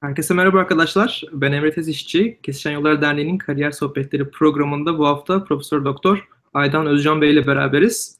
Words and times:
Herkese 0.00 0.34
merhaba 0.34 0.58
arkadaşlar. 0.58 1.24
Ben 1.32 1.52
Emre 1.52 1.72
Tezişçi. 1.72 2.38
Kesişen 2.42 2.70
Yollar 2.70 3.02
Derneği'nin 3.02 3.38
Kariyer 3.38 3.70
Sohbetleri 3.70 4.30
programında 4.30 4.98
bu 4.98 5.06
hafta 5.06 5.44
Profesör 5.44 5.84
Doktor 5.84 6.28
Aydan 6.54 6.86
Özcan 6.86 7.20
Bey 7.20 7.30
ile 7.30 7.46
beraberiz. 7.46 8.18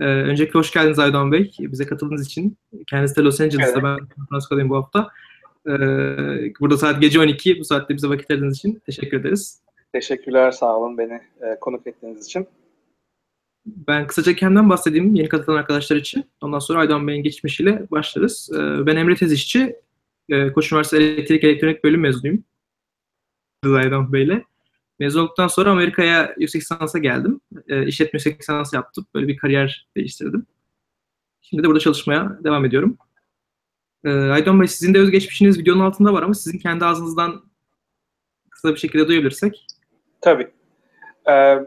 Ee, 0.00 0.04
öncelikle 0.04 0.58
hoş 0.58 0.72
geldiniz 0.72 0.98
Aydan 0.98 1.32
Bey. 1.32 1.52
Bize 1.58 1.86
katıldığınız 1.86 2.26
için. 2.26 2.56
Kendisi 2.86 3.16
de 3.16 3.20
Los 3.20 3.40
Angeles'ta, 3.40 3.72
evet. 3.72 3.82
ben 3.82 3.96
San 4.16 4.26
Francisco'dayım 4.28 4.70
bu 4.70 4.76
hafta. 4.76 5.08
Ee, 5.66 5.70
burada 6.60 6.78
saat 6.78 7.00
gece 7.00 7.20
12. 7.20 7.60
Bu 7.60 7.64
saatte 7.64 7.96
bize 7.96 8.08
vakit 8.08 8.30
ayırdığınız 8.30 8.58
için 8.58 8.82
teşekkür 8.86 9.20
ederiz. 9.20 9.60
Teşekkürler, 9.92 10.50
sağ 10.50 10.76
olun 10.76 10.98
beni 10.98 11.20
e, 11.40 11.60
konuk 11.60 11.86
ettiğiniz 11.86 12.26
için. 12.26 12.46
Ben 13.66 14.06
kısaca 14.06 14.36
kendimden 14.36 14.70
bahsedeyim 14.70 15.14
yeni 15.14 15.28
katılan 15.28 15.56
arkadaşlar 15.56 15.96
için. 15.96 16.24
Ondan 16.40 16.58
sonra 16.58 16.78
Aydan 16.78 17.08
Bey'in 17.08 17.22
geçmişiyle 17.22 17.86
başlarız. 17.90 18.50
Ee, 18.54 18.86
ben 18.86 18.96
Emre 18.96 19.14
Tezişçi. 19.16 19.76
Ee, 20.28 20.52
Koç 20.52 20.72
Üniversitesi 20.72 21.02
Elektrik 21.02 21.44
Elektronik 21.44 21.84
Bölüm 21.84 22.00
mezunuyum. 22.00 22.44
Aydan 23.64 24.12
Bey'le. 24.12 24.42
Mezun 24.98 25.22
olduktan 25.22 25.48
sonra 25.48 25.70
Amerika'ya 25.70 26.34
yüksek 26.38 26.62
lisansa 26.62 26.98
geldim. 26.98 27.40
E, 27.68 27.86
işletme 27.86 28.16
yüksek 28.16 28.40
lisans 28.40 28.72
yaptım. 28.72 29.06
Böyle 29.14 29.28
bir 29.28 29.36
kariyer 29.36 29.88
değiştirdim. 29.96 30.46
Şimdi 31.40 31.62
de 31.62 31.66
burada 31.66 31.80
çalışmaya 31.80 32.38
devam 32.44 32.64
ediyorum. 32.64 32.98
E, 34.04 34.10
Aydan 34.10 34.60
Bey 34.60 34.68
sizin 34.68 34.94
de 34.94 34.98
özgeçmişiniz 34.98 35.58
videonun 35.58 35.84
altında 35.84 36.12
var 36.12 36.22
ama 36.22 36.34
sizin 36.34 36.58
kendi 36.58 36.84
ağzınızdan 36.84 37.44
kısa 38.50 38.74
bir 38.74 38.78
şekilde 38.78 39.08
duyabilirsek. 39.08 39.66
Tabii. 40.20 40.50
Ee, 41.28 41.58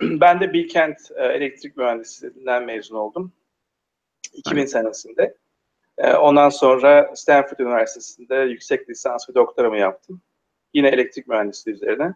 ben 0.00 0.40
de 0.40 0.52
Bilkent 0.52 0.96
e, 1.16 1.24
Elektrik 1.24 1.76
Mühendisliğinden 1.76 2.66
mezun 2.66 2.96
oldum. 2.96 3.32
2000 4.32 4.58
evet. 4.58 4.70
senesinde. 4.70 5.36
Ee, 6.00 6.14
ondan 6.14 6.48
sonra 6.48 7.12
Stanford 7.14 7.58
Üniversitesi'nde 7.58 8.34
yüksek 8.36 8.90
lisans 8.90 9.30
ve 9.30 9.34
doktoramı 9.34 9.78
yaptım. 9.78 10.22
Yine 10.74 10.88
elektrik 10.88 11.28
mühendisliği 11.28 11.76
üzerine. 11.76 12.14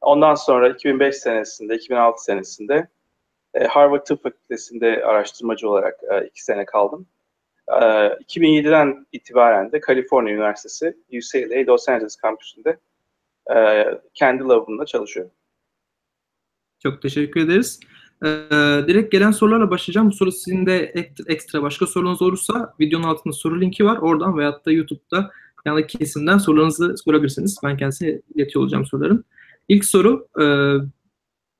Ondan 0.00 0.34
sonra 0.34 0.68
2005 0.68 1.16
senesinde, 1.16 1.74
2006 1.74 2.24
senesinde 2.24 2.88
e, 3.54 3.64
Harvard 3.64 4.04
Tıp 4.04 4.22
Fakültesi'nde 4.22 5.04
araştırmacı 5.04 5.70
olarak 5.70 6.00
e, 6.12 6.26
iki 6.26 6.44
sene 6.44 6.64
kaldım. 6.64 7.06
2007'den 7.68 8.88
e, 8.88 9.04
itibaren 9.12 9.72
de 9.72 9.80
Kaliforniya 9.80 10.34
Üniversitesi 10.34 10.96
UCLA 11.08 11.72
Los 11.72 11.88
Angeles 11.88 12.16
kampüsünde 12.16 12.78
kendi 14.14 14.44
labımda 14.44 14.86
çalışıyorum. 14.86 15.32
Çok 16.82 17.02
teşekkür 17.02 17.40
ederiz. 17.40 17.80
Ee, 18.24 18.28
direkt 18.88 19.12
gelen 19.12 19.30
sorularla 19.30 19.70
başlayacağım. 19.70 20.08
Bu 20.08 20.12
soru 20.12 20.32
sizin 20.32 20.66
de 20.66 20.92
ekstra 21.26 21.62
başka 21.62 21.86
sorunuz 21.86 22.22
olursa 22.22 22.74
videonun 22.80 23.04
altında 23.04 23.34
soru 23.34 23.60
linki 23.60 23.84
var. 23.84 23.96
Oradan 23.96 24.38
veyahut 24.38 24.66
da 24.66 24.72
YouTube'da 24.72 25.30
yanındaki 25.64 25.98
kesimden 25.98 26.38
sorularınızı 26.38 26.96
sorabilirsiniz. 26.96 27.58
Ben 27.64 27.76
kendisine 27.76 28.20
iletiyor 28.34 28.62
olacağım 28.62 28.86
soruların. 28.86 29.24
İlk 29.68 29.84
soru 29.84 30.28
e, 30.40 30.44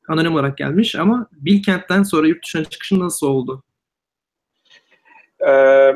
anonim 0.08 0.34
olarak 0.34 0.58
gelmiş 0.58 0.94
ama 0.94 1.28
Bilkent'ten 1.32 2.02
sonra 2.02 2.26
yurt 2.26 2.44
dışına 2.44 2.64
çıkışın 2.64 3.00
nasıl 3.00 3.26
oldu? 3.26 3.62
Ee, 5.48 5.92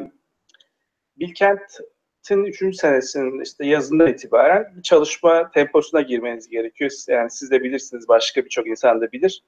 Bilkent'in 1.17 2.45
3. 2.45 2.77
senesinin 2.77 3.43
işte 3.43 3.67
yazından 3.67 4.09
itibaren 4.09 4.73
bir 4.77 4.83
çalışma 4.83 5.51
temposuna 5.51 6.01
girmeniz 6.01 6.49
gerekiyor. 6.49 6.91
Yani 7.09 7.31
siz 7.31 7.51
de 7.51 7.63
bilirsiniz, 7.63 8.09
başka 8.09 8.45
birçok 8.45 8.67
insan 8.67 9.01
da 9.01 9.13
bilir. 9.13 9.43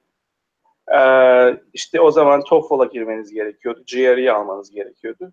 Ee, 0.97 1.57
işte 1.73 2.01
o 2.01 2.11
zaman 2.11 2.43
TOEFL'a 2.43 2.85
girmeniz 2.85 3.33
gerekiyordu, 3.33 3.83
GRE'yi 3.91 4.31
almanız 4.31 4.71
gerekiyordu. 4.71 5.31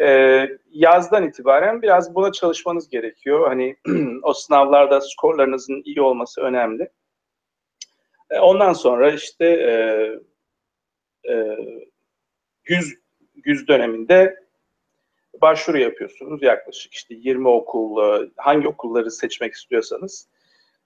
Ee, 0.00 0.48
yazdan 0.70 1.28
itibaren 1.28 1.82
biraz 1.82 2.14
buna 2.14 2.32
çalışmanız 2.32 2.88
gerekiyor. 2.88 3.48
Hani 3.48 3.76
o 4.22 4.34
sınavlarda 4.34 5.00
skorlarınızın 5.00 5.82
iyi 5.84 6.00
olması 6.00 6.40
önemli. 6.40 6.90
Ee, 8.30 8.38
ondan 8.38 8.72
sonra 8.72 9.10
işte 9.10 9.46
e, 9.46 9.72
e, 11.32 11.56
yüz, 12.64 12.94
yüz 13.44 13.68
döneminde 13.68 14.42
başvuru 15.42 15.78
yapıyorsunuz. 15.78 16.42
Yaklaşık 16.42 16.94
işte 16.94 17.14
20 17.14 17.48
okul, 17.48 18.22
e, 18.22 18.30
hangi 18.36 18.68
okulları 18.68 19.10
seçmek 19.10 19.54
istiyorsanız. 19.54 20.28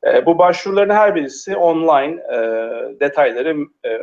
E, 0.05 0.27
bu 0.27 0.39
başvuruların 0.39 0.95
her 0.95 1.15
birisi 1.15 1.57
online 1.57 2.23
e, 2.33 2.39
detayları 3.01 3.57
e, 3.85 4.01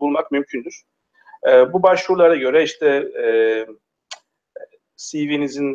bulmak 0.00 0.30
mümkündür. 0.30 0.82
Bu 1.72 1.82
başvurulara 1.82 2.36
göre 2.36 2.62
işte 2.62 3.08
CV'nizin, 4.96 5.74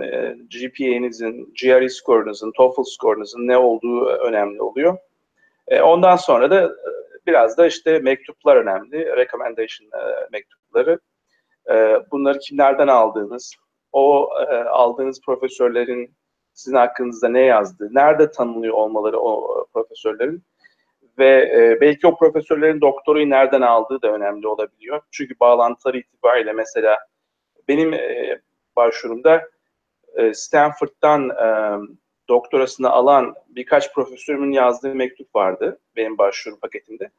GPA'nizin, 0.49 1.53
GRE 1.61 1.89
skorunuzun, 1.89 2.51
TOEFL 2.51 2.83
skorunuzun 2.83 3.47
ne 3.47 3.57
olduğu 3.57 4.05
önemli 4.05 4.61
oluyor. 4.61 4.97
Ondan 5.81 6.15
sonra 6.15 6.51
da 6.51 6.75
biraz 7.25 7.57
da 7.57 7.67
işte 7.67 7.99
mektuplar 7.99 8.55
önemli, 8.55 9.15
recommendation 9.15 9.89
mektupları. 10.31 10.99
Bunları 12.11 12.39
kimlerden 12.39 12.88
aldığınız, 12.88 13.55
o 13.91 14.29
aldığınız 14.69 15.21
profesörlerin 15.25 16.17
sizin 16.57 16.78
hakkınızda 16.78 17.29
ne 17.29 17.41
yazdığı, 17.41 17.95
nerede 17.95 18.31
tanınıyor 18.31 18.73
olmaları 18.73 19.19
o 19.19 19.66
profesörlerin 19.73 20.44
ve 21.18 21.28
e, 21.28 21.81
belki 21.81 22.07
o 22.07 22.18
profesörlerin 22.18 22.81
doktorayı 22.81 23.29
nereden 23.29 23.62
aldığı 23.62 24.01
da 24.01 24.12
önemli 24.12 24.47
olabiliyor. 24.47 25.01
Çünkü 25.12 25.40
bağlantıları 25.40 25.97
itibariyle 25.97 26.53
mesela 26.53 26.97
benim 27.68 27.94
e, 27.94 28.40
başvurumda 28.75 29.50
e, 30.16 30.34
Stanford'dan 30.34 31.29
e, 31.29 31.47
doktorasını 32.29 32.89
alan 32.89 33.35
birkaç 33.50 33.94
profesörümün 33.94 34.51
yazdığı 34.51 34.95
mektup 34.95 35.35
vardı 35.35 35.79
benim 35.95 36.18
başvuru 36.18 36.59
paketimde. 36.59 37.09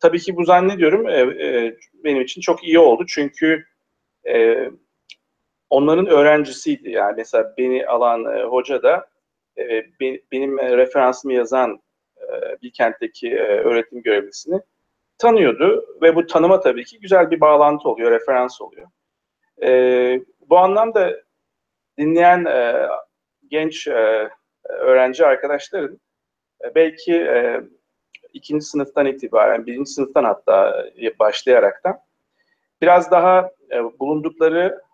Tabii 0.00 0.20
ki 0.20 0.36
bu 0.36 0.44
zannediyorum 0.44 1.08
e, 1.08 1.20
e, 1.20 1.76
benim 2.04 2.22
için 2.22 2.40
çok 2.40 2.64
iyi 2.64 2.78
oldu 2.78 3.04
çünkü 3.08 3.64
e, 4.28 4.70
onların 5.70 6.06
öğrencisiydi. 6.06 6.90
Yani 6.90 7.14
mesela 7.16 7.54
beni 7.58 7.86
alan 7.86 8.24
e, 8.24 8.42
hoca 8.42 8.82
da 8.82 9.06
e, 9.58 9.68
be, 10.00 10.20
benim 10.32 10.58
referansımı 10.58 11.34
yazan 11.34 11.80
e, 12.16 12.62
Bilkent'teki 12.62 13.30
e, 13.30 13.42
öğretim 13.42 14.02
görevlisini 14.02 14.60
tanıyordu 15.18 15.86
ve 16.02 16.16
bu 16.16 16.26
tanıma 16.26 16.60
tabii 16.60 16.84
ki 16.84 17.00
güzel 17.00 17.30
bir 17.30 17.40
bağlantı 17.40 17.88
oluyor, 17.88 18.10
referans 18.10 18.60
oluyor. 18.60 18.88
E, 19.62 20.20
bu 20.40 20.58
anlamda 20.58 21.12
dinleyen 21.98 22.44
e, 22.44 22.88
genç 23.50 23.88
e, 23.88 24.30
öğrenci 24.64 25.26
arkadaşların 25.26 26.00
e, 26.64 26.74
belki 26.74 27.14
e, 27.14 27.60
ikinci 28.32 28.64
sınıftan 28.64 29.06
itibaren, 29.06 29.66
birinci 29.66 29.90
sınıftan 29.90 30.24
hatta 30.24 30.86
e, 31.02 31.18
başlayaraktan 31.18 31.98
biraz 32.82 33.10
daha 33.10 33.50
e, 33.72 33.98
bulundukları 33.98 34.85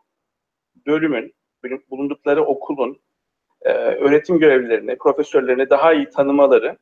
bölümün, 0.86 1.34
bulundukları 1.90 2.44
okulun 2.44 3.00
e, 3.62 3.72
öğretim 3.72 4.38
görevlilerini, 4.38 4.98
profesörlerini 4.98 5.70
daha 5.70 5.92
iyi 5.92 6.10
tanımaları, 6.10 6.78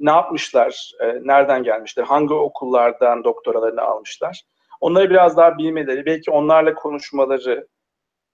ne 0.00 0.10
yapmışlar, 0.10 0.92
e, 1.00 1.06
nereden 1.06 1.62
gelmişler, 1.62 2.04
hangi 2.04 2.34
okullardan 2.34 3.24
doktoralarını 3.24 3.82
almışlar, 3.82 4.42
onları 4.80 5.10
biraz 5.10 5.36
daha 5.36 5.58
bilmeleri, 5.58 6.06
belki 6.06 6.30
onlarla 6.30 6.74
konuşmaları, 6.74 7.66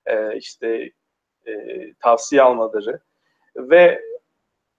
e, 0.07 0.37
işte 0.37 0.91
e, 1.47 1.53
tavsiye 1.95 2.43
almaları 2.43 3.01
ve 3.57 4.01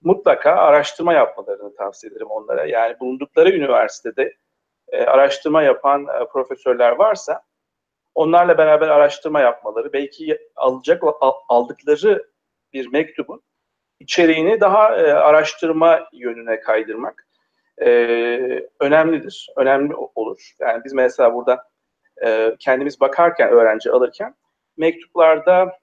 mutlaka 0.01 0.51
araştırma 0.51 1.13
yapmalarını 1.13 1.75
tavsiye 1.75 2.11
ederim 2.11 2.28
onlara. 2.29 2.66
Yani 2.66 3.00
bulundukları 3.00 3.50
üniversitede 3.50 4.34
e, 4.88 5.03
araştırma 5.03 5.63
yapan 5.63 6.07
e, 6.22 6.25
profesörler 6.25 6.91
varsa 6.91 7.41
onlarla 8.15 8.57
beraber 8.57 8.87
araştırma 8.87 9.41
yapmaları, 9.41 9.93
belki 9.93 10.39
alacak 10.55 11.03
aldıkları 11.49 12.28
bir 12.73 12.87
mektubun 12.87 13.41
içeriğini 13.99 14.59
daha 14.61 14.97
e, 14.97 15.11
araştırma 15.11 16.09
yönüne 16.13 16.59
kaydırmak 16.59 17.28
e, 17.81 17.90
önemlidir, 18.79 19.47
önemli 19.55 19.95
olur. 19.95 20.51
Yani 20.59 20.84
biz 20.85 20.93
mesela 20.93 21.34
burada 21.34 21.69
e, 22.25 22.55
kendimiz 22.59 22.99
bakarken, 22.99 23.49
öğrenci 23.49 23.91
alırken 23.91 24.35
mektuplarda 24.78 25.79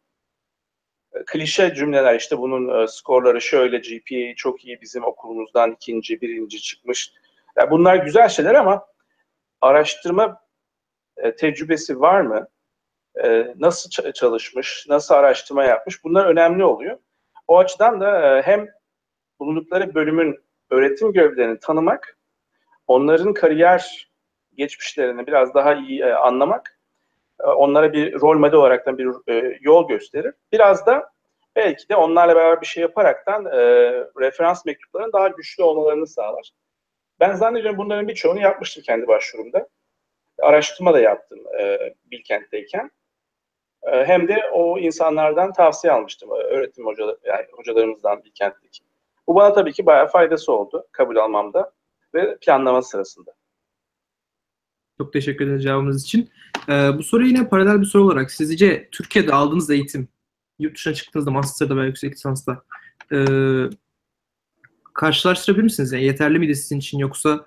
e, 1.13 1.25
klişe 1.27 1.75
cümleler 1.75 2.15
işte 2.15 2.39
bunun 2.39 2.83
e, 2.83 2.89
skorları 2.89 3.41
şöyle, 3.41 3.79
GPA 3.79 4.35
çok 4.37 4.65
iyi 4.65 4.81
bizim 4.81 5.05
okulumuzdan 5.05 5.73
ikinci, 5.73 6.21
birinci 6.21 6.63
çıkmış. 6.63 7.13
Yani 7.57 7.71
bunlar 7.71 7.97
güzel 7.97 8.29
şeyler 8.29 8.55
ama 8.55 8.87
araştırma 9.61 10.42
e, 11.23 11.37
tecrübesi 11.37 12.01
var 12.01 12.21
mı? 12.21 12.49
E, 13.25 13.55
nasıl 13.59 14.13
çalışmış, 14.13 14.87
nasıl 14.89 15.15
araştırma 15.15 15.65
yapmış? 15.65 16.05
Bunlar 16.05 16.27
önemli 16.27 16.65
oluyor. 16.65 16.99
O 17.49 17.59
açıdan 17.59 18.01
da 18.01 18.39
e, 18.39 18.43
hem 18.43 18.69
bulundukları 19.41 19.95
bölümün 19.95 20.39
öğretim 20.71 21.13
görevlerini 21.13 21.59
tanımak, 21.59 22.19
onların 22.87 23.35
kariyer 23.35 24.11
geçmişlerini 24.55 25.27
biraz 25.27 25.55
daha 25.55 25.75
iyi 25.75 26.15
anlamak, 26.15 26.79
onlara 27.39 27.93
bir 27.93 28.21
rol 28.21 28.39
model 28.39 28.55
olarak 28.59 28.99
bir 28.99 29.61
yol 29.61 29.89
gösterir. 29.89 30.35
Biraz 30.53 30.87
da 30.87 31.13
belki 31.57 31.89
de 31.89 31.97
onlarla 31.97 32.37
beraber 32.37 32.61
bir 32.61 32.67
şey 32.67 32.81
yaparaktan 32.81 33.45
referans 34.21 34.67
mektuplarının 34.67 35.13
daha 35.13 35.29
güçlü 35.29 35.63
olmalarını 35.63 36.07
sağlar. 36.07 36.51
Ben 37.21 37.35
zannediyorum 37.35 37.79
bunların 37.79 38.09
birçoğunu 38.09 38.41
yapmıştım 38.41 38.83
kendi 38.87 39.07
başvurumda. 39.07 39.69
Araştırma 40.43 40.95
da 40.95 41.01
yaptım 41.01 41.39
e, 41.61 41.79
Bilkent'teyken. 42.11 42.91
E, 43.83 44.05
hem 44.05 44.29
de 44.29 44.37
o 44.53 44.79
insanlardan 44.79 45.53
tavsiye 45.53 45.93
almıştım. 45.93 46.31
E, 46.31 46.35
öğretim 46.35 46.87
hocalar, 46.87 47.17
yani 47.25 47.47
hocalarımızdan 47.53 48.25
Bilkent'teki. 48.25 48.85
Bu 49.27 49.35
bana 49.35 49.53
tabii 49.53 49.73
ki 49.73 49.87
bayağı 49.87 50.09
faydası 50.09 50.53
oldu 50.53 50.87
kabul 50.93 51.17
almamda 51.17 51.73
ve 52.15 52.39
planlama 52.41 52.83
sırasında. 52.83 53.35
Çok 54.99 55.13
teşekkür 55.13 55.47
ederiz 55.47 55.63
cevabınız 55.63 56.05
için. 56.05 56.31
Ee, 56.69 56.91
bu 56.99 57.03
soru 57.03 57.27
yine 57.27 57.49
paralel 57.49 57.81
bir 57.81 57.87
soru 57.87 58.05
olarak 58.05 58.31
sizce 58.31 58.89
Türkiye'de 58.93 59.33
aldığınız 59.33 59.71
eğitim, 59.71 60.09
yurt 60.59 60.75
dışına 60.75 60.95
çıktığınızda, 60.95 61.31
master'da 61.31 61.77
veya 61.77 61.87
yüksek 61.87 62.13
lisansta 62.13 62.63
e, 63.13 63.19
karşılaştırabilir 64.95 65.63
misiniz? 65.63 65.93
Yani 65.93 66.05
yeterli 66.05 66.39
miydi 66.39 66.57
sizin 66.57 66.79
için 66.79 66.99
yoksa 66.99 67.47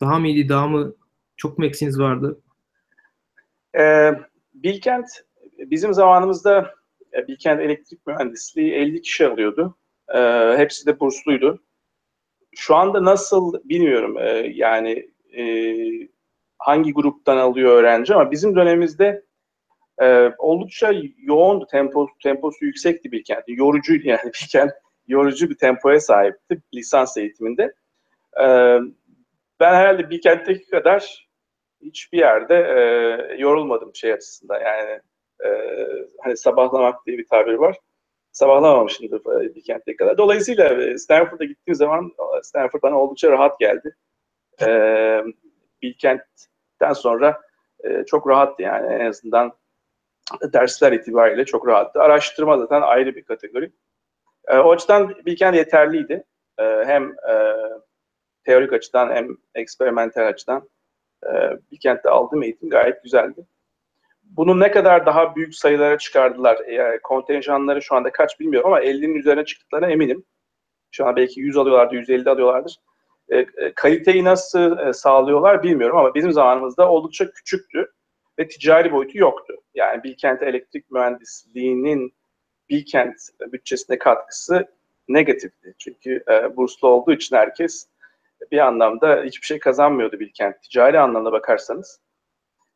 daha 0.00 0.18
mı 0.18 0.28
iyiydi, 0.28 0.48
daha 0.48 0.68
mı 0.68 0.94
çok 1.40 1.58
mu 1.58 1.66
eksiğiniz 1.66 2.00
vardı? 2.00 2.40
Ee, 3.78 4.12
Bilkent 4.54 5.08
bizim 5.58 5.94
zamanımızda 5.94 6.74
e, 7.14 7.28
Bilkent 7.28 7.60
Elektrik 7.60 8.06
Mühendisliği 8.06 8.72
50 8.72 9.02
kişi 9.02 9.26
alıyordu. 9.26 9.78
Ee, 10.14 10.54
hepsi 10.56 10.86
de 10.86 11.00
bursluydu. 11.00 11.62
Şu 12.56 12.76
anda 12.76 13.04
nasıl 13.04 13.54
bilmiyorum. 13.64 14.18
Ee, 14.18 14.52
yani 14.54 15.10
e, 15.36 15.44
hangi 16.58 16.92
gruptan 16.92 17.36
alıyor 17.36 17.76
öğrenci 17.76 18.14
ama 18.14 18.30
bizim 18.30 18.56
dönemimizde 18.56 19.24
e, 20.02 20.32
oldukça 20.38 20.92
yoğundu. 21.18 21.66
Tempo, 21.66 22.08
temposu 22.22 22.64
yüksekti 22.64 23.12
Bilkent. 23.12 23.44
Yorucuydu 23.48 24.08
yani 24.08 24.24
Bilkent. 24.24 24.72
Yorucu 25.06 25.50
bir 25.50 25.56
tempoya 25.56 26.00
sahipti 26.00 26.62
lisans 26.74 27.16
eğitiminde. 27.16 27.62
E, 28.42 28.46
ben 29.60 29.74
herhalde 29.74 30.10
Bilkent'teki 30.10 30.70
kadar 30.70 31.29
hiçbir 31.82 32.18
yerde 32.18 32.54
e, 32.54 32.80
yorulmadım 33.36 33.94
şey 33.94 34.12
açısından. 34.12 34.60
Yani 34.60 35.00
e, 35.44 35.48
hani 36.20 36.36
sabahlamak 36.36 37.06
diye 37.06 37.18
bir 37.18 37.26
tabir 37.26 37.54
var. 37.54 37.76
Sabahlamamışımdır 38.32 39.20
e, 39.20 39.54
Bilkent'teki 39.54 39.96
kadar. 39.96 40.18
Dolayısıyla 40.18 40.64
e, 40.64 40.98
Stanford'a 40.98 41.44
gittiğim 41.44 41.74
zaman 41.74 42.12
Stanford 42.42 42.82
bana 42.82 43.00
oldukça 43.00 43.30
rahat 43.30 43.60
geldi. 43.60 43.96
E, 44.62 44.68
Bilkent'ten 45.82 46.92
sonra 46.92 47.40
e, 47.84 48.04
çok 48.04 48.28
rahattı 48.28 48.62
yani 48.62 48.94
en 48.94 49.06
azından 49.06 49.52
dersler 50.42 50.92
itibariyle 50.92 51.44
çok 51.44 51.68
rahattı. 51.68 52.00
Araştırma 52.00 52.58
zaten 52.58 52.82
ayrı 52.82 53.16
bir 53.16 53.24
kategori. 53.24 53.72
E, 54.48 54.56
o 54.58 54.72
açıdan 54.72 55.14
Bilkent 55.26 55.56
yeterliydi. 55.56 56.24
E, 56.58 56.64
hem 56.64 57.12
e, 57.12 57.54
teorik 58.44 58.72
açıdan 58.72 59.10
hem 59.10 59.28
eksperimental 59.54 60.26
açıdan 60.26 60.68
e, 61.26 61.30
Bilkent'te 61.72 62.10
aldığım 62.10 62.42
eğitim 62.42 62.70
gayet 62.70 63.02
güzeldi. 63.02 63.46
Bunu 64.22 64.60
ne 64.60 64.70
kadar 64.70 65.06
daha 65.06 65.36
büyük 65.36 65.54
sayılara 65.54 65.98
çıkardılar. 65.98 66.58
Yani 66.68 66.98
kontenjanları 67.02 67.82
şu 67.82 67.94
anda 67.94 68.12
kaç 68.12 68.40
bilmiyorum 68.40 68.72
ama 68.72 68.80
50'nin 68.80 69.14
üzerine 69.14 69.44
çıktıklarına 69.44 69.90
eminim. 69.90 70.24
Şu 70.90 71.06
an 71.06 71.16
belki 71.16 71.40
100 71.40 71.56
alıyorlardı, 71.56 71.94
150 71.94 72.30
alıyorlardır. 72.30 72.76
E, 73.28 73.38
e, 73.38 73.72
kaliteyi 73.74 74.24
nasıl 74.24 74.78
e, 74.78 74.92
sağlıyorlar 74.92 75.62
bilmiyorum 75.62 75.96
ama 75.98 76.14
bizim 76.14 76.32
zamanımızda 76.32 76.90
oldukça 76.90 77.30
küçüktü 77.30 77.92
ve 78.38 78.48
ticari 78.48 78.92
boyutu 78.92 79.18
yoktu. 79.18 79.54
Yani 79.74 80.02
Bilkent 80.02 80.42
Elektrik 80.42 80.90
Mühendisliği'nin 80.90 82.14
Bilkent 82.70 83.16
bütçesine 83.52 83.98
katkısı 83.98 84.68
negatifti. 85.08 85.74
Çünkü 85.78 86.24
e, 86.30 86.56
burslu 86.56 86.88
olduğu 86.88 87.12
için 87.12 87.36
herkes 87.36 87.86
bir 88.50 88.58
anlamda 88.58 89.22
hiçbir 89.22 89.46
şey 89.46 89.58
kazanmıyordu 89.58 90.20
Bilkent. 90.20 90.62
Ticari 90.62 91.00
anlamda 91.00 91.32
bakarsanız. 91.32 92.00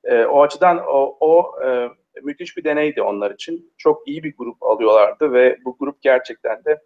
E, 0.04 0.24
o 0.24 0.42
açıdan 0.42 0.78
o, 0.86 1.16
o 1.20 1.62
e, 1.64 1.88
müthiş 2.22 2.56
bir 2.56 2.64
deneydi 2.64 3.02
onlar 3.02 3.30
için. 3.30 3.72
Çok 3.78 4.08
iyi 4.08 4.22
bir 4.22 4.36
grup 4.36 4.62
alıyorlardı 4.62 5.32
ve 5.32 5.58
bu 5.64 5.76
grup 5.78 6.02
gerçekten 6.02 6.64
de 6.64 6.82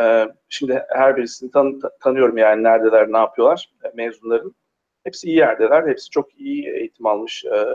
e, 0.00 0.26
şimdi 0.48 0.84
her 0.88 1.16
birisini 1.16 1.50
tan 1.50 1.80
tanıyorum 2.00 2.38
yani 2.38 2.62
neredeler, 2.62 3.12
ne 3.12 3.18
yapıyorlar 3.18 3.70
e, 3.84 3.88
mezunların. 3.94 4.54
Hepsi 5.04 5.26
iyi 5.26 5.36
yerdeler, 5.36 5.88
hepsi 5.88 6.10
çok 6.10 6.40
iyi 6.40 6.68
eğitim 6.68 7.06
almış 7.06 7.44
e, 7.44 7.66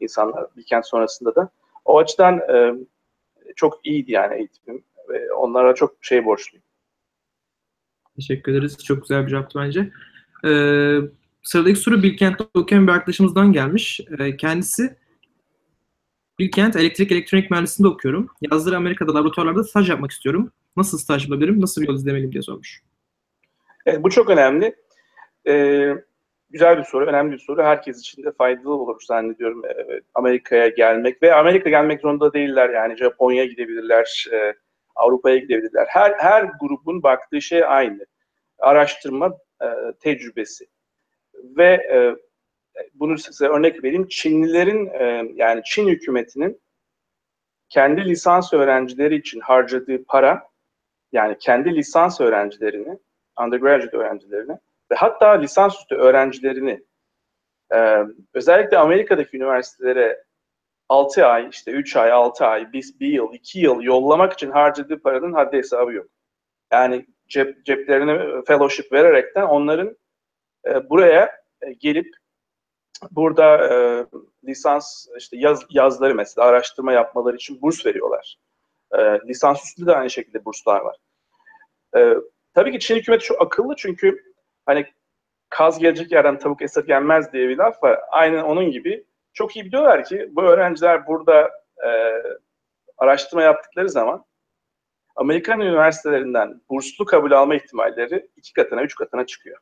insanlar 0.00 0.46
Bilkent 0.56 0.86
sonrasında 0.86 1.34
da. 1.34 1.48
O 1.84 1.98
açıdan 1.98 2.38
e, 2.38 2.74
çok 3.56 3.86
iyiydi 3.86 4.12
yani 4.12 4.34
eğitimim 4.34 4.84
ve 5.08 5.32
onlara 5.32 5.74
çok 5.74 5.96
şey 6.00 6.24
borçluyum. 6.24 6.64
Teşekkür 8.16 8.52
ederiz. 8.52 8.84
Çok 8.84 9.02
güzel 9.02 9.22
bir 9.22 9.30
cevaptı 9.30 9.58
bence. 9.58 9.90
Ee, 10.44 10.98
sıradaki 11.42 11.76
soru 11.76 12.02
Bilkent'te 12.02 12.44
okuyan 12.54 12.86
bir 12.86 12.92
arkadaşımızdan 12.92 13.52
gelmiş. 13.52 14.00
Ee, 14.18 14.36
kendisi 14.36 14.96
Bilkent 16.38 16.76
Elektrik 16.76 17.12
Elektronik 17.12 17.50
Mühendisliğinde 17.50 17.94
okuyorum. 17.94 18.28
Yazları 18.40 18.76
Amerika'da 18.76 19.14
laboratuvarlarda 19.14 19.64
staj 19.64 19.90
yapmak 19.90 20.10
istiyorum. 20.10 20.52
Nasıl 20.76 20.98
staj 20.98 21.24
yapabilirim? 21.24 21.60
Nasıl 21.60 21.82
bir 21.82 21.88
yol 21.88 21.94
izlemeliyim 21.94 22.32
diye 22.32 22.42
sormuş. 22.42 22.82
Evet, 23.86 24.02
bu 24.02 24.10
çok 24.10 24.30
önemli. 24.30 24.76
Ee, 25.46 25.94
güzel 26.50 26.78
bir 26.78 26.84
soru, 26.84 27.06
önemli 27.06 27.32
bir 27.32 27.38
soru. 27.38 27.62
Herkes 27.62 28.00
için 28.00 28.22
de 28.22 28.32
faydalı 28.32 28.74
olur 28.74 29.00
zannediyorum 29.06 29.62
ee, 29.64 30.00
Amerika'ya 30.14 30.68
gelmek. 30.68 31.22
Ve 31.22 31.34
Amerika 31.34 31.70
gelmek 31.70 32.00
zorunda 32.00 32.32
değiller 32.32 32.70
yani. 32.70 32.96
Japonya'ya 32.96 33.44
gidebilirler, 33.44 34.26
e, 34.32 34.54
Avrupa'ya 35.02 35.36
gidebilirler. 35.36 35.86
Her, 35.88 36.12
her 36.18 36.50
grubun 36.60 37.02
baktığı 37.02 37.42
şey 37.42 37.64
aynı. 37.64 38.06
Araştırma 38.58 39.38
e, 39.62 39.66
tecrübesi. 40.00 40.66
Ve 41.34 41.72
e, 41.72 42.16
bunu 42.94 43.18
size 43.18 43.46
örnek 43.46 43.84
vereyim. 43.84 44.08
Çinlilerin 44.08 44.86
e, 44.86 45.32
yani 45.34 45.62
Çin 45.64 45.88
hükümetinin 45.88 46.62
kendi 47.68 48.04
lisans 48.04 48.52
öğrencileri 48.52 49.16
için 49.16 49.40
harcadığı 49.40 50.04
para 50.04 50.48
yani 51.12 51.36
kendi 51.38 51.74
lisans 51.74 52.20
öğrencilerini, 52.20 52.98
undergraduate 53.40 53.96
öğrencilerini 53.96 54.58
ve 54.90 54.94
hatta 54.94 55.30
lisansüstü 55.30 55.94
öğrencilerini 55.94 56.84
e, 57.74 57.98
özellikle 58.34 58.78
Amerika'daki 58.78 59.36
üniversitelere 59.36 60.24
6 60.92 61.26
ay, 61.26 61.48
işte 61.52 61.70
3 61.70 61.96
ay, 61.96 62.12
6 62.12 62.46
ay, 62.46 62.72
1, 62.72 62.94
1 63.00 63.06
yıl, 63.06 63.32
2 63.32 63.60
yıl 63.60 63.82
yollamak 63.82 64.32
için 64.32 64.50
harcadığı 64.50 65.02
paranın 65.02 65.32
haddi 65.32 65.56
hesabı 65.56 65.92
yok. 65.92 66.06
Yani 66.72 67.06
cep, 67.28 67.66
ceplerine 67.66 68.42
fellowship 68.46 68.92
vererekten 68.92 69.42
onların 69.42 69.96
e, 70.66 70.90
buraya 70.90 71.30
e, 71.62 71.72
gelip 71.72 72.06
burada 73.10 73.74
e, 73.74 74.06
lisans 74.44 75.06
işte 75.18 75.36
yaz, 75.36 75.66
yazları 75.70 76.14
mesela 76.14 76.46
araştırma 76.46 76.92
yapmaları 76.92 77.36
için 77.36 77.62
burs 77.62 77.86
veriyorlar. 77.86 78.36
E, 78.92 78.98
lisansüstü 79.28 79.86
de 79.86 79.96
aynı 79.96 80.10
şekilde 80.10 80.44
burslar 80.44 80.80
var. 80.80 80.96
E, 81.96 82.14
tabii 82.54 82.72
ki 82.72 82.80
Çin 82.80 82.96
hükümeti 82.96 83.24
çok 83.24 83.42
akıllı 83.42 83.74
çünkü 83.76 84.22
hani 84.66 84.86
kaz 85.48 85.78
gelecek 85.78 86.12
yerden 86.12 86.38
tavuk 86.38 86.62
esir 86.62 86.86
gelmez 86.86 87.32
diye 87.32 87.48
bir 87.48 87.56
laf 87.56 87.82
var. 87.82 88.00
Aynen 88.10 88.42
onun 88.42 88.70
gibi 88.70 89.04
çok 89.34 89.56
iyi 89.56 89.64
biliyorlar 89.64 90.04
ki 90.04 90.28
bu 90.32 90.42
öğrenciler 90.42 91.06
burada 91.06 91.50
e, 91.86 91.90
araştırma 92.98 93.42
yaptıkları 93.42 93.90
zaman 93.90 94.24
Amerikan 95.16 95.60
üniversitelerinden 95.60 96.60
burslu 96.70 97.04
kabul 97.04 97.32
alma 97.32 97.54
ihtimalleri 97.54 98.28
iki 98.36 98.52
katına, 98.52 98.82
üç 98.82 98.94
katına 98.94 99.26
çıkıyor. 99.26 99.58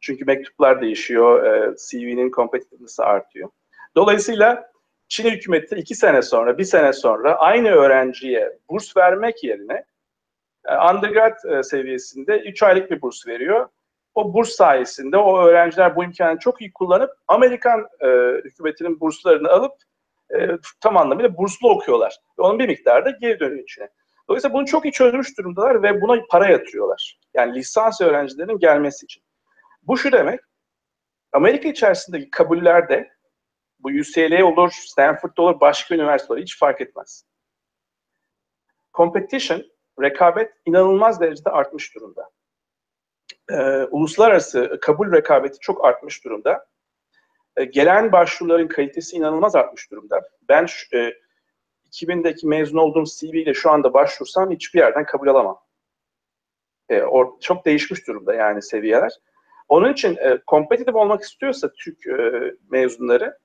Çünkü 0.00 0.24
mektuplar 0.24 0.80
değişiyor, 0.80 1.44
e, 1.44 1.76
CV'nin 1.76 2.30
competitiveness'ı 2.30 3.04
artıyor. 3.04 3.50
Dolayısıyla 3.96 4.72
Çin 5.12 5.30
hükümeti 5.30 5.76
iki 5.76 5.94
sene 5.94 6.22
sonra, 6.22 6.58
bir 6.58 6.64
sene 6.64 6.92
sonra 6.92 7.34
aynı 7.34 7.68
öğrenciye 7.68 8.58
burs 8.70 8.96
vermek 8.96 9.44
yerine 9.44 9.84
e, 10.68 10.74
undergrad 10.74 11.44
e, 11.44 11.62
seviyesinde 11.62 12.38
3 12.38 12.62
aylık 12.62 12.90
bir 12.90 13.02
burs 13.02 13.26
veriyor. 13.26 13.68
O 14.14 14.34
burs 14.34 14.48
sayesinde 14.48 15.16
o 15.16 15.38
öğrenciler 15.38 15.96
bu 15.96 16.04
imkanı 16.04 16.38
çok 16.38 16.60
iyi 16.60 16.72
kullanıp 16.72 17.10
Amerikan 17.28 17.88
e, 18.00 18.06
hükümetinin 18.44 19.00
burslarını 19.00 19.48
alıp 19.48 19.72
e, 20.34 20.48
tam 20.80 20.96
anlamıyla 20.96 21.36
burslu 21.36 21.70
okuyorlar. 21.70 22.16
Ve 22.38 22.42
onun 22.42 22.58
bir 22.58 22.68
miktarı 22.68 23.04
da 23.04 23.10
geri 23.10 23.40
dönüyor 23.40 23.62
içine. 23.62 23.88
Dolayısıyla 24.28 24.54
bunu 24.54 24.66
çok 24.66 24.84
iyi 24.84 24.92
çözmüş 24.92 25.38
durumdalar 25.38 25.82
ve 25.82 26.00
buna 26.00 26.22
para 26.30 26.48
yatırıyorlar. 26.48 27.18
Yani 27.34 27.54
lisans 27.54 28.00
öğrencilerinin 28.00 28.58
gelmesi 28.58 29.04
için. 29.04 29.22
Bu 29.82 29.98
şu 29.98 30.12
demek, 30.12 30.40
Amerika 31.32 31.68
içerisindeki 31.68 32.30
kabullerde 32.30 33.10
bu 33.78 33.88
UCLA 33.88 34.44
olur, 34.44 34.70
Stanford'da 34.72 35.42
olur, 35.42 35.60
başka 35.60 35.94
üniversite 35.94 36.32
olur, 36.32 36.42
hiç 36.42 36.58
fark 36.58 36.80
etmez. 36.80 37.24
Competition, 38.94 39.62
rekabet 40.02 40.52
inanılmaz 40.66 41.20
derecede 41.20 41.50
artmış 41.50 41.94
durumda. 41.94 42.30
Ee, 43.52 43.84
uluslararası 43.90 44.78
kabul 44.80 45.12
rekabeti 45.12 45.58
çok 45.58 45.84
artmış 45.84 46.24
durumda. 46.24 46.66
Ee, 47.56 47.64
gelen 47.64 48.12
başvuruların 48.12 48.68
kalitesi 48.68 49.16
inanılmaz 49.16 49.56
artmış 49.56 49.90
durumda. 49.90 50.22
Ben 50.48 50.66
e, 50.94 51.12
2000'deki 51.90 52.46
mezun 52.46 52.78
olduğum 52.78 53.04
CV 53.04 53.34
ile 53.34 53.54
şu 53.54 53.70
anda 53.70 53.94
başvursam 53.94 54.50
hiçbir 54.50 54.78
yerden 54.78 55.06
kabul 55.06 55.28
alamam. 55.28 55.58
E, 56.88 57.02
or, 57.02 57.40
çok 57.40 57.66
değişmiş 57.66 58.06
durumda 58.06 58.34
yani 58.34 58.62
seviyeler. 58.62 59.12
Onun 59.68 59.92
için 59.92 60.16
e, 60.16 60.38
kompetitif 60.46 60.94
olmak 60.94 61.22
istiyorsa 61.22 61.72
Türk 61.72 62.06
e, 62.06 62.54
mezunları, 62.70 63.38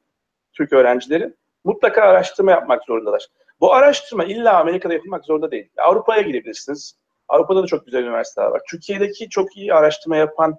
Türk 0.53 0.73
öğrencileri 0.73 1.33
mutlaka 1.63 2.01
araştırma 2.01 2.51
yapmak 2.51 2.83
zorundalar. 2.83 3.27
Bu 3.59 3.73
araştırma 3.73 4.23
illa 4.23 4.59
Amerika'da 4.59 4.93
yapılmak 4.93 5.25
zorunda 5.25 5.51
değil. 5.51 5.69
Avrupa'ya 5.77 6.21
gidebilirsiniz. 6.21 6.97
Avrupa'da 7.27 7.63
da 7.63 7.67
çok 7.67 7.86
güzel 7.86 8.03
üniversiteler 8.03 8.48
var. 8.48 8.62
Türkiye'deki 8.69 9.29
çok 9.29 9.57
iyi 9.57 9.74
araştırma 9.74 10.17
yapan 10.17 10.57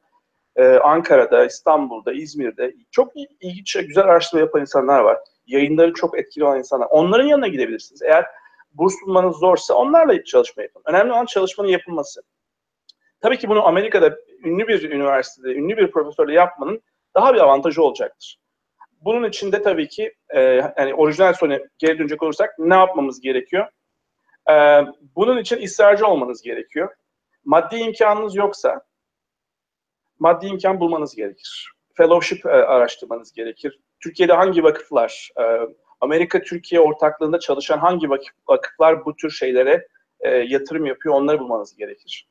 e, 0.57 0.67
Ankara'da, 0.67 1.45
İstanbul'da, 1.45 2.13
İzmir'de 2.13 2.75
çok 2.91 3.17
iyi, 3.17 3.29
ilginç, 3.41 3.77
güzel 3.87 4.05
araştırma 4.05 4.41
yapan 4.41 4.61
insanlar 4.61 5.01
var. 5.01 5.19
Yayınları 5.47 5.93
çok 5.93 6.19
etkili 6.19 6.45
olan 6.45 6.59
insanlar. 6.59 6.87
Onların 6.91 7.27
yanına 7.27 7.49
gidebilirsiniz. 7.49 8.03
Eğer 8.03 8.27
burs 8.73 8.95
bulmanız 9.07 9.37
zorsa 9.37 9.75
onlarla 9.75 10.25
çalışma 10.25 10.63
yapın. 10.63 10.83
Önemli 10.87 11.13
olan 11.13 11.27
çalışmanın 11.27 11.69
yapılması. 11.69 12.23
Tabii 13.21 13.39
ki 13.39 13.49
bunu 13.49 13.67
Amerika'da 13.67 14.17
ünlü 14.45 14.69
bir 14.69 14.91
üniversitede, 14.91 15.55
ünlü 15.55 15.77
bir 15.77 15.91
profesörle 15.91 16.35
yapmanın 16.35 16.83
daha 17.15 17.35
bir 17.35 17.41
avantajı 17.41 17.83
olacaktır. 17.83 18.39
Bunun 19.01 19.29
için 19.29 19.53
de 19.53 19.63
tabii 19.63 19.89
ki 19.89 20.13
e, 20.31 20.41
yani 20.77 20.95
orijinal 20.95 21.33
soruya 21.33 21.61
geri 21.79 21.99
dönecek 21.99 22.23
olursak 22.23 22.55
ne 22.59 22.75
yapmamız 22.75 23.21
gerekiyor? 23.21 23.67
E, 24.51 24.55
bunun 25.17 25.39
için 25.39 25.63
ısrarcı 25.63 26.07
olmanız 26.07 26.43
gerekiyor. 26.43 26.95
Maddi 27.45 27.77
imkanınız 27.77 28.37
yoksa 28.37 28.81
maddi 30.19 30.47
imkan 30.47 30.81
bulmanız 30.81 31.15
gerekir. 31.15 31.73
Fellowship 31.95 32.47
e, 32.47 32.49
araştırmanız 32.49 33.33
gerekir. 33.33 33.81
Türkiye'de 34.01 34.33
hangi 34.33 34.65
vakıflar, 34.65 35.31
e, 35.41 35.43
Amerika-Türkiye 36.01 36.81
ortaklığında 36.81 37.39
çalışan 37.39 37.79
hangi 37.79 38.11
vakıflar 38.49 39.05
bu 39.05 39.17
tür 39.17 39.31
şeylere 39.31 39.87
e, 40.21 40.31
yatırım 40.31 40.87
yapıyor 40.87 41.15
onları 41.15 41.41
bulmanız 41.41 41.77
gerekir. 41.77 42.29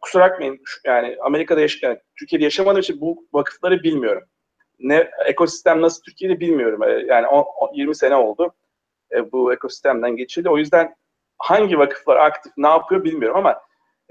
Kusura 0.00 0.30
bakmayın 0.30 0.60
yani 0.84 1.16
Amerika'da 1.22 1.60
yaş 1.60 1.82
yani 1.82 1.98
Türkiye'de 2.18 2.44
yaşamadığım 2.44 2.80
için 2.80 3.00
bu 3.00 3.26
vakıfları 3.32 3.82
bilmiyorum. 3.82 4.22
Ne 4.78 5.10
ekosistem 5.26 5.80
nasıl 5.80 6.02
Türkiye'de 6.02 6.40
bilmiyorum. 6.40 7.06
Yani 7.06 7.26
10, 7.26 7.74
20 7.74 7.94
sene 7.94 8.14
oldu 8.16 8.54
e, 9.16 9.32
bu 9.32 9.52
ekosistemden 9.52 10.16
geçildi. 10.16 10.48
O 10.48 10.58
yüzden 10.58 10.94
hangi 11.38 11.78
vakıflar 11.78 12.16
aktif 12.16 12.52
ne 12.56 12.68
yapıyor 12.68 13.04
bilmiyorum 13.04 13.36
ama 13.36 13.60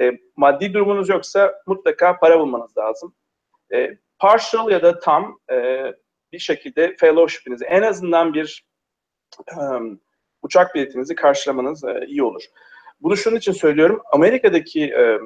e, 0.02 0.12
maddi 0.36 0.74
durumunuz 0.74 1.10
yoksa 1.10 1.54
mutlaka 1.68 2.20
para 2.20 2.40
bulmanız 2.40 2.78
lazım. 2.78 3.16
E, 3.74 3.98
partial 4.20 4.72
ya 4.72 4.82
da 4.82 5.00
tam 5.00 5.40
e, 5.52 5.86
bir 6.32 6.40
şekilde 6.40 6.96
fellowship'inizi 7.00 7.66
en 7.66 7.82
azından 7.82 8.34
bir 8.34 8.66
um, 9.58 10.02
uçak 10.42 10.76
biletinizi 10.76 11.16
karşılamanız 11.16 11.84
e, 11.84 12.06
iyi 12.08 12.24
olur. 12.24 12.44
Bunu 13.02 13.18
şunun 13.18 13.36
için 13.36 13.52
söylüyorum. 13.52 14.02
Amerika'daki 14.12 14.86
e, 14.86 15.20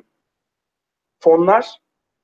fonlar 1.20 1.68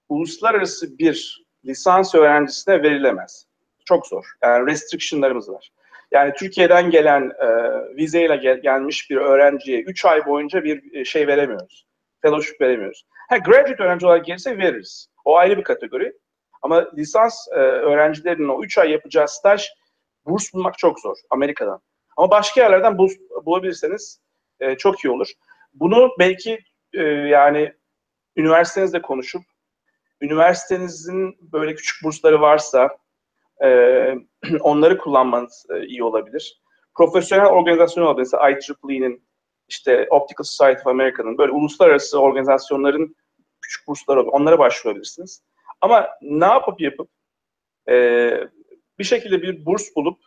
uluslararası 0.09 0.97
bir 0.97 1.45
lisans 1.65 2.15
öğrencisine 2.15 2.83
verilemez. 2.83 3.47
Çok 3.85 4.07
zor. 4.07 4.25
Yani 4.43 4.71
restrictionlarımız 4.71 5.49
var. 5.49 5.71
Yani 6.11 6.33
Türkiye'den 6.33 6.89
gelen 6.89 7.31
e, 7.39 7.47
vizeyle 7.95 8.35
gel, 8.35 8.61
gelmiş 8.61 9.09
bir 9.09 9.17
öğrenciye 9.17 9.81
3 9.81 10.05
ay 10.05 10.25
boyunca 10.25 10.63
bir 10.63 10.93
e, 10.93 11.05
şey 11.05 11.27
veremiyoruz. 11.27 11.85
Fellowship 12.21 12.61
veremiyoruz. 12.61 13.05
Ha, 13.29 13.37
graduate 13.37 13.83
öğrenci 13.83 14.05
olarak 14.05 14.25
gelirse 14.25 14.57
veririz. 14.57 15.07
O 15.25 15.37
ayrı 15.37 15.57
bir 15.57 15.63
kategori. 15.63 16.13
Ama 16.61 16.89
lisans 16.97 17.47
e, 17.51 17.55
öğrencilerinin 17.55 18.47
o 18.47 18.63
3 18.63 18.77
ay 18.77 18.91
yapacağı 18.91 19.27
staj 19.27 19.67
burs 20.25 20.53
bulmak 20.53 20.77
çok 20.77 20.99
zor 20.99 21.17
Amerika'dan. 21.29 21.81
Ama 22.17 22.31
başka 22.31 22.61
yerlerden 22.61 22.97
burs 22.97 23.13
bulabilirseniz 23.45 24.21
e, 24.59 24.77
çok 24.77 25.05
iyi 25.05 25.09
olur. 25.09 25.31
Bunu 25.73 26.09
belki 26.19 26.59
e, 26.93 27.03
yani 27.03 27.73
üniversitenizle 28.35 29.01
konuşup 29.01 29.41
üniversitenizin 30.21 31.37
böyle 31.41 31.75
küçük 31.75 32.03
bursları 32.03 32.41
varsa 32.41 32.97
e, 33.63 33.69
onları 34.59 34.97
kullanmanız 34.97 35.65
e, 35.69 35.85
iyi 35.85 36.03
olabilir. 36.03 36.61
Profesyonel 36.95 37.45
organizasyon 37.45 38.03
olabilir. 38.03 38.19
Mesela 38.21 38.49
IEEE'nin 38.49 39.23
işte 39.67 40.07
Optical 40.09 40.43
Society 40.43 40.81
of 40.81 40.87
America'nın 40.87 41.37
böyle 41.37 41.51
uluslararası 41.51 42.19
organizasyonların 42.19 43.15
küçük 43.61 43.87
bursları 43.87 44.19
olabilir. 44.19 44.33
Onlara 44.33 44.59
başvurabilirsiniz. 44.59 45.43
Ama 45.81 46.09
ne 46.21 46.45
yapıp 46.45 46.81
yapıp 46.81 47.09
e, 47.89 48.31
bir 48.99 49.03
şekilde 49.03 49.41
bir 49.41 49.65
burs 49.65 49.95
bulup 49.95 50.19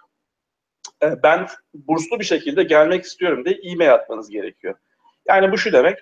e, 1.03 1.23
ben 1.23 1.47
burslu 1.75 2.19
bir 2.19 2.25
şekilde 2.25 2.62
gelmek 2.62 3.05
istiyorum 3.05 3.45
diye 3.45 3.55
e-mail 3.62 3.95
atmanız 3.95 4.31
gerekiyor. 4.31 4.75
Yani 5.29 5.53
bu 5.53 5.59
şu 5.59 5.73
demek, 5.73 5.99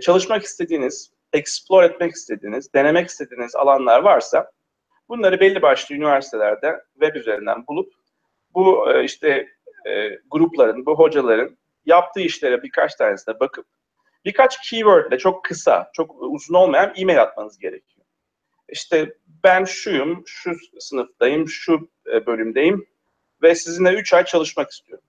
çalışmak 0.00 0.42
istediğiniz, 0.42 1.12
explore 1.32 1.86
etmek 1.86 2.12
istediğiniz, 2.12 2.74
denemek 2.74 3.08
istediğiniz 3.08 3.56
alanlar 3.56 4.00
varsa 4.00 4.50
bunları 5.10 5.40
belli 5.40 5.62
başlı 5.62 5.94
üniversitelerde 5.94 6.80
web 6.92 7.14
üzerinden 7.14 7.66
bulup 7.66 7.92
bu 8.54 8.92
e, 8.92 9.04
işte 9.04 9.48
e, 9.86 10.18
grupların, 10.30 10.86
bu 10.86 10.98
hocaların 10.98 11.56
yaptığı 11.86 12.20
işlere 12.20 12.62
birkaç 12.62 12.94
tanesine 12.94 13.40
bakıp 13.40 13.66
birkaç 14.24 14.70
keyword 14.70 15.08
ile 15.12 15.18
çok 15.18 15.44
kısa, 15.44 15.90
çok 15.92 16.22
uzun 16.22 16.54
olmayan 16.54 16.92
e-mail 16.96 17.22
atmanız 17.22 17.58
gerekiyor. 17.58 18.06
İşte 18.68 19.14
ben 19.44 19.64
şuyum, 19.64 20.22
şu 20.26 20.52
sınıftayım, 20.78 21.48
şu 21.48 21.90
e, 22.12 22.26
bölümdeyim 22.26 22.86
ve 23.42 23.54
sizinle 23.54 23.94
3 23.94 24.12
ay 24.12 24.24
çalışmak 24.24 24.70
istiyorum. 24.70 25.04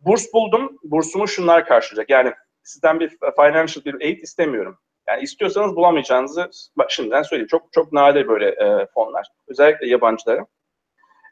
Burs 0.00 0.32
buldum, 0.32 0.78
bursumu 0.84 1.28
şunlar 1.28 1.66
karşılayacak. 1.66 2.10
Yani 2.10 2.32
sizden 2.62 3.00
bir 3.00 3.08
financial 3.36 3.84
bir 3.84 3.94
aid 3.94 4.22
istemiyorum. 4.22 4.78
Yani 5.08 5.22
istiyorsanız 5.22 5.76
bulamayacağınızı 5.76 6.50
şimdiden 6.88 7.22
söyleyeyim. 7.22 7.48
Çok 7.48 7.72
çok 7.72 7.92
nadir 7.92 8.28
böyle 8.28 8.48
e, 8.48 8.86
fonlar. 8.94 9.26
Özellikle 9.48 9.88
yabancılara. 9.88 10.46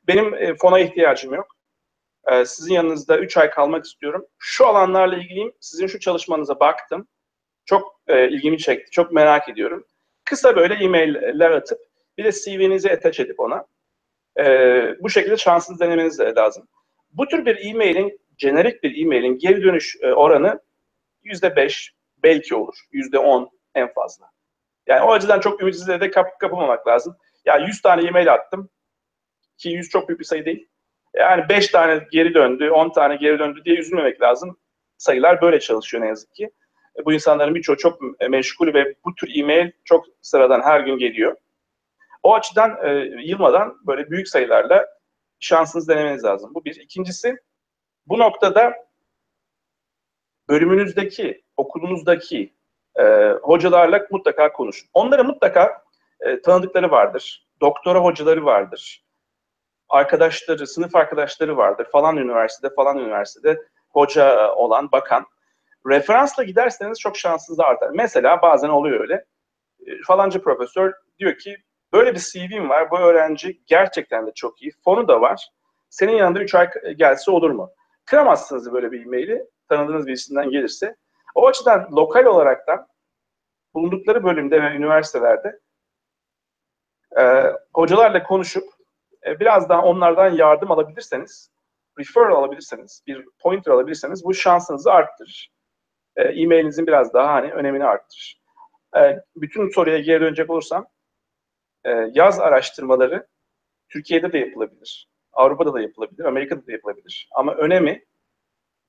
Benim 0.06 0.34
e, 0.34 0.54
fona 0.54 0.78
ihtiyacım 0.78 1.34
yok. 1.34 1.56
E, 2.26 2.44
sizin 2.44 2.74
yanınızda 2.74 3.18
3 3.18 3.36
ay 3.36 3.50
kalmak 3.50 3.84
istiyorum. 3.84 4.26
Şu 4.38 4.66
alanlarla 4.66 5.16
ilgiliyim. 5.16 5.52
Sizin 5.60 5.86
şu 5.86 6.00
çalışmanıza 6.00 6.60
baktım. 6.60 7.08
Çok 7.64 8.00
e, 8.06 8.28
ilgimi 8.28 8.58
çekti. 8.58 8.90
Çok 8.90 9.12
merak 9.12 9.48
ediyorum. 9.48 9.86
Kısa 10.24 10.56
böyle 10.56 10.74
e-mailler 10.74 11.50
atıp 11.50 11.78
bir 12.18 12.24
de 12.24 12.32
CV'nizi 12.32 12.90
attach 12.92 13.20
edip 13.20 13.40
ona. 13.40 13.66
E, 14.38 14.44
bu 15.00 15.10
şekilde 15.10 15.36
şansınızı 15.36 15.84
denemeniz 15.84 16.20
lazım. 16.20 16.68
Bu 17.12 17.26
tür 17.26 17.46
bir 17.46 17.66
e-mailin, 17.66 18.20
jenerik 18.38 18.82
bir 18.82 19.02
e-mailin 19.02 19.38
geri 19.38 19.62
dönüş 19.64 19.96
e, 20.00 20.12
oranı 20.12 20.60
%5 21.24 21.90
belki 22.22 22.54
olur. 22.54 22.74
%10 22.92 23.48
en 23.74 23.92
fazla. 23.92 24.30
Yani 24.86 25.02
o 25.02 25.12
açıdan 25.12 25.40
çok 25.40 25.62
ümitsizliğe 25.62 26.00
de 26.00 26.10
kap 26.10 26.40
kapılmamak 26.40 26.86
lazım. 26.86 27.16
Ya 27.44 27.56
100 27.56 27.82
tane 27.82 28.08
e-mail 28.08 28.32
attım 28.32 28.70
ki 29.58 29.68
100 29.68 29.88
çok 29.88 30.08
büyük 30.08 30.20
bir 30.20 30.24
sayı 30.24 30.44
değil. 30.44 30.68
Yani 31.14 31.48
5 31.48 31.68
tane 31.68 32.06
geri 32.12 32.34
döndü, 32.34 32.70
10 32.70 32.92
tane 32.92 33.16
geri 33.16 33.38
döndü 33.38 33.64
diye 33.64 33.76
üzülmemek 33.76 34.22
lazım. 34.22 34.56
Sayılar 34.98 35.40
böyle 35.42 35.60
çalışıyor 35.60 36.02
ne 36.02 36.06
yazık 36.06 36.34
ki. 36.34 36.50
E, 36.98 37.04
bu 37.04 37.12
insanların 37.12 37.54
birçoğu 37.54 37.76
çok 37.76 38.00
meşgul 38.28 38.74
ve 38.74 38.94
bu 39.04 39.14
tür 39.14 39.38
e-mail 39.38 39.70
çok 39.84 40.06
sıradan 40.22 40.60
her 40.62 40.80
gün 40.80 40.98
geliyor. 40.98 41.36
O 42.22 42.34
açıdan 42.34 42.78
e, 42.82 42.90
yılmadan 43.24 43.78
böyle 43.86 44.10
büyük 44.10 44.28
sayılarla 44.28 44.86
şansınızı 45.40 45.88
denemeniz 45.88 46.24
lazım. 46.24 46.54
Bu 46.54 46.64
bir. 46.64 46.76
İkincisi 46.76 47.36
bu 48.06 48.18
noktada 48.18 48.74
bölümünüzdeki, 50.48 51.42
okulunuzdaki 51.56 52.54
e, 52.98 53.34
hocalarla 53.42 54.06
mutlaka 54.10 54.52
konuşun. 54.52 54.88
Onlara 54.94 55.24
mutlaka 55.24 55.82
e, 56.20 56.40
tanıdıkları 56.40 56.90
vardır. 56.90 57.46
Doktora 57.60 57.98
hocaları 57.98 58.44
vardır. 58.44 59.04
Arkadaşları, 59.88 60.66
sınıf 60.66 60.96
arkadaşları 60.96 61.56
vardır. 61.56 61.86
Falan 61.92 62.16
üniversitede, 62.16 62.74
falan 62.74 62.98
üniversitede 62.98 63.62
hoca 63.88 64.52
olan, 64.52 64.92
bakan. 64.92 65.26
Referansla 65.86 66.44
giderseniz 66.44 67.00
çok 67.00 67.16
şansınız 67.16 67.60
artar. 67.60 67.90
Mesela 67.90 68.42
bazen 68.42 68.68
oluyor 68.68 69.00
öyle. 69.00 69.24
E, 69.86 70.02
falanca 70.06 70.42
profesör 70.42 70.92
diyor 71.18 71.38
ki 71.38 71.56
böyle 71.92 72.14
bir 72.14 72.20
CV'm 72.20 72.68
var. 72.68 72.90
Bu 72.90 72.98
öğrenci 72.98 73.60
gerçekten 73.66 74.26
de 74.26 74.32
çok 74.34 74.62
iyi. 74.62 74.72
Fonu 74.84 75.08
da 75.08 75.20
var. 75.20 75.48
Senin 75.90 76.12
yanında 76.12 76.40
3 76.40 76.54
ay 76.54 76.70
gelse 76.96 77.30
olur 77.30 77.50
mu? 77.50 77.70
Kıramazsınız 78.04 78.72
böyle 78.72 78.92
bir 78.92 79.06
e-maili. 79.06 79.46
Tanıdığınız 79.68 80.06
birisinden 80.06 80.50
gelirse. 80.50 80.96
O 81.34 81.46
açıdan 81.46 81.88
lokal 81.92 82.24
olarak 82.24 82.66
da 82.66 82.86
bulundukları 83.74 84.24
bölümde 84.24 84.62
ve 84.62 84.74
üniversitelerde 84.74 85.60
e, 87.18 87.22
hocalarla 87.74 88.22
konuşup 88.22 88.64
e, 89.26 89.40
biraz 89.40 89.68
daha 89.68 89.82
onlardan 89.82 90.28
yardım 90.28 90.70
alabilirseniz, 90.70 91.50
referral 91.98 92.36
alabilirseniz, 92.36 93.02
bir 93.06 93.26
pointer 93.38 93.72
alabilirseniz 93.72 94.24
bu 94.24 94.34
şansınızı 94.34 94.92
arttırır. 94.92 95.50
E, 96.16 96.22
e-mailinizin 96.22 96.86
biraz 96.86 97.14
daha 97.14 97.32
hani 97.32 97.52
önemini 97.52 97.84
arttırır. 97.84 98.40
E, 98.96 99.20
bütün 99.36 99.68
soruya 99.68 99.98
geri 99.98 100.20
dönecek 100.20 100.50
olursam, 100.50 100.86
e, 101.84 101.90
yaz 101.90 102.40
araştırmaları 102.40 103.26
Türkiye'de 103.88 104.32
de 104.32 104.38
yapılabilir. 104.38 105.08
Avrupa'da 105.32 105.74
da 105.74 105.80
yapılabilir, 105.80 106.24
Amerika'da 106.24 106.66
da 106.66 106.72
yapılabilir. 106.72 107.28
Ama 107.32 107.54
önemi 107.54 108.04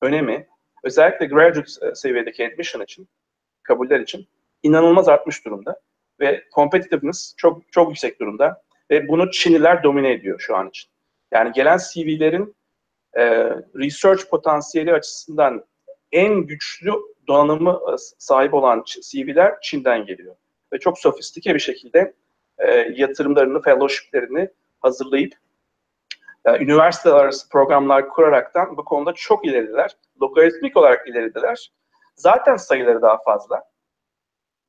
önemi 0.02 0.48
özellikle 0.82 1.26
graduate 1.26 1.94
seviyedeki 1.94 2.46
admission 2.46 2.82
için, 2.82 3.08
kabuller 3.62 4.00
için 4.00 4.28
inanılmaz 4.62 5.08
artmış 5.08 5.44
durumda 5.44 5.80
ve 6.20 6.44
competitiveness 6.54 7.34
çok 7.36 7.72
çok 7.72 7.88
yüksek 7.88 8.20
durumda 8.20 8.62
ve 8.90 9.08
bunu 9.08 9.30
Çinliler 9.30 9.82
domine 9.82 10.12
ediyor 10.12 10.40
şu 10.40 10.56
an 10.56 10.68
için. 10.68 10.90
Yani 11.32 11.52
gelen 11.52 11.78
CV'lerin 11.78 12.56
e, 13.14 13.24
research 13.74 14.30
potansiyeli 14.30 14.92
açısından 14.92 15.64
en 16.12 16.34
güçlü 16.34 16.92
donanımı 17.28 17.80
e, 17.92 17.94
sahip 18.18 18.54
olan 18.54 18.84
CV'ler 19.02 19.54
Çin'den 19.62 20.06
geliyor. 20.06 20.34
Ve 20.72 20.78
çok 20.78 20.98
sofistike 20.98 21.54
bir 21.54 21.60
şekilde 21.60 22.14
e, 22.58 22.70
yatırımlarını, 22.96 23.62
fellowshiplerini 23.62 24.48
hazırlayıp 24.80 25.34
e, 26.44 26.58
üniversiteler 26.58 27.16
arası 27.16 27.48
programlar 27.48 28.08
kuraraktan 28.08 28.76
bu 28.76 28.84
konuda 28.84 29.12
çok 29.12 29.46
ileridiler. 29.46 29.96
Logaritmik 30.22 30.76
olarak 30.76 31.08
ileridiler. 31.08 31.72
Zaten 32.16 32.56
sayıları 32.56 33.02
daha 33.02 33.22
fazla. 33.22 33.62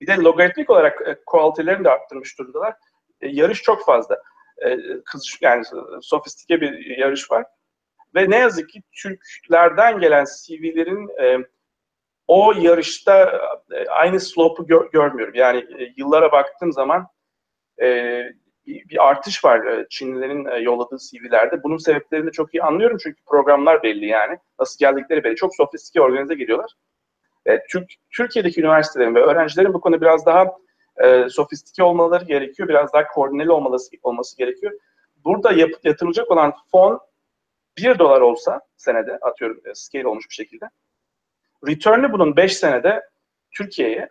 Bir 0.01 0.07
de 0.07 0.15
logaritmik 0.15 0.69
olarak 0.69 1.07
e, 1.07 1.17
kualitelerini 1.25 1.83
de 1.83 1.89
arttırmış 1.89 2.39
durumdalar. 2.39 2.75
E, 3.21 3.27
yarış 3.27 3.61
çok 3.61 3.85
fazla. 3.85 4.21
E, 4.57 4.77
kız, 5.05 5.37
yani 5.41 5.63
sofistike 6.01 6.61
bir 6.61 6.97
yarış 6.97 7.31
var. 7.31 7.45
Ve 8.15 8.29
ne 8.29 8.37
yazık 8.37 8.69
ki 8.69 8.83
Türklerden 8.91 9.99
gelen 9.99 10.25
CV'lerin 10.25 11.09
e, 11.21 11.47
o 12.27 12.53
yarışta 12.53 13.39
e, 13.71 13.89
aynı 13.89 14.19
slope'u 14.19 14.67
gör, 14.67 14.91
görmüyorum. 14.91 15.33
Yani 15.35 15.57
e, 15.57 15.93
yıllara 15.97 16.31
baktığım 16.31 16.73
zaman 16.73 17.07
e, 17.81 17.87
bir, 18.67 18.89
bir 18.89 19.09
artış 19.09 19.45
var 19.45 19.65
e, 19.65 19.85
Çinlilerin 19.89 20.45
e, 20.45 20.57
yolladığı 20.57 20.97
CV'lerde. 20.97 21.63
Bunun 21.63 21.77
sebeplerini 21.77 22.27
de 22.27 22.31
çok 22.31 22.53
iyi 22.53 22.63
anlıyorum 22.63 22.97
çünkü 23.03 23.23
programlar 23.25 23.83
belli 23.83 24.05
yani. 24.05 24.37
Nasıl 24.59 24.79
geldikleri 24.79 25.23
belli. 25.23 25.35
Çok 25.35 25.55
sofistike 25.55 26.01
organize 26.01 26.35
geliyorlar. 26.35 26.71
Türk, 27.69 27.91
Türkiye'deki 28.11 28.61
üniversitelerin 28.61 29.15
ve 29.15 29.19
öğrencilerin 29.19 29.73
bu 29.73 29.81
konuda 29.81 30.01
biraz 30.01 30.25
daha 30.25 30.57
e, 31.03 31.29
sofistike 31.29 31.83
olmaları 31.83 32.25
gerekiyor. 32.25 32.69
Biraz 32.69 32.93
daha 32.93 33.07
koordineli 33.07 33.51
olması, 33.51 33.91
olması 34.03 34.37
gerekiyor. 34.37 34.73
Burada 35.25 35.51
yap, 35.51 35.69
yatırılacak 35.83 36.31
olan 36.31 36.53
fon 36.71 36.99
1 37.77 37.99
dolar 37.99 38.21
olsa 38.21 38.61
senede 38.77 39.17
atıyorum 39.17 39.61
e, 39.65 39.75
scale 39.75 40.07
olmuş 40.07 40.29
bir 40.29 40.35
şekilde. 40.35 40.69
Return'ü 41.67 42.13
bunun 42.13 42.35
5 42.35 42.57
senede 42.57 43.03
Türkiye'ye 43.51 44.09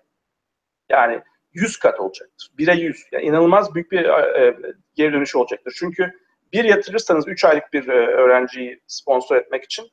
yani 0.88 1.22
100 1.54 1.78
kat 1.78 2.00
olacaktır. 2.00 2.50
1'e 2.58 2.80
100. 2.80 3.06
Yani 3.12 3.24
inanılmaz 3.24 3.74
büyük 3.74 3.92
bir 3.92 4.04
e, 4.04 4.56
geri 4.94 5.12
dönüş 5.12 5.36
olacaktır. 5.36 5.74
Çünkü 5.78 6.12
bir 6.52 6.64
yatırırsanız 6.64 7.28
3 7.28 7.44
aylık 7.44 7.72
bir 7.72 7.88
e, 7.88 8.06
öğrenciyi 8.06 8.80
sponsor 8.86 9.36
etmek 9.36 9.64
için 9.64 9.90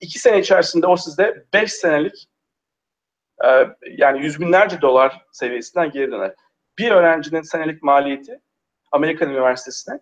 2 0.00 0.18
sene 0.18 0.40
içerisinde 0.40 0.86
o 0.86 0.96
sizde 0.96 1.44
5 1.52 1.72
senelik 1.72 2.28
e, 3.44 3.48
yani 3.90 4.22
yüz 4.22 4.40
binlerce 4.40 4.80
dolar 4.80 5.22
seviyesinden 5.32 5.90
geri 5.90 6.12
döner. 6.12 6.34
Bir 6.78 6.90
öğrencinin 6.90 7.42
senelik 7.42 7.82
maliyeti 7.82 8.40
Amerikan 8.92 9.30
Üniversitesi'ne 9.30 10.00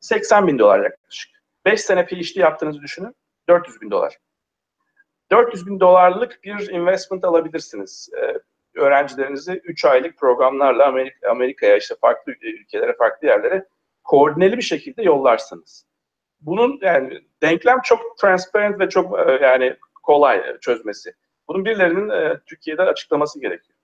80 0.00 0.46
bin 0.46 0.58
dolar 0.58 0.80
yaklaşık. 0.80 1.30
5 1.64 1.80
sene 1.80 2.06
PhD 2.06 2.36
yaptığınızı 2.36 2.80
düşünün. 2.80 3.14
400 3.48 3.80
bin 3.80 3.90
dolar. 3.90 4.16
400 5.30 5.66
bin 5.66 5.80
dolarlık 5.80 6.44
bir 6.44 6.68
investment 6.68 7.24
alabilirsiniz. 7.24 8.08
Ee, 8.22 8.38
öğrencilerinizi 8.76 9.60
3 9.64 9.84
aylık 9.84 10.18
programlarla 10.18 10.86
Amerika, 10.86 11.30
Amerika'ya 11.30 11.76
işte 11.76 11.94
farklı 12.00 12.32
ülkelere, 12.42 12.96
farklı 12.96 13.26
yerlere 13.26 13.66
koordineli 14.04 14.56
bir 14.56 14.62
şekilde 14.62 15.02
yollarsınız. 15.02 15.86
Bunun 16.40 16.78
yani 16.82 17.20
denklem 17.42 17.80
çok 17.84 18.18
transparent 18.18 18.80
ve 18.80 18.88
çok 18.88 19.28
e, 19.28 19.32
yani 19.42 19.76
kolay 20.02 20.58
çözmesi. 20.60 21.12
Bunun 21.48 21.64
birilerinin 21.64 22.08
e, 22.08 22.40
Türkiye'de 22.46 22.82
açıklaması 22.82 23.40
gerekiyor. 23.40 23.78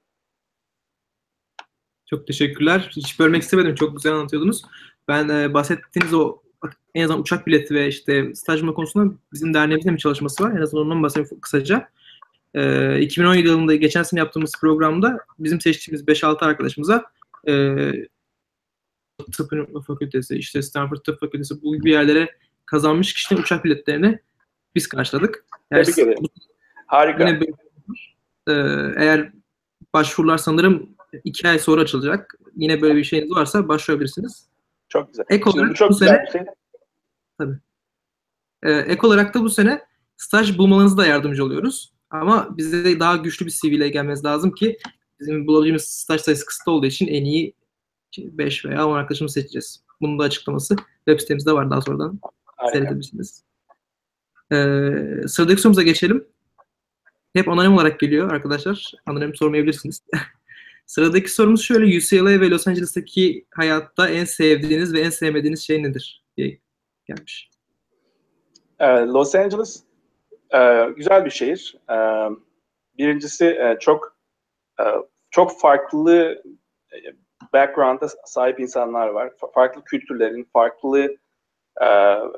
Çok 2.10 2.26
teşekkürler. 2.26 2.90
Hiç 2.96 3.18
bölmek 3.18 3.42
istemedim. 3.42 3.74
Çok 3.74 3.96
güzel 3.96 4.12
anlatıyordunuz. 4.12 4.62
Ben 5.08 5.28
e, 5.28 5.54
bahsettiğiniz 5.54 6.14
o 6.14 6.42
en 6.94 7.04
azından 7.04 7.20
uçak 7.20 7.46
bileti 7.46 7.74
ve 7.74 7.88
işte 7.88 8.34
staj 8.34 8.60
konusunda 8.60 9.14
bizim 9.32 9.54
derneğimizde 9.54 9.92
bir 9.92 9.98
çalışması 9.98 10.44
var. 10.44 10.50
En 10.50 10.62
azından 10.62 10.86
ondan 10.86 11.02
bahsedeyim 11.02 11.40
kısaca. 11.40 11.88
E, 12.54 13.00
2017 13.00 13.48
yılında 13.48 13.74
geçen 13.74 14.02
sene 14.02 14.20
yaptığımız 14.20 14.52
programda 14.60 15.18
bizim 15.38 15.60
seçtiğimiz 15.60 16.04
5-6 16.04 16.44
arkadaşımıza 16.44 17.04
e, 17.48 17.76
tıp 19.36 19.52
fakültesi, 19.86 20.36
işte 20.36 20.62
Stanford 20.62 20.96
Tıp 20.96 21.20
Fakültesi 21.20 21.62
bu 21.62 21.76
gibi 21.76 21.90
yerlere 21.90 22.28
kazanmış 22.66 23.14
kişilerin 23.14 23.42
uçak 23.42 23.64
biletlerini 23.64 24.18
biz 24.74 24.86
karşıladık. 24.88 25.44
Yani 25.70 25.84
Tebrik 25.84 25.98
ederim. 25.98 26.24
Harika. 26.86 27.28
Yine 27.28 27.40
e, 28.48 28.52
eğer 28.96 29.32
başvurular 29.94 30.38
sanırım 30.38 30.88
iki 31.24 31.48
ay 31.48 31.58
sonra 31.58 31.80
açılacak. 31.80 32.38
Yine 32.56 32.82
böyle 32.82 32.96
bir 32.96 33.04
şeyiniz 33.04 33.30
varsa 33.30 33.68
başvurabilirsiniz. 33.68 34.48
Çok 34.88 35.08
güzel. 35.08 35.24
Ek 35.28 35.50
olarak 35.50 35.76
çok 35.76 35.90
bu 35.90 35.92
güzel 35.94 36.08
sene, 36.08 36.30
şey. 36.32 36.52
Tabii. 37.38 37.58
Ee, 38.62 38.72
ek 38.72 39.06
olarak 39.06 39.34
da 39.34 39.40
bu 39.42 39.50
sene 39.50 39.82
staj 40.16 40.58
bulmanızı 40.58 40.96
da 40.96 41.06
yardımcı 41.06 41.44
oluyoruz. 41.44 41.91
Ama 42.12 42.56
bize 42.56 43.00
daha 43.00 43.16
güçlü 43.16 43.46
bir 43.46 43.50
CV 43.50 43.66
ile 43.66 43.88
gelmeniz 43.88 44.24
lazım 44.24 44.50
ki 44.54 44.78
bizim 45.20 45.46
bulabileceğimiz 45.46 45.82
staj 45.84 46.20
sayısı 46.20 46.46
kısıtlı 46.46 46.72
olduğu 46.72 46.86
için 46.86 47.06
en 47.06 47.24
iyi 47.24 47.54
5 48.18 48.64
veya 48.64 48.88
10 48.88 48.96
arkadaşımızı 48.96 49.34
seçeceğiz. 49.34 49.82
Bunun 50.00 50.18
da 50.18 50.22
açıklaması 50.22 50.76
web 51.08 51.20
sitemizde 51.20 51.52
var 51.52 51.70
daha 51.70 51.80
sonradan 51.80 52.20
Aynen. 52.58 52.72
seyredebilirsiniz. 52.72 53.44
Ee, 54.52 55.28
sıradaki 55.28 55.60
sorumuza 55.60 55.82
geçelim. 55.82 56.24
Hep 57.32 57.48
anonim 57.48 57.74
olarak 57.74 58.00
geliyor 58.00 58.30
arkadaşlar. 58.30 58.92
Anonim 59.06 59.34
sormayabilirsiniz. 59.34 60.02
Sıradaki 60.86 61.32
sorumuz 61.32 61.62
şöyle. 61.62 61.96
UCLA 61.96 62.40
ve 62.40 62.50
Los 62.50 62.68
Angeles'taki 62.68 63.46
hayatta 63.50 64.08
en 64.08 64.24
sevdiğiniz 64.24 64.92
ve 64.92 65.00
en 65.00 65.10
sevmediğiniz 65.10 65.60
şey 65.60 65.82
nedir? 65.82 66.22
diye 66.36 66.58
gelmiş. 67.06 67.50
Ee, 68.78 68.86
Los 68.86 69.34
Angeles 69.34 69.82
e, 70.54 70.88
güzel 70.96 71.24
bir 71.24 71.30
şehir. 71.30 71.76
E, 71.90 71.96
birincisi 72.98 73.46
e, 73.46 73.76
çok 73.80 74.16
çok 75.30 75.60
farklı 75.60 76.42
background'a 77.52 78.08
sahip 78.24 78.60
insanlar 78.60 79.08
var. 79.08 79.32
Farklı 79.54 79.84
kültürlerin, 79.84 80.48
farklı 80.52 81.16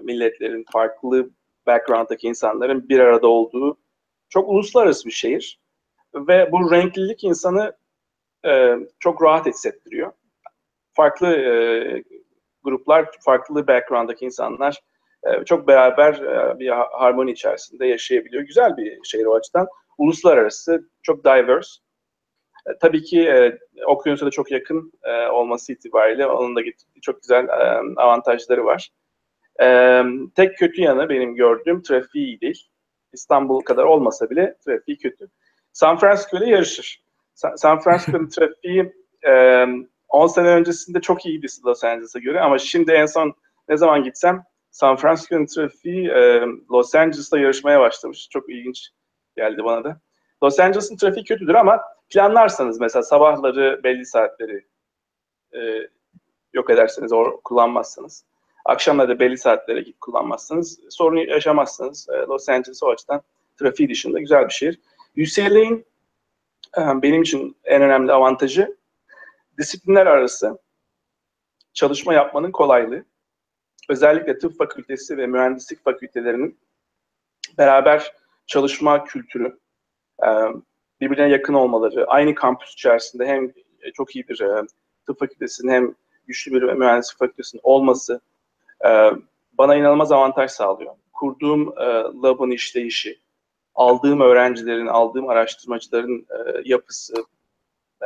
milletlerin, 0.03 0.65
farklı 0.73 1.31
background'daki 1.67 2.27
insanların 2.27 2.89
bir 2.89 3.01
arada 3.01 3.27
olduğu 3.29 3.79
çok 4.29 4.49
uluslararası 4.49 5.07
bir 5.07 5.13
şehir. 5.13 5.61
Ve 6.15 6.53
bu 6.53 6.73
renklilik 6.73 7.25
insanı 7.25 7.77
e, 8.47 8.77
çok 8.99 9.23
rahat 9.23 9.47
hissettiriyor. 9.47 10.13
Farklı 10.93 11.37
e, 11.37 12.05
gruplar, 12.63 13.11
farklı 13.21 13.67
background'daki 13.67 14.25
insanlar 14.25 14.73
e, 14.75 14.81
çok 15.47 15.69
beraber 15.69 16.15
e, 16.15 16.59
bir 16.59 16.69
harmoni 16.69 17.31
içerisinde 17.31 17.87
yaşayabiliyor. 17.87 18.43
Güzel 18.43 18.77
bir 18.77 18.99
şehir 19.05 19.25
o 19.27 19.35
açıdan. 19.35 19.67
Uluslararası, 19.99 20.89
çok 21.03 21.25
diverse. 21.25 21.81
E, 22.67 22.79
tabii 22.81 23.03
ki 23.03 23.29
e, 23.29 23.59
okyanusa 23.87 24.27
da 24.27 24.31
çok 24.31 24.51
yakın 24.51 24.93
e, 25.03 25.27
olması 25.29 25.73
itibariyle 25.73 26.27
onun 26.27 26.57
da 26.57 26.61
çok 27.03 27.23
güzel 27.23 27.45
e, 27.49 27.81
avantajları 27.97 28.65
var. 28.65 28.91
E, 29.63 30.03
tek 30.35 30.59
kötü 30.59 30.83
yanı 30.83 31.09
benim 31.09 31.35
gördüğüm 31.35 31.83
trafiği 31.83 32.27
iyi 32.27 32.41
değil. 32.41 32.69
İstanbul 33.13 33.61
kadar 33.61 33.85
olmasa 33.85 34.31
bile 34.31 34.57
trafiği 34.65 34.99
kötü. 34.99 35.29
San 35.73 35.99
Francisco 35.99 36.37
ile 36.37 36.51
yarışır. 36.51 37.05
San 37.35 37.81
Francisco'nun 37.81 38.29
trafiği 38.37 38.93
e, 39.27 39.65
10 40.09 40.27
sene 40.27 40.49
öncesinde 40.49 41.01
çok 41.01 41.27
iyiydi 41.27 41.47
Los 41.67 41.85
Angeles'a 41.85 42.19
göre 42.19 42.41
ama 42.41 42.59
şimdi 42.59 42.93
en 42.93 43.07
son 43.07 43.35
ne 43.69 43.77
zaman 43.77 44.05
gitsem 44.05 44.45
San 44.75 44.97
Francisco'nun 44.97 45.47
trafiği 45.47 46.09
e, 46.09 46.41
Los 46.71 46.95
Angeles'la 46.95 47.39
yarışmaya 47.39 47.81
başlamış. 47.81 48.29
Çok 48.31 48.51
ilginç 48.51 48.89
geldi 49.37 49.65
bana 49.65 49.85
da. 49.85 50.01
Los 50.43 50.61
Angeles'ın 50.61 50.97
trafiği 50.97 51.25
kötüdür 51.25 51.55
ama 51.55 51.83
planlarsanız 52.09 52.81
mesela 52.81 53.03
sabahları 53.03 53.81
belli 53.85 54.07
saatleri 54.07 54.67
e, 55.53 55.89
yok 56.53 56.71
ederseniz, 56.71 57.13
or 57.13 57.41
kullanmazsanız, 57.45 58.25
akşamları 58.65 59.09
da 59.09 59.21
belli 59.21 59.39
saatlere 59.39 59.81
git 59.81 60.01
kullanmazsanız 60.01 60.81
sorun 60.91 61.17
yaşamazsınız. 61.17 62.09
E, 62.09 62.13
Los 62.13 62.49
Angeles 62.49 62.83
o 62.83 62.91
açıdan 62.91 63.23
trafiği 63.59 63.89
dışında 63.89 64.21
güzel 64.21 64.45
bir 64.45 64.53
şehir. 64.53 64.81
UCLA'in 65.19 65.87
e, 66.79 67.03
benim 67.03 67.23
için 67.23 67.57
en 67.65 67.83
önemli 67.83 68.13
avantajı 68.13 68.77
disiplinler 69.59 70.07
arası 70.07 70.59
çalışma 71.73 72.15
yapmanın 72.15 72.51
kolaylığı. 72.51 73.05
Özellikle 73.89 74.39
tıp 74.39 74.59
fakültesi 74.59 75.17
ve 75.17 75.27
mühendislik 75.27 75.85
fakültelerinin 75.85 76.59
beraber 77.59 78.13
çalışma 78.47 79.05
kültürü, 79.05 79.59
e, 80.23 80.29
birbirine 81.01 81.29
yakın 81.29 81.55
olmaları, 81.55 82.07
aynı 82.07 82.35
kampüs 82.35 82.73
içerisinde 82.73 83.27
hem 83.27 83.53
çok 83.95 84.17
iyi 84.17 84.29
bir 84.29 84.41
e, 84.41 84.63
tıp 85.07 85.19
fakültesinin 85.19 85.73
hem 85.73 85.95
güçlü 86.27 86.53
bir 86.53 86.63
mühendislik 86.63 87.19
fakültesinin 87.19 87.61
olması 87.65 88.21
bana 89.59 89.75
inanılmaz 89.77 90.13
avantaj 90.13 90.51
sağlıyor. 90.51 90.95
Kurduğum 91.13 91.75
labın 92.23 92.51
işleyişi, 92.51 93.19
aldığım 93.75 94.21
öğrencilerin, 94.21 94.87
aldığım 94.87 95.29
araştırmacıların 95.29 96.27
e, 96.31 96.63
yapısı, 96.65 97.15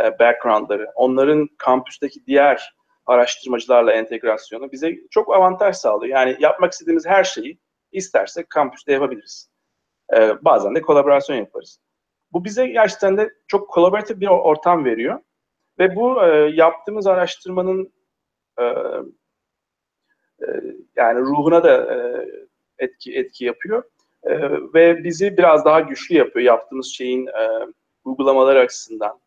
e, 0.00 0.18
backgroundları, 0.18 0.92
onların 0.94 1.48
kampüsteki 1.58 2.26
diğer 2.26 2.74
araştırmacılarla 3.08 3.92
entegrasyonu 3.92 4.72
bize 4.72 4.98
çok 5.10 5.34
avantaj 5.34 5.76
sağlıyor. 5.76 6.16
Yani 6.16 6.36
yapmak 6.40 6.72
istediğimiz 6.72 7.06
her 7.06 7.24
şeyi 7.24 7.58
istersek 7.92 8.50
kampüste 8.50 8.92
yapabiliriz. 8.92 9.50
E, 10.16 10.44
bazen 10.44 10.74
de 10.74 10.82
kolaborasyon 10.82 11.36
yaparız. 11.36 11.80
Bu 12.32 12.44
bize 12.44 12.66
gerçekten 12.66 13.16
de 13.16 13.30
çok 13.46 13.68
kolaboratif 13.70 14.20
bir 14.20 14.26
ortam 14.26 14.84
veriyor. 14.84 15.20
Ve 15.78 15.96
bu 15.96 16.24
e, 16.24 16.50
yaptığımız 16.54 17.06
araştırmanın 17.06 17.92
e, 18.58 18.64
e, 18.64 20.46
yani 20.96 21.20
ruhuna 21.20 21.64
da 21.64 21.94
e, 21.94 22.26
etki 22.78 23.16
etki 23.18 23.44
yapıyor. 23.44 23.82
E, 24.22 24.50
ve 24.74 25.04
bizi 25.04 25.36
biraz 25.36 25.64
daha 25.64 25.80
güçlü 25.80 26.14
yapıyor 26.14 26.44
yaptığımız 26.44 26.86
şeyin 26.86 27.26
e, 27.26 27.48
uygulamaları 28.04 28.58
açısından. 28.58 29.20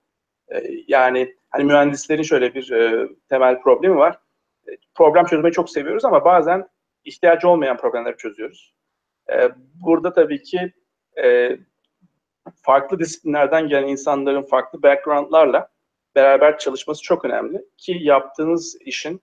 E, 0.52 0.64
yani 0.88 1.36
hani 1.50 1.64
mühendislerin 1.64 2.24
şöyle 2.24 2.56
bir 2.56 2.72
e, 2.72 3.10
temel 3.30 3.62
problemi 3.62 3.96
var. 3.96 4.20
E, 4.68 4.72
problem 4.96 5.26
çözmeyi 5.26 5.54
çok 5.54 5.70
seviyoruz 5.70 6.06
ama 6.06 6.26
bazen 6.26 6.70
ihtiyacı 7.06 7.50
olmayan 7.50 7.78
problemleri 7.78 8.18
çözüyoruz. 8.18 8.74
E, 9.34 9.50
burada 9.76 10.14
tabii 10.14 10.44
ki 10.44 10.74
e, 11.24 11.58
farklı 12.62 13.00
disiplinlerden 13.00 13.68
gelen 13.68 13.88
insanların 13.88 14.42
farklı 14.42 14.84
backgroundlarla 14.84 15.72
beraber 16.16 16.58
çalışması 16.58 17.02
çok 17.02 17.26
önemli 17.26 17.66
ki 17.78 17.98
yaptığınız 18.02 18.78
işin 18.82 19.22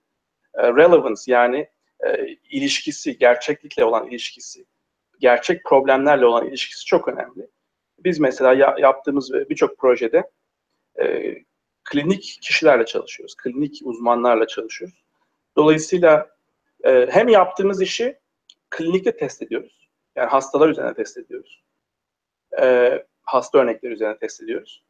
e, 0.54 0.62
relevance 0.62 1.22
yani 1.26 1.68
e, 2.06 2.26
ilişkisi, 2.50 3.18
gerçeklikle 3.18 3.84
olan 3.84 4.06
ilişkisi, 4.06 4.64
gerçek 5.20 5.64
problemlerle 5.64 6.26
olan 6.26 6.46
ilişkisi 6.46 6.84
çok 6.84 7.08
önemli. 7.08 7.48
Biz 7.98 8.20
mesela 8.20 8.52
ya, 8.52 8.76
yaptığımız 8.78 9.32
birçok 9.32 9.78
projede 9.78 10.30
e, 11.02 11.36
klinik 11.84 12.38
kişilerle 12.42 12.84
çalışıyoruz, 12.84 13.36
klinik 13.36 13.80
uzmanlarla 13.84 14.46
çalışıyoruz. 14.46 15.04
Dolayısıyla 15.56 16.30
e, 16.84 17.08
hem 17.10 17.28
yaptığımız 17.28 17.82
işi 17.82 18.18
klinikte 18.70 19.16
test 19.16 19.42
ediyoruz, 19.42 19.88
yani 20.16 20.28
hastalar 20.28 20.68
üzerine 20.68 20.94
test 20.94 21.18
ediyoruz. 21.18 21.62
E, 22.60 22.98
hasta 23.22 23.58
örnekleri 23.58 23.92
üzerine 23.92 24.18
test 24.18 24.42
ediyoruz. 24.42 24.82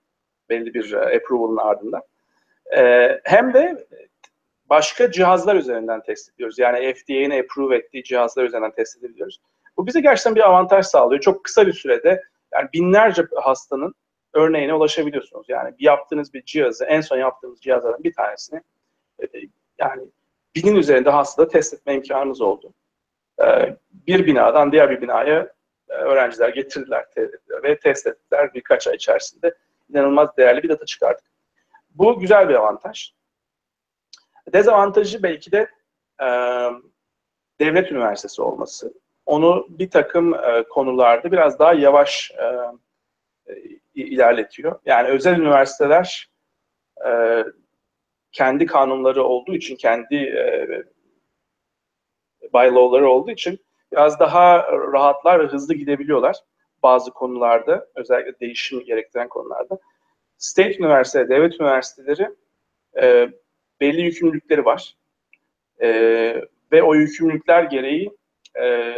Belli 0.49 0.75
bir 0.75 0.93
e, 0.93 1.17
approval'ın 1.17 1.57
ardından. 1.57 2.03
E, 2.77 3.09
hem 3.25 3.55
de 3.55 3.87
başka 4.67 5.11
cihazlar 5.11 5.57
üzerinden 5.57 6.03
test 6.03 6.35
ediyoruz. 6.35 6.59
Yani 6.59 6.95
FDA'nin 6.95 7.43
approve 7.43 7.77
ettiği 7.77 8.05
cihazlar 8.05 8.45
üzerinden 8.45 8.75
test 8.75 8.99
edebiliyoruz. 8.99 9.41
Bu 9.77 9.87
bize 9.87 10.01
gerçekten 10.01 10.35
bir 10.35 10.49
avantaj 10.49 10.87
sağlıyor. 10.87 11.21
Çok 11.21 11.45
kısa 11.45 11.67
bir 11.67 11.73
sürede 11.73 12.23
yani 12.53 12.69
binlerce 12.75 13.27
hastanın 13.43 13.95
örneğine 14.39 14.75
ulaşabiliyorsunuz. 14.75 15.47
Yani 15.49 15.75
yaptığınız 15.79 16.35
bir 16.35 16.45
cihazı, 16.45 16.85
en 16.85 17.01
son 17.01 17.19
yaptığımız 17.19 17.61
cihazlardan 17.61 18.05
bir 18.05 18.13
tanesini 18.13 18.61
e, 19.23 19.27
yani 19.79 20.03
binin 20.55 20.77
üzerinde 20.77 21.11
hastada 21.11 21.49
test 21.49 21.75
etme 21.75 21.95
imkanımız 21.95 22.41
oldu. 22.41 22.73
E, 23.43 23.77
bir 24.07 24.27
binadan 24.27 24.73
diğer 24.73 24.91
bir 24.91 25.01
binaya 25.01 25.53
e, 25.89 25.93
öğrenciler 25.93 26.49
getirdiler 26.49 27.07
ve 27.63 27.79
test 27.79 28.07
ettiler 28.07 28.55
birkaç 28.55 28.87
ay 28.87 28.95
içerisinde. 28.95 29.55
inanılmaz 29.91 30.37
değerli 30.37 30.63
bir 30.63 30.69
data 30.69 30.85
çıkardık. 30.85 31.25
Bu 31.91 32.21
güzel 32.21 32.49
bir 32.49 32.55
avantaj. 32.55 33.13
Dezavantajı 34.53 35.23
belki 35.23 35.53
de 35.53 35.69
devlet 37.61 37.93
üniversitesi 37.93 38.43
olması. 38.43 38.95
Onu 39.27 39.67
bir 39.69 39.91
takım 39.91 40.35
konularda 40.71 41.33
biraz 41.33 41.59
daha 41.59 41.75
yavaş 41.75 42.33
ilerletiyor. 44.07 44.81
Yani 44.85 45.09
özel 45.09 45.39
üniversiteler 45.39 46.31
e, 47.07 47.45
kendi 48.33 48.67
kanunları 48.67 49.25
olduğu 49.25 49.55
için, 49.55 49.77
kendi 49.77 50.17
e, 50.17 50.69
bylaw'ları 52.55 53.09
olduğu 53.09 53.31
için 53.31 53.59
biraz 53.93 54.21
daha 54.21 54.73
rahatlar 54.73 55.41
ve 55.41 55.47
hızlı 55.47 55.75
gidebiliyorlar 55.75 56.37
bazı 56.83 57.11
konularda, 57.11 57.87
özellikle 57.95 58.41
değişim 58.41 58.85
gerektiren 58.85 59.29
konularda. 59.29 59.79
State 60.39 60.79
üniversiteleri, 60.79 61.29
devlet 61.29 61.61
üniversiteleri 61.61 62.29
e, 63.03 63.29
belli 63.81 64.03
yükümlülükleri 64.03 64.65
var. 64.65 64.97
E, 65.83 65.89
ve 66.73 66.83
o 66.83 66.95
yükümlülükler 66.95 67.63
gereği 67.63 68.11
e, 68.63 68.97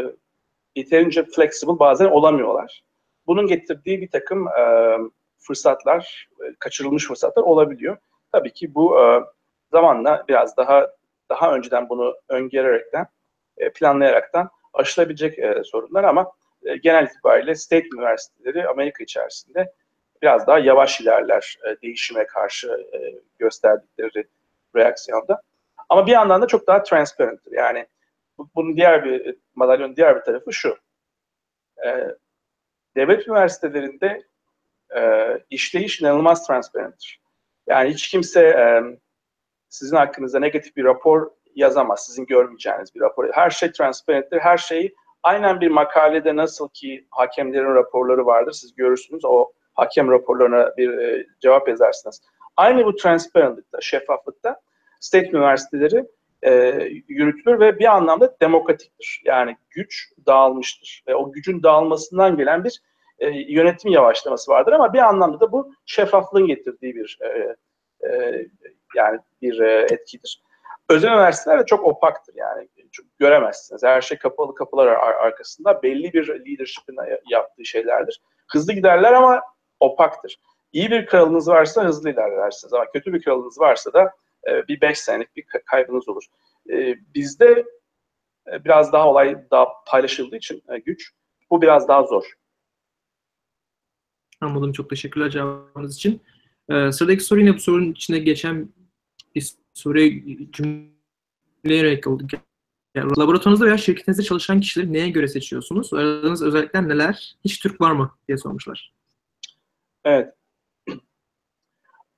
yeterince 0.77 1.25
flexible 1.25 1.79
bazen 1.79 2.07
olamıyorlar. 2.07 2.85
Bunun 3.27 3.47
getirdiği 3.47 4.01
bir 4.01 4.11
takım 4.11 4.49
e, 4.49 4.97
fırsatlar, 5.39 6.29
e, 6.41 6.55
kaçırılmış 6.59 7.07
fırsatlar 7.07 7.43
olabiliyor. 7.43 7.97
Tabii 8.33 8.53
ki 8.53 8.75
bu 8.75 9.01
e, 9.01 9.21
zamanla 9.73 10.25
biraz 10.29 10.57
daha 10.57 10.91
daha 11.29 11.55
önceden 11.55 11.89
bunu 11.89 12.17
öngörerekten, 12.29 13.07
e, 13.57 13.73
planlayaraktan 13.73 14.51
aşılabilecek 14.73 15.39
e, 15.39 15.63
sorunlar 15.65 16.05
ama 16.05 16.33
e, 16.63 16.77
genel 16.77 17.07
itibariyle 17.07 17.55
state 17.55 17.87
üniversiteleri 17.95 18.69
Amerika 18.69 19.05
içerisinde 19.05 19.73
biraz 20.23 20.47
daha 20.47 20.59
yavaş 20.59 21.01
ilerler 21.01 21.59
e, 21.67 21.81
değişime 21.83 22.27
karşı 22.27 22.69
e, 22.69 22.99
gösterdikleri 23.39 24.25
reaksiyonda. 24.77 25.43
Ama 25.89 26.07
bir 26.07 26.13
yandan 26.13 26.43
da 26.43 26.47
çok 26.47 26.67
daha 26.67 26.83
transparent. 26.83 27.41
Yani 27.51 27.87
bunun 28.55 28.77
diğer 28.77 29.05
bir 29.05 29.37
madalyonun 29.55 29.97
diğer 29.97 30.17
bir 30.17 30.23
tarafı 30.23 30.53
şu. 30.53 30.77
E, 31.87 32.07
devlet 32.97 33.29
üniversitelerinde 33.29 34.23
e, 34.97 35.29
işleyiş 35.51 36.01
inanılmaz 36.01 36.47
transparenttir. 36.47 37.21
Yani 37.67 37.91
hiç 37.91 38.09
kimse 38.09 38.41
e, 38.41 38.83
sizin 39.69 39.97
hakkınızda 39.97 40.39
negatif 40.39 40.77
bir 40.77 40.85
rapor 40.85 41.31
yazamaz. 41.55 42.07
Sizin 42.07 42.27
görmeyeceğiniz 42.27 42.95
bir 42.95 43.01
rapor. 43.01 43.33
Her 43.33 43.51
şey 43.51 43.73
transparenttir. 43.73 44.39
Her 44.39 44.59
şey 44.59 44.95
aynen 45.23 45.61
bir 45.61 45.69
makalede 45.69 46.37
nasıl 46.37 46.69
ki 46.69 47.07
hakemlerin 47.11 47.75
raporları 47.75 48.27
vardır. 48.27 48.53
Siz 48.53 48.75
görürsünüz. 48.75 49.25
O 49.25 49.53
hakem 49.75 50.11
raporlarına 50.11 50.77
bir 50.77 50.99
e, 50.99 51.27
cevap 51.41 51.69
yazarsınız. 51.69 52.23
Aynı 52.57 52.85
bu 52.85 52.97
transparentlıkta, 52.97 53.81
şeffaflıkta 53.81 54.61
state 55.01 55.29
üniversiteleri 55.29 56.05
e, 56.43 56.53
yürütülür 57.09 57.61
ve 57.61 57.79
bir 57.79 57.97
anlamda 57.97 58.37
demokratiktir. 58.41 59.23
Yani 59.25 59.57
güç 59.71 60.13
dağılmıştır 60.27 61.05
ve 61.09 61.15
o 61.15 61.33
gücün 61.33 61.63
dağılmasından 61.63 62.37
gelen 62.37 62.65
bir 62.65 62.81
e, 63.19 63.29
yönetim 63.29 63.91
yavaşlaması 63.91 64.51
vardır 64.51 64.73
ama 64.73 64.93
bir 64.93 64.99
anlamda 64.99 65.41
da 65.41 65.53
bu 65.53 65.75
şeffaflığın 65.87 66.47
getirdiği 66.47 66.95
bir 66.95 67.19
e, 67.21 67.57
e, 68.09 68.47
yani 68.97 69.19
bir 69.43 69.61
e, 69.61 69.87
etkidir. 69.91 70.43
Özel 70.89 71.09
üniversiteler 71.09 71.61
de 71.61 71.67
çok 71.67 71.85
opaktır 71.85 72.35
yani 72.37 72.69
çok 72.93 73.07
göremezsiniz. 73.19 73.83
Her 73.83 74.01
şey 74.01 74.19
kapalı 74.19 74.55
kapılar 74.55 74.87
ar- 74.87 75.15
arkasında 75.15 75.83
belli 75.83 76.13
bir 76.13 76.29
leadership'in 76.29 76.97
yaptığı 77.31 77.65
şeylerdir. 77.65 78.21
Hızlı 78.49 78.73
giderler 78.73 79.13
ama 79.13 79.43
opaktır. 79.81 80.41
İyi 80.73 80.91
bir 80.91 81.07
kralınız 81.07 81.49
varsa 81.49 81.85
hızlı 81.85 82.11
ilerlersiniz 82.11 82.75
ama 82.75 82.91
kötü 82.91 83.13
bir 83.13 83.23
kralınız 83.23 83.61
varsa 83.61 83.93
da 83.93 84.13
e, 84.49 84.69
bir 84.69 84.81
5 84.81 84.99
senelik 84.99 85.37
bir 85.37 85.45
kaybınız 85.67 86.09
olur. 86.09 86.25
E, 86.71 86.97
bizde 87.15 87.65
e, 88.53 88.65
biraz 88.65 88.93
daha 88.93 89.09
olay 89.09 89.45
daha 89.51 89.67
paylaşıldığı 89.87 90.37
için 90.37 90.63
e, 90.69 90.79
güç 90.79 91.13
bu 91.51 91.63
biraz 91.63 91.89
daha 91.89 92.03
zor. 92.03 92.25
Anladım. 94.41 94.73
Çok 94.73 94.91
teşekkürler 94.91 95.31
cevabınız 95.31 95.97
için. 95.97 96.23
Ee, 96.71 96.93
sıradaki 96.93 97.25
soru 97.25 97.41
yine 97.41 97.55
bu 97.55 97.61
sorunun 97.61 97.93
içinde 97.93 98.19
geçen 98.19 98.69
bir 99.35 99.53
soruya 99.75 100.11
cümleyerek 100.53 102.07
oldu. 102.07 102.27
Yani 102.95 103.13
laboratuvarınızda 103.19 103.67
veya 103.67 103.79
şirketinizde 103.79 104.23
çalışan 104.23 104.61
kişileri 104.61 104.93
neye 104.93 105.11
göre 105.11 105.29
seçiyorsunuz? 105.29 105.93
Aradığınız 105.93 106.43
özellikler 106.43 106.89
neler? 106.89 107.37
Hiç 107.45 107.61
Türk 107.61 107.81
var 107.81 107.91
mı 107.91 108.15
diye 108.29 108.39
sormuşlar. 108.39 108.95
Evet. 110.05 110.35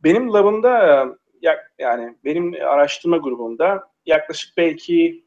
Benim 0.05 0.33
labımda 0.33 1.05
yani 1.79 2.17
benim 2.25 2.53
araştırma 2.53 3.17
grubumda 3.17 3.91
yaklaşık 4.07 4.57
belki 4.57 5.25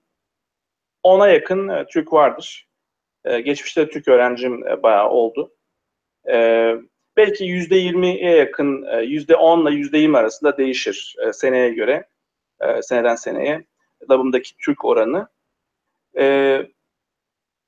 ona 1.04 1.28
yakın 1.28 1.68
e, 1.68 1.86
Türk 1.88 2.14
vardır. 2.14 2.68
Ee, 3.26 3.40
geçmişte 3.42 3.90
Türk 3.90 4.08
öğrencim 4.08 4.68
e, 4.68 4.84
bayağı 4.84 5.10
oldu. 5.10 5.52
Belki 7.18 7.44
yüzde 7.44 7.76
yirmiye 7.76 8.36
yakın, 8.36 8.84
e, 8.84 9.02
yüzde 9.02 9.36
onla 9.36 9.72
yüzde 9.72 9.98
yirmi 9.98 10.18
arasında 10.18 10.58
değişir 10.58 11.16
seneye 11.34 11.70
göre, 11.70 12.08
seneden 12.82 13.16
seneye 13.16 13.66
labımdaki 14.10 14.58
Türk 14.58 14.86
oranı. 14.86 15.28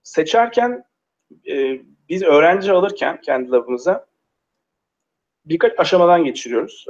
Seçerken 0.04 0.84
biz 2.10 2.24
öğrenci 2.24 2.72
alırken 2.72 3.22
kendi 3.22 3.52
labımıza 3.52 4.06
birkaç 5.46 5.80
aşamadan 5.80 6.24
geçiriyoruz. 6.24 6.86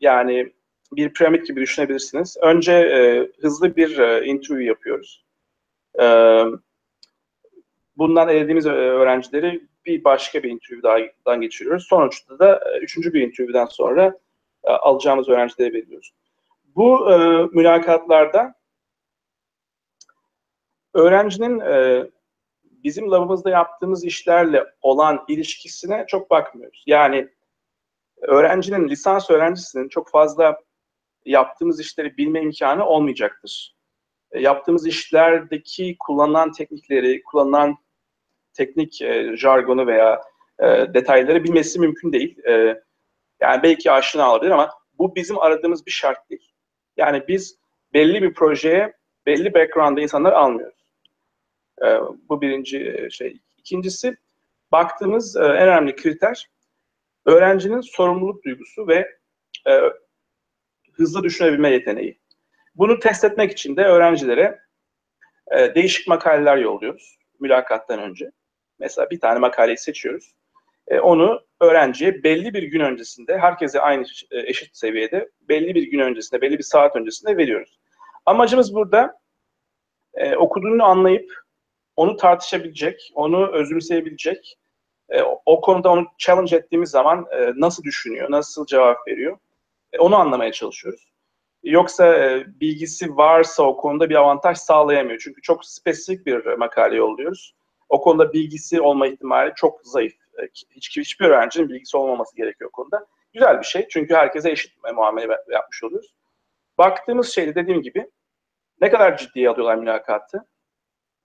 Yani 0.00 0.52
bir 0.92 1.12
piramit 1.12 1.46
gibi 1.46 1.60
düşünebilirsiniz. 1.60 2.36
Önce 2.42 2.72
e, 2.72 3.28
hızlı 3.40 3.76
bir 3.76 3.98
e, 3.98 4.24
interview 4.26 4.64
yapıyoruz. 4.64 5.24
E, 6.00 6.04
bundan 7.96 8.28
elediğimiz 8.28 8.66
öğrencileri 8.66 9.66
bir 9.86 10.04
başka 10.04 10.42
bir 10.42 10.50
interview'dan 10.50 11.40
geçiriyoruz. 11.40 11.86
Sonuçta 11.88 12.38
da 12.38 12.60
üçüncü 12.82 13.14
bir 13.14 13.22
interview'den 13.22 13.66
sonra 13.66 14.18
alacağımız 14.64 15.28
öğrencilere 15.28 15.72
veriyoruz. 15.72 16.12
Bu 16.64 17.12
e, 17.12 17.16
mülakatlarda 17.52 18.54
öğrencinin 20.94 21.60
e, 21.60 22.06
bizim 22.62 23.10
labımızda 23.10 23.50
yaptığımız 23.50 24.04
işlerle 24.04 24.64
olan 24.82 25.24
ilişkisine 25.28 26.04
çok 26.08 26.30
bakmıyoruz. 26.30 26.84
Yani 26.86 27.28
öğrencinin, 28.22 28.88
lisans 28.88 29.30
öğrencisinin 29.30 29.88
çok 29.88 30.10
fazla 30.10 30.60
yaptığımız 31.26 31.80
işleri 31.80 32.16
bilme 32.16 32.42
imkanı 32.42 32.86
olmayacaktır. 32.86 33.76
E, 34.32 34.40
yaptığımız 34.40 34.86
işlerdeki 34.86 35.96
kullanılan 35.98 36.52
teknikleri, 36.52 37.22
kullanılan 37.22 37.76
teknik 38.52 39.02
e, 39.02 39.36
jargonu 39.36 39.86
veya 39.86 40.20
e, 40.58 40.66
detayları 40.94 41.44
bilmesi 41.44 41.80
mümkün 41.80 42.12
değil. 42.12 42.38
E, 42.44 42.82
yani 43.40 43.62
belki 43.62 43.90
aşina 43.90 44.32
olabilir 44.32 44.50
ama 44.50 44.70
bu 44.98 45.14
bizim 45.14 45.38
aradığımız 45.38 45.86
bir 45.86 45.90
şart 45.90 46.30
değil. 46.30 46.52
Yani 46.96 47.22
biz 47.28 47.58
belli 47.92 48.22
bir 48.22 48.34
projeye 48.34 48.92
belli 49.26 49.54
background'da 49.54 50.00
insanlar 50.00 50.32
almıyoruz. 50.32 50.86
E, 51.84 51.86
bu 52.28 52.40
birinci 52.40 53.08
şey. 53.10 53.40
İkincisi 53.56 54.16
baktığımız 54.72 55.36
e, 55.36 55.40
en 55.40 55.68
önemli 55.68 55.96
kriter 55.96 56.50
öğrencinin 57.26 57.80
sorumluluk 57.80 58.44
duygusu 58.44 58.88
ve 58.88 59.18
e, 59.68 59.80
hızlı 60.96 61.22
düşünebilme 61.22 61.70
yeteneği. 61.70 62.18
Bunu 62.74 62.98
test 62.98 63.24
etmek 63.24 63.52
için 63.52 63.76
de 63.76 63.84
öğrencilere 63.84 64.58
e, 65.50 65.74
değişik 65.74 66.08
makaleler 66.08 66.56
yolluyoruz 66.56 67.18
mülakattan 67.40 68.00
önce. 68.00 68.30
Mesela 68.78 69.10
bir 69.10 69.20
tane 69.20 69.38
makaleyi 69.38 69.78
seçiyoruz. 69.78 70.34
E, 70.88 71.00
onu 71.00 71.40
öğrenciye 71.60 72.22
belli 72.22 72.54
bir 72.54 72.62
gün 72.62 72.80
öncesinde, 72.80 73.38
herkese 73.38 73.80
aynı 73.80 74.04
e, 74.30 74.40
eşit 74.40 74.76
seviyede, 74.76 75.30
belli 75.40 75.74
bir 75.74 75.82
gün 75.82 75.98
öncesinde, 75.98 76.40
belli 76.40 76.58
bir 76.58 76.62
saat 76.62 76.96
öncesinde 76.96 77.36
veriyoruz. 77.36 77.78
Amacımız 78.26 78.74
burada 78.74 79.20
e, 80.14 80.36
okuduğunu 80.36 80.84
anlayıp 80.84 81.32
onu 81.96 82.16
tartışabilecek, 82.16 83.10
onu 83.14 83.52
özümseyebilecek, 83.52 84.58
e, 85.08 85.22
o 85.22 85.60
konuda 85.60 85.90
onu 85.90 86.06
challenge 86.18 86.56
ettiğimiz 86.56 86.90
zaman 86.90 87.26
e, 87.32 87.52
nasıl 87.56 87.82
düşünüyor, 87.82 88.30
nasıl 88.30 88.66
cevap 88.66 89.08
veriyor, 89.08 89.38
onu 89.98 90.16
anlamaya 90.16 90.52
çalışıyoruz. 90.52 91.12
Yoksa 91.62 92.16
e, 92.16 92.46
bilgisi 92.60 93.16
varsa 93.16 93.62
o 93.62 93.76
konuda 93.76 94.10
bir 94.10 94.14
avantaj 94.14 94.58
sağlayamıyor. 94.58 95.18
Çünkü 95.18 95.42
çok 95.42 95.64
spesifik 95.64 96.26
bir 96.26 96.46
makale 96.46 96.96
yolluyoruz. 96.96 97.54
O 97.88 98.00
konuda 98.00 98.32
bilgisi 98.32 98.80
olma 98.80 99.06
ihtimali 99.06 99.52
çok 99.56 99.80
zayıf. 99.84 100.14
E, 100.14 100.42
hiç, 100.70 100.96
hiçbir 100.96 101.24
öğrencinin 101.24 101.68
bilgisi 101.68 101.96
olmaması 101.96 102.36
gerekiyor 102.36 102.70
konuda. 102.70 103.06
Güzel 103.32 103.58
bir 103.58 103.64
şey 103.64 103.88
çünkü 103.88 104.14
herkese 104.14 104.50
eşit 104.50 104.72
muamele 104.94 105.36
yapmış 105.52 105.84
oluyoruz. 105.84 106.14
Baktığımız 106.78 107.28
şeyde 107.28 107.54
dediğim 107.54 107.82
gibi 107.82 108.10
ne 108.80 108.90
kadar 108.90 109.16
ciddiye 109.16 109.50
alıyorlar 109.50 109.74
mülakatı. 109.74 110.46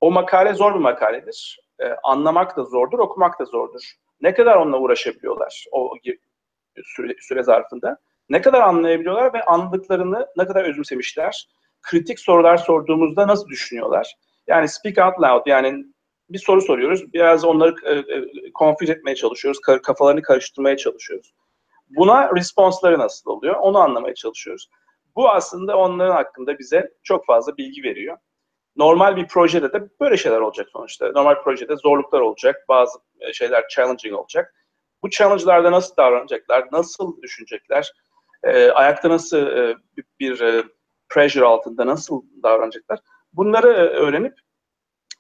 O 0.02 0.12
makale 0.12 0.54
zor 0.54 0.74
bir 0.74 0.80
makaledir. 0.80 1.60
Anlamak 2.04 2.58
da 2.58 2.64
zordur, 2.64 3.00
okumak 3.00 3.40
da 3.40 3.46
zordur. 3.46 3.82
Ne 4.22 4.34
kadar 4.34 4.56
onunla 4.56 4.80
uğraşabiliyorlar 4.80 5.66
o 5.72 5.94
süre, 6.84 7.16
süre 7.20 7.44
zarfında. 7.44 7.98
Ne 8.32 8.42
kadar 8.42 8.62
anlayabiliyorlar 8.62 9.34
ve 9.34 9.44
anladıklarını 9.44 10.28
ne 10.38 10.46
kadar 10.46 10.66
özümsemişler. 10.66 11.48
Kritik 11.82 12.20
sorular 12.20 12.58
sorduğumuzda 12.58 13.28
nasıl 13.28 13.48
düşünüyorlar? 13.48 14.16
Yani 14.48 14.68
speak 14.70 14.98
out 15.08 15.24
loud 15.24 15.42
yani 15.46 15.86
bir 16.30 16.38
soru 16.38 16.62
soruyoruz. 16.62 17.14
Biraz 17.14 17.46
onları 17.46 17.76
e, 17.86 17.94
e, 17.94 18.24
confuse 18.60 18.94
etmeye 18.94 19.16
çalışıyoruz. 19.16 19.62
Kafalarını 19.84 20.22
karıştırmaya 20.22 20.78
çalışıyoruz. 20.78 21.34
Buna 21.90 22.36
responsları 22.36 23.00
nasıl 23.00 23.32
oluyor? 23.32 23.56
Onu 23.56 23.78
anlamaya 23.78 24.16
çalışıyoruz. 24.16 24.70
Bu 25.16 25.30
aslında 25.30 25.78
onların 25.78 26.16
hakkında 26.16 26.60
bize 26.60 26.92
çok 27.04 27.26
fazla 27.26 27.58
bilgi 27.58 27.84
veriyor. 27.84 28.18
Normal 28.76 29.16
bir 29.16 29.28
projede 29.28 29.74
de 29.74 29.90
böyle 30.00 30.18
şeyler 30.18 30.40
olacak 30.40 30.68
sonuçta. 30.74 31.12
Normal 31.12 31.44
projede 31.44 31.76
zorluklar 31.76 32.20
olacak, 32.20 32.66
bazı 32.70 33.00
e, 33.20 33.34
şeyler 33.34 33.68
challenging 33.68 34.16
olacak. 34.16 34.56
Bu 35.04 35.10
challenge'larda 35.10 35.72
nasıl 35.72 35.96
davranacaklar, 35.98 36.68
nasıl 36.72 37.22
düşünecekler, 37.22 37.92
e, 38.44 38.70
ayakta 38.72 39.10
nasıl 39.10 39.48
e, 39.48 39.76
bir 40.20 40.42
e, 40.42 40.64
pressure 41.10 41.46
altında 41.46 41.86
nasıl 41.86 42.24
davranacaklar? 42.44 43.00
Bunları 43.34 43.68
e, 43.68 43.72
öğrenip 43.72 44.34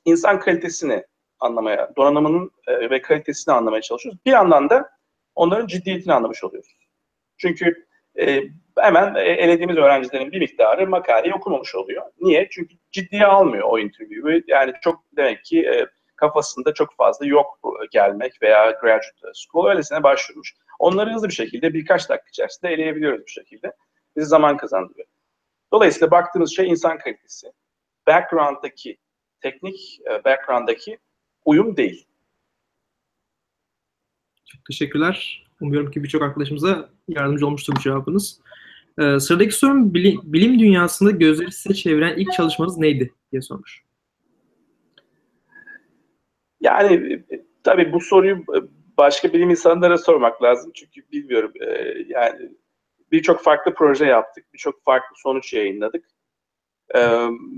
insan 0.05 0.39
kalitesini 0.39 1.03
anlamaya, 1.39 1.91
donanımının 1.97 2.51
e, 2.67 2.89
ve 2.89 3.01
kalitesini 3.01 3.55
anlamaya 3.55 3.81
çalışıyoruz. 3.81 4.19
Bir 4.25 4.31
yandan 4.31 4.69
da 4.69 4.89
onların 5.35 5.67
ciddiyetini 5.67 6.13
anlamış 6.13 6.43
oluyoruz. 6.43 6.77
Çünkü 7.37 7.87
e, 8.19 8.43
hemen 8.79 9.15
elediğimiz 9.15 9.77
öğrencilerin 9.77 10.31
bir 10.31 10.39
miktarı 10.39 10.87
makaleyi 10.87 11.33
okumamış 11.33 11.75
oluyor. 11.75 12.03
Niye? 12.19 12.47
Çünkü 12.51 12.75
ciddiye 12.91 13.25
almıyor 13.25 13.67
o 13.67 13.79
interview'u. 13.79 14.41
Yani 14.47 14.73
çok 14.81 15.03
demek 15.17 15.43
ki 15.43 15.59
e, 15.59 15.87
kafasında 16.21 16.73
çok 16.73 16.95
fazla 16.95 17.25
yok 17.25 17.59
gelmek 17.91 18.41
veya 18.41 18.71
graduate 18.71 19.31
school 19.33 19.69
öylesine 19.69 20.03
başvurmuş. 20.03 20.53
Onları 20.79 21.13
hızlı 21.13 21.27
bir 21.27 21.33
şekilde 21.33 21.73
birkaç 21.73 22.09
dakika 22.09 22.29
içerisinde 22.29 22.71
eleyebiliyoruz 22.71 23.21
bu 23.23 23.27
şekilde. 23.27 23.73
Bizi 24.15 24.27
zaman 24.27 24.57
kazandırıyor. 24.57 25.07
Dolayısıyla 25.73 26.11
baktığımız 26.11 26.55
şey 26.55 26.69
insan 26.69 26.97
kalitesi. 26.97 27.47
Background'daki, 28.07 28.97
teknik 29.41 29.99
e, 30.09 30.23
background'daki 30.25 30.99
uyum 31.45 31.77
değil. 31.77 32.07
Çok 34.45 34.65
teşekkürler. 34.65 35.47
Umuyorum 35.61 35.91
ki 35.91 36.03
birçok 36.03 36.21
arkadaşımıza 36.21 36.89
yardımcı 37.07 37.47
olmuştur 37.47 37.73
bu 37.75 37.79
cevabınız. 37.79 38.41
Ee, 38.99 39.19
sıradaki 39.19 39.51
sorum 39.51 39.93
bilim, 39.93 40.21
bilim 40.23 40.59
dünyasında 40.59 41.11
gözleri 41.11 41.51
size 41.51 41.75
çeviren 41.75 42.17
ilk 42.17 42.33
çalışmanız 42.33 42.77
neydi 42.77 43.13
diye 43.31 43.41
sormuş. 43.41 43.83
Yani 46.61 47.23
tabii 47.63 47.93
bu 47.93 47.99
soruyu 47.99 48.45
başka 48.97 49.33
bilim 49.33 49.49
insanlara 49.49 49.97
sormak 49.97 50.43
lazım 50.43 50.71
çünkü 50.75 51.11
bilmiyorum. 51.11 51.53
Ee, 51.61 51.95
yani 52.07 52.49
birçok 53.11 53.41
farklı 53.41 53.73
proje 53.73 54.05
yaptık, 54.05 54.45
birçok 54.53 54.83
farklı 54.83 55.15
sonuç 55.15 55.53
yayınladık. 55.53 56.05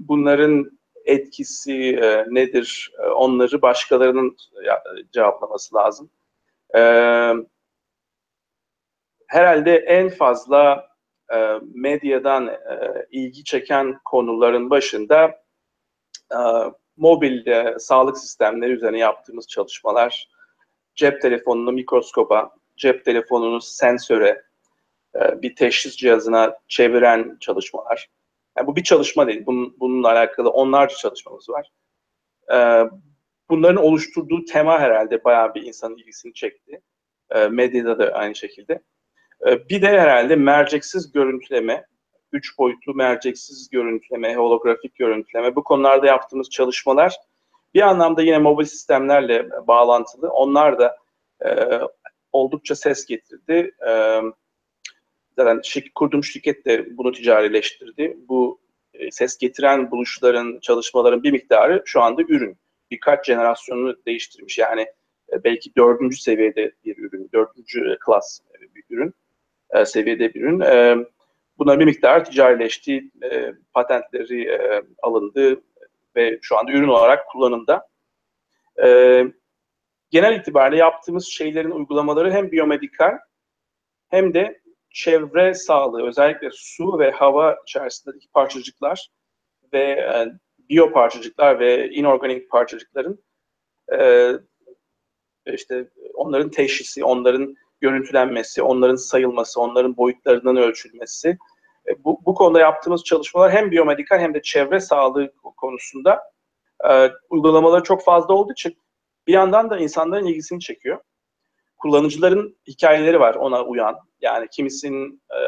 Bunların 0.08 0.72
etkisi 1.06 1.96
e, 1.96 2.26
nedir? 2.30 2.92
E, 3.00 3.08
onları 3.08 3.62
başkalarının 3.62 4.38
cevaplaması 5.12 5.76
lazım. 5.76 6.10
E, 6.76 6.80
herhalde 9.28 9.76
en 9.78 10.10
fazla 10.10 10.88
e, 11.34 11.60
medyadan 11.74 12.48
e, 12.48 12.58
ilgi 13.12 13.44
çeken 13.44 14.00
konuların 14.06 14.70
başında 14.70 15.44
e, 16.32 16.39
mobil 16.97 17.47
e, 17.47 17.75
sağlık 17.79 18.17
sistemleri 18.17 18.71
üzerine 18.71 18.99
yaptığımız 18.99 19.47
çalışmalar, 19.47 20.29
cep 20.95 21.21
telefonunu 21.21 21.71
mikroskopa, 21.71 22.51
cep 22.77 23.06
telefonunu 23.06 23.62
sensöre, 23.62 24.43
e, 25.15 25.41
bir 25.41 25.56
teşhis 25.56 25.97
cihazına 25.97 26.58
çeviren 26.67 27.38
çalışmalar. 27.39 28.10
Yani 28.58 28.67
bu 28.67 28.75
bir 28.75 28.84
çalışma 28.84 29.27
değil. 29.27 29.45
Bunun, 29.45 29.79
bununla 29.79 30.12
alakalı 30.12 30.49
onlarca 30.49 30.95
çalışmamız 30.95 31.49
var. 31.49 31.71
Ee, 32.53 32.84
bunların 33.49 33.84
oluşturduğu 33.84 34.45
tema 34.45 34.79
herhalde 34.79 35.23
bayağı 35.23 35.53
bir 35.53 35.62
insanın 35.62 35.97
ilgisini 35.97 36.34
çekti. 36.34 36.82
Ee, 37.32 37.47
medyada 37.47 37.99
da 37.99 38.13
aynı 38.13 38.36
şekilde. 38.36 38.84
Ee, 39.47 39.69
bir 39.69 39.82
de 39.82 39.88
herhalde 39.88 40.36
merceksiz 40.36 41.12
görüntüleme, 41.12 41.86
üç 42.34 42.58
boyutlu 42.58 42.93
merceksiz 42.93 43.69
görüntüleme, 43.69 44.36
holografik 44.36 44.96
görüntüleme 44.96 45.56
bu 45.56 45.63
konularda 45.63 46.08
yaptığımız 46.08 46.50
çalışmalar 46.50 47.15
bir 47.74 47.82
anlamda 47.82 48.22
yine 48.22 48.38
mobil 48.38 48.65
sistemlerle 48.65 49.50
bağlantılı. 49.67 50.30
Onlar 50.30 50.80
da 50.80 50.98
e, 51.46 51.80
oldukça 52.32 52.76
ses 52.76 53.06
getirdi. 53.06 53.72
E, 53.88 54.22
zaten 55.38 55.62
kurduğum 55.96 56.24
şirket 56.24 56.65
de 56.65 56.98
bunu 56.98 57.12
ticarileştirdi. 57.12 58.17
Bu 58.30 58.60
e, 58.93 59.12
ses 59.12 59.38
getiren 59.38 59.91
buluşların, 59.91 60.60
çalışmaların 60.60 61.24
bir 61.24 61.32
miktarı 61.32 61.84
şu 61.86 62.02
anda 62.02 62.22
ürün. 62.22 62.58
Birkaç 62.91 63.26
jenerasyonunu 63.26 63.96
değiştirmiş. 64.06 64.58
Yani 64.58 64.82
e, 65.34 65.43
belki 65.43 65.76
dördüncü 65.78 66.17
seviyede 66.17 66.72
bir 66.86 66.98
ürün, 66.98 67.30
dördüncü 67.34 67.98
klas 68.06 68.39
bir 68.76 68.84
ürün, 68.89 69.13
e, 69.69 69.86
seviyede 69.86 70.34
bir 70.34 70.41
ürün. 70.41 70.60
Bunların 71.58 71.80
bir 71.80 71.86
miktar 71.86 72.26
ticarileşti, 72.26 73.12
e, 73.24 73.54
patentleri 73.74 74.50
e, 74.50 74.82
alındı 75.02 75.62
ve 76.16 76.39
şu 76.42 76.58
anda 76.58 76.72
ürün 76.72 76.88
olarak 76.88 77.28
kullanımda. 77.28 77.88
E, 78.84 79.24
genel 80.10 80.39
itibariyle 80.39 80.78
yaptığımız 80.78 81.26
şeylerin 81.26 81.72
uygulamaları 81.72 82.32
hem 82.32 82.52
biyomedikal 82.52 83.18
hem 84.10 84.34
de 84.34 84.62
çevre 84.89 85.54
sağlığı, 85.54 86.08
özellikle 86.08 86.50
su 86.52 87.00
ve 87.00 87.12
hava 87.12 87.58
içerisindeki 87.68 88.28
parçacıklar 88.34 89.10
ve 89.74 89.84
e, 89.84 90.28
biyo 90.70 90.92
parçacıklar 90.92 91.60
ve 91.60 91.89
inorganik 91.89 92.50
parçacıkların 92.50 93.24
e, 94.00 94.32
işte 95.46 95.89
onların 96.13 96.52
teşhisi, 96.52 97.04
onların 97.04 97.56
görüntülenmesi, 97.84 98.62
onların 98.62 98.96
sayılması, 98.96 99.62
onların 99.62 99.98
boyutlarının 99.98 100.56
ölçülmesi. 100.56 101.38
E, 101.88 102.04
bu, 102.04 102.19
bu 102.26 102.36
konuda 102.36 102.60
yaptığımız 102.60 103.04
çalışmalar 103.04 103.52
hem 103.52 103.72
biyomedikal 103.72 104.19
hem 104.19 104.34
de 104.34 104.41
çevre 104.41 104.80
sağlığı 104.80 105.34
konusunda 105.58 106.22
e, 106.89 107.12
uygulamaları 107.30 107.84
çok 107.84 108.04
fazla 108.04 108.34
olduğu 108.34 108.52
için 108.52 108.78
bir 109.28 109.34
yandan 109.34 109.69
da 109.69 109.78
insanların 109.78 110.26
ilgisini 110.26 110.60
çekiyor. 110.60 111.00
Kullanıcıların 111.78 112.58
hikayeleri 112.67 113.19
var 113.19 113.36
ona 113.36 113.63
uyan. 113.63 113.96
Yani 114.22 114.48
kimisinin 114.52 115.22
e, 115.32 115.39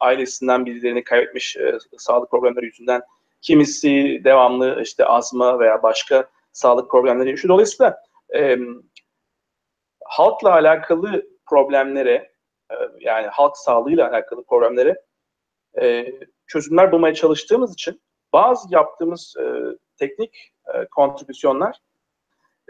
ailesinden 0.00 0.66
birilerini 0.66 1.04
kaybetmiş 1.04 1.56
e, 1.56 1.78
sağlık 1.98 2.30
problemleri 2.30 2.66
yüzünden, 2.66 3.02
kimisi 3.40 4.20
devamlı 4.24 4.82
işte 4.82 5.04
azma 5.04 5.58
veya 5.58 5.82
başka 5.82 6.28
sağlık 6.52 6.90
problemleri 6.90 7.30
yaşıyor. 7.30 7.54
Dolayısıyla 7.54 7.96
e, 8.36 8.58
halkla 10.04 10.52
alakalı 10.52 11.37
problemlere, 11.50 12.32
yani 13.00 13.26
halk 13.26 13.56
sağlığıyla 13.56 14.10
alakalı 14.10 14.44
problemlere 14.44 14.96
çözümler 16.46 16.92
bulmaya 16.92 17.14
çalıştığımız 17.14 17.72
için 17.72 18.00
bazı 18.32 18.74
yaptığımız 18.74 19.34
e, 19.40 19.44
teknik 19.98 20.52
e, 20.74 20.86
kontribüsyonlar 20.90 21.76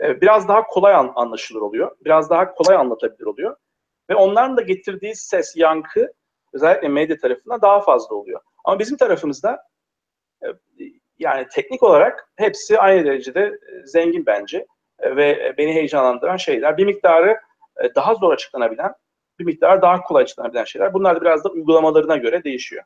e, 0.02 0.20
biraz 0.20 0.48
daha 0.48 0.62
kolay 0.62 0.94
an, 0.94 1.12
anlaşılır 1.14 1.60
oluyor. 1.60 1.96
Biraz 2.04 2.30
daha 2.30 2.54
kolay 2.54 2.76
anlatabilir 2.76 3.26
oluyor. 3.26 3.56
Ve 4.10 4.14
onların 4.14 4.56
da 4.56 4.62
getirdiği 4.62 5.16
ses, 5.16 5.56
yankı 5.56 6.12
özellikle 6.52 6.88
medya 6.88 7.18
tarafından 7.18 7.62
daha 7.62 7.80
fazla 7.80 8.14
oluyor. 8.14 8.40
Ama 8.64 8.78
bizim 8.78 8.96
tarafımızda 8.96 9.62
yani 11.18 11.46
teknik 11.54 11.82
olarak 11.82 12.32
hepsi 12.36 12.78
aynı 12.78 13.04
derecede 13.04 13.58
zengin 13.84 14.26
bence 14.26 14.66
ve 15.00 15.54
beni 15.58 15.74
heyecanlandıran 15.74 16.36
şeyler. 16.36 16.76
Bir 16.76 16.86
miktarı 16.86 17.40
e, 17.84 17.94
daha 17.94 18.14
zor 18.14 18.32
açıklanabilen, 18.32 18.92
bir 19.38 19.44
miktar 19.44 19.82
daha 19.82 20.02
kolay 20.02 20.22
açıklanabilen 20.22 20.64
şeyler. 20.64 20.94
Bunlar 20.94 21.16
da 21.16 21.20
biraz 21.20 21.44
da 21.44 21.48
uygulamalarına 21.48 22.16
göre 22.16 22.44
değişiyor. 22.44 22.84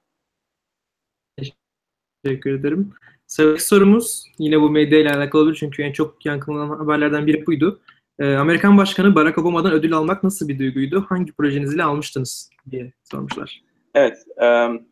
Teşekkür 2.24 2.61
ederim. 2.61 2.94
Sıradaki 3.26 3.64
sorumuz 3.64 4.24
yine 4.38 4.61
bu 4.61 4.70
medya 4.70 4.98
ile 4.98 5.14
alakalı 5.14 5.42
olur 5.42 5.55
çünkü 5.55 5.83
en 5.83 5.92
çok 5.92 6.26
yankılanan 6.26 6.78
haberlerden 6.78 7.26
biri 7.26 7.46
buydu. 7.46 7.81
Ee, 8.18 8.35
Amerikan 8.35 8.78
Başkanı 8.78 9.14
Barack 9.14 9.38
Obama'dan 9.38 9.72
ödül 9.72 9.94
almak 9.94 10.22
nasıl 10.22 10.48
bir 10.48 10.59
duyguydu? 10.59 11.07
Hangi 11.09 11.33
projeniz 11.33 11.74
ile 11.74 11.85
almıştınız 11.85 12.50
diye 12.70 12.92
sormuşlar. 13.11 13.62
Evet. 13.94 14.18
Um, 14.37 14.87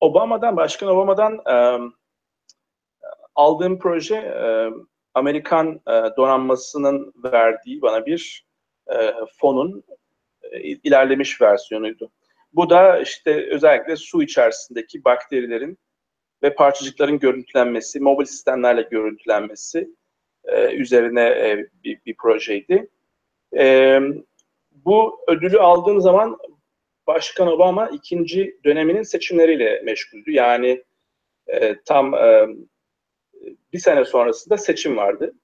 Obama'dan, 0.00 0.56
Başkan 0.56 0.88
Obama'dan 0.88 1.32
um, 1.46 1.94
aldığım 3.34 3.78
proje 3.78 4.34
um, 4.70 4.88
Amerikan 5.14 5.80
uh, 5.86 6.16
donanmasının 6.16 7.14
verdiği 7.24 7.82
bana 7.82 8.06
bir 8.06 8.46
uh, 8.86 9.26
fonun 9.40 9.84
uh, 10.42 10.58
ilerlemiş 10.62 11.40
versiyonuydu. 11.40 12.10
Bu 12.52 12.70
da 12.70 13.00
işte 13.00 13.48
özellikle 13.50 13.96
su 13.96 14.22
içerisindeki 14.22 15.04
bakterilerin 15.04 15.78
ve 16.42 16.54
parçacıkların 16.54 17.18
görüntülenmesi, 17.18 18.00
mobil 18.00 18.24
sistemlerle 18.24 18.82
görüntülenmesi 18.82 19.88
e, 20.44 20.74
üzerine 20.74 21.22
e, 21.22 21.66
bir, 21.84 22.00
bir 22.06 22.16
projeydi. 22.16 22.88
E, 23.56 23.98
bu 24.70 25.20
ödülü 25.28 25.58
aldığım 25.58 26.00
zaman 26.00 26.38
Başkan 27.06 27.48
Obama 27.48 27.88
ikinci 27.88 28.60
döneminin 28.64 29.02
seçimleriyle 29.02 29.82
meşguldü. 29.84 30.32
Yani 30.32 30.84
e, 31.46 31.76
tam 31.84 32.14
e, 32.14 32.46
bir 33.72 33.78
sene 33.78 34.04
sonrasında 34.04 34.56
seçim 34.56 34.96
vardı. 34.96 35.34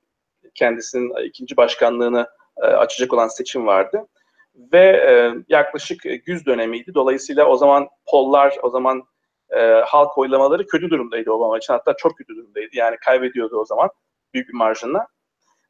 Kendisinin 0.54 1.24
ikinci 1.24 1.56
başkanlığını 1.56 2.26
e, 2.56 2.66
açacak 2.66 3.12
olan 3.12 3.28
seçim 3.28 3.66
vardı. 3.66 4.06
Ve 4.54 4.86
e, 4.86 5.34
yaklaşık 5.48 6.02
güz 6.26 6.46
dönemiydi. 6.46 6.94
Dolayısıyla 6.94 7.46
o 7.46 7.56
zaman 7.56 7.88
pollar, 8.06 8.56
o 8.62 8.70
zaman 8.70 9.02
e, 9.50 9.60
halk 9.86 10.18
oylamaları 10.18 10.66
kötü 10.66 10.90
durumdaydı 10.90 11.30
Obama 11.30 11.58
için. 11.58 11.72
Hatta 11.72 11.96
çok 11.96 12.18
kötü 12.18 12.36
durumdaydı. 12.36 12.70
Yani 12.72 12.96
kaybediyordu 12.96 13.56
o 13.56 13.64
zaman 13.64 13.90
büyük 14.34 14.48
bir 14.48 14.54
marjınla. 14.54 15.06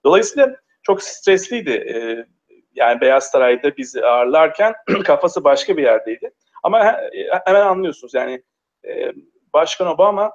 Dolayısıyla 0.04 0.56
çok 0.82 1.02
stresliydi. 1.02 1.70
E, 1.70 2.26
yani 2.74 3.00
Beyaz 3.00 3.30
Saray'da 3.30 3.76
bizi 3.76 4.04
ağırlarken 4.04 4.74
kafası 5.04 5.44
başka 5.44 5.76
bir 5.76 5.82
yerdeydi. 5.82 6.30
Ama 6.62 7.00
hemen 7.46 7.60
anlıyorsunuz 7.60 8.14
yani 8.14 8.42
e, 8.84 9.12
Başkan 9.52 9.86
Obama 9.86 10.32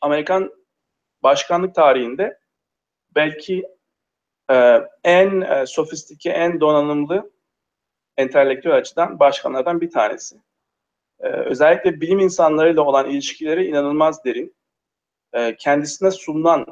Amerikan 0.00 0.52
başkanlık 1.22 1.74
tarihinde 1.74 2.38
belki 3.14 3.66
e, 4.50 4.80
en 5.04 5.40
e, 5.40 5.66
sofistike, 5.66 6.30
en 6.30 6.60
donanımlı 6.60 7.30
entelektüel 8.16 8.76
açıdan 8.76 9.18
başkanlardan 9.18 9.80
bir 9.80 9.90
tanesi. 9.90 10.36
E, 11.20 11.28
özellikle 11.28 12.00
bilim 12.00 12.18
insanlarıyla 12.18 12.82
olan 12.82 13.10
ilişkileri 13.10 13.66
inanılmaz 13.66 14.24
derin. 14.24 14.56
E, 15.32 15.56
kendisine 15.56 16.10
sunulan 16.10 16.66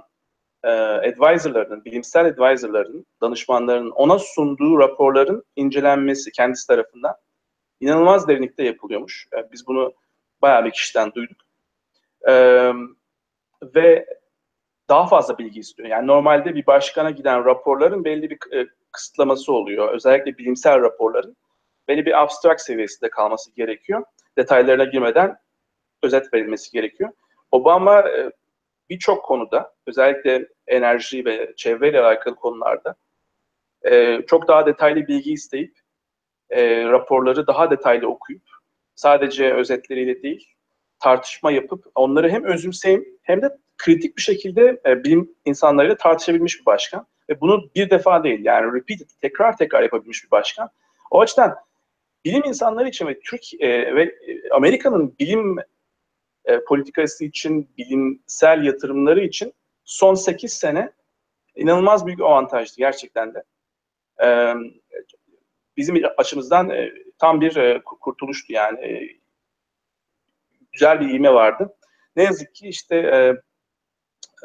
e, 0.65 0.71
advisorların, 0.71 1.85
bilimsel 1.85 2.27
advisorların, 2.27 3.07
danışmanların 3.21 3.91
ona 3.91 4.19
sunduğu 4.19 4.79
raporların 4.79 5.45
incelenmesi 5.57 6.33
kendisi 6.33 6.67
tarafından 6.67 7.15
inanılmaz 7.81 8.29
derinlikte 8.29 8.65
yapılıyormuş. 8.65 9.29
E, 9.37 9.53
biz 9.53 9.67
bunu 9.67 9.95
bayağı 10.43 10.65
bir 10.65 10.71
kişiden 10.71 11.13
duyduk. 11.15 11.39
E, 12.29 12.33
ve 13.75 14.07
daha 14.89 15.07
fazla 15.07 15.39
bilgi 15.39 15.61
istiyor. 15.61 15.89
Yani 15.89 16.07
normalde 16.07 16.55
bir 16.55 16.67
başkana 16.67 17.11
giden 17.11 17.45
raporların 17.45 18.05
belli 18.05 18.31
bir 18.31 18.39
e, 18.53 18.67
kısıtlaması 18.93 19.53
oluyor. 19.53 19.95
Özellikle 19.95 20.39
bilimsel 20.39 20.81
raporların 20.81 21.37
belli 21.89 22.07
bir 22.07 22.23
abstract 22.23 22.61
seviyesinde 22.61 23.11
kalması 23.11 23.55
gerekiyor. 23.55 24.05
Detaylarına 24.39 24.85
girmeden 24.85 25.37
özet 26.03 26.35
verilmesi 26.35 26.73
gerekiyor. 26.73 27.11
Obama 27.51 28.01
e, 28.01 28.31
birçok 28.91 29.25
konuda 29.25 29.75
özellikle 29.87 30.49
enerji 30.67 31.25
ve 31.25 31.53
çevreyle 31.57 32.01
alakalı 32.01 32.35
konularda 32.35 32.95
e, 33.83 34.21
çok 34.27 34.49
daha 34.49 34.67
detaylı 34.67 35.07
bilgi 35.07 35.33
isteyip 35.33 35.79
raporları 36.91 37.47
daha 37.47 37.71
detaylı 37.71 38.09
okuyup 38.09 38.43
sadece 38.95 39.55
özetleriyle 39.55 40.23
değil 40.23 40.55
tartışma 40.99 41.53
yapıp 41.53 41.85
onları 41.95 42.31
hem 42.31 42.45
özümseyim 42.45 43.05
hem 43.23 43.43
de 43.43 43.59
kritik 43.79 44.17
bir 44.17 44.23
şekilde 44.23 44.81
e, 44.87 45.05
bilim 45.05 45.35
insanlarıyla 45.45 45.97
tartışabilmiş 45.97 46.61
bir 46.61 46.67
başkan. 46.67 47.07
Ve 47.31 47.41
bunu 47.41 47.71
bir 47.75 47.91
defa 47.91 48.25
değil 48.25 48.45
yani 48.45 48.67
repeated, 48.67 49.09
tekrar 49.21 49.57
tekrar 49.57 49.83
yapabilmiş 49.83 50.25
bir 50.25 50.31
başkan. 50.31 50.71
O 51.11 51.21
açıdan 51.21 51.57
bilim 52.25 52.43
insanları 52.45 52.89
için 52.89 53.07
ve 53.07 53.21
Türk 53.21 53.55
e, 53.61 53.95
ve 53.95 54.03
e, 54.03 54.51
Amerika'nın 54.51 55.19
bilim 55.19 55.57
e, 56.45 56.65
politikası 56.65 57.25
için, 57.25 57.71
bilimsel 57.79 58.65
yatırımları 58.65 59.25
için 59.25 59.55
son 59.85 60.15
8 60.15 60.53
sene 60.53 60.93
inanılmaz 61.55 62.07
büyük 62.07 62.21
avantajdı 62.21 62.77
gerçekten 62.77 63.35
de. 63.35 63.45
E, 64.25 64.55
bizim 65.77 66.03
açımızdan 66.17 66.71
e, 66.71 66.93
tam 67.19 67.41
bir 67.41 67.57
e, 67.57 67.83
kurtuluştu 67.85 68.53
yani. 68.53 68.81
E, 68.81 69.19
güzel 70.73 71.01
bir 71.01 71.09
iğme 71.09 71.35
vardı. 71.35 71.77
Ne 72.17 72.23
yazık 72.23 72.55
ki 72.55 72.69
işte 72.69 72.97
e, 72.97 73.35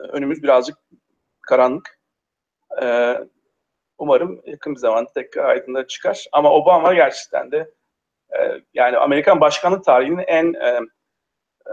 önümüz 0.10 0.44
birazcık 0.44 0.78
karanlık. 1.42 2.00
E, 2.82 3.16
umarım 3.98 4.42
yakın 4.46 4.76
bir 4.76 4.80
zamanda 4.80 5.14
tekrar 5.14 5.50
aydınlığa 5.50 5.88
çıkar. 5.88 6.26
Ama 6.32 6.52
Obama 6.52 6.94
gerçekten 6.94 7.52
de 7.52 7.72
e, 8.40 8.62
yani 8.74 8.98
Amerikan 8.98 9.42
başkanlık 9.42 9.86
tarihinin 9.86 10.24
en 10.28 10.54
e, 10.54 10.80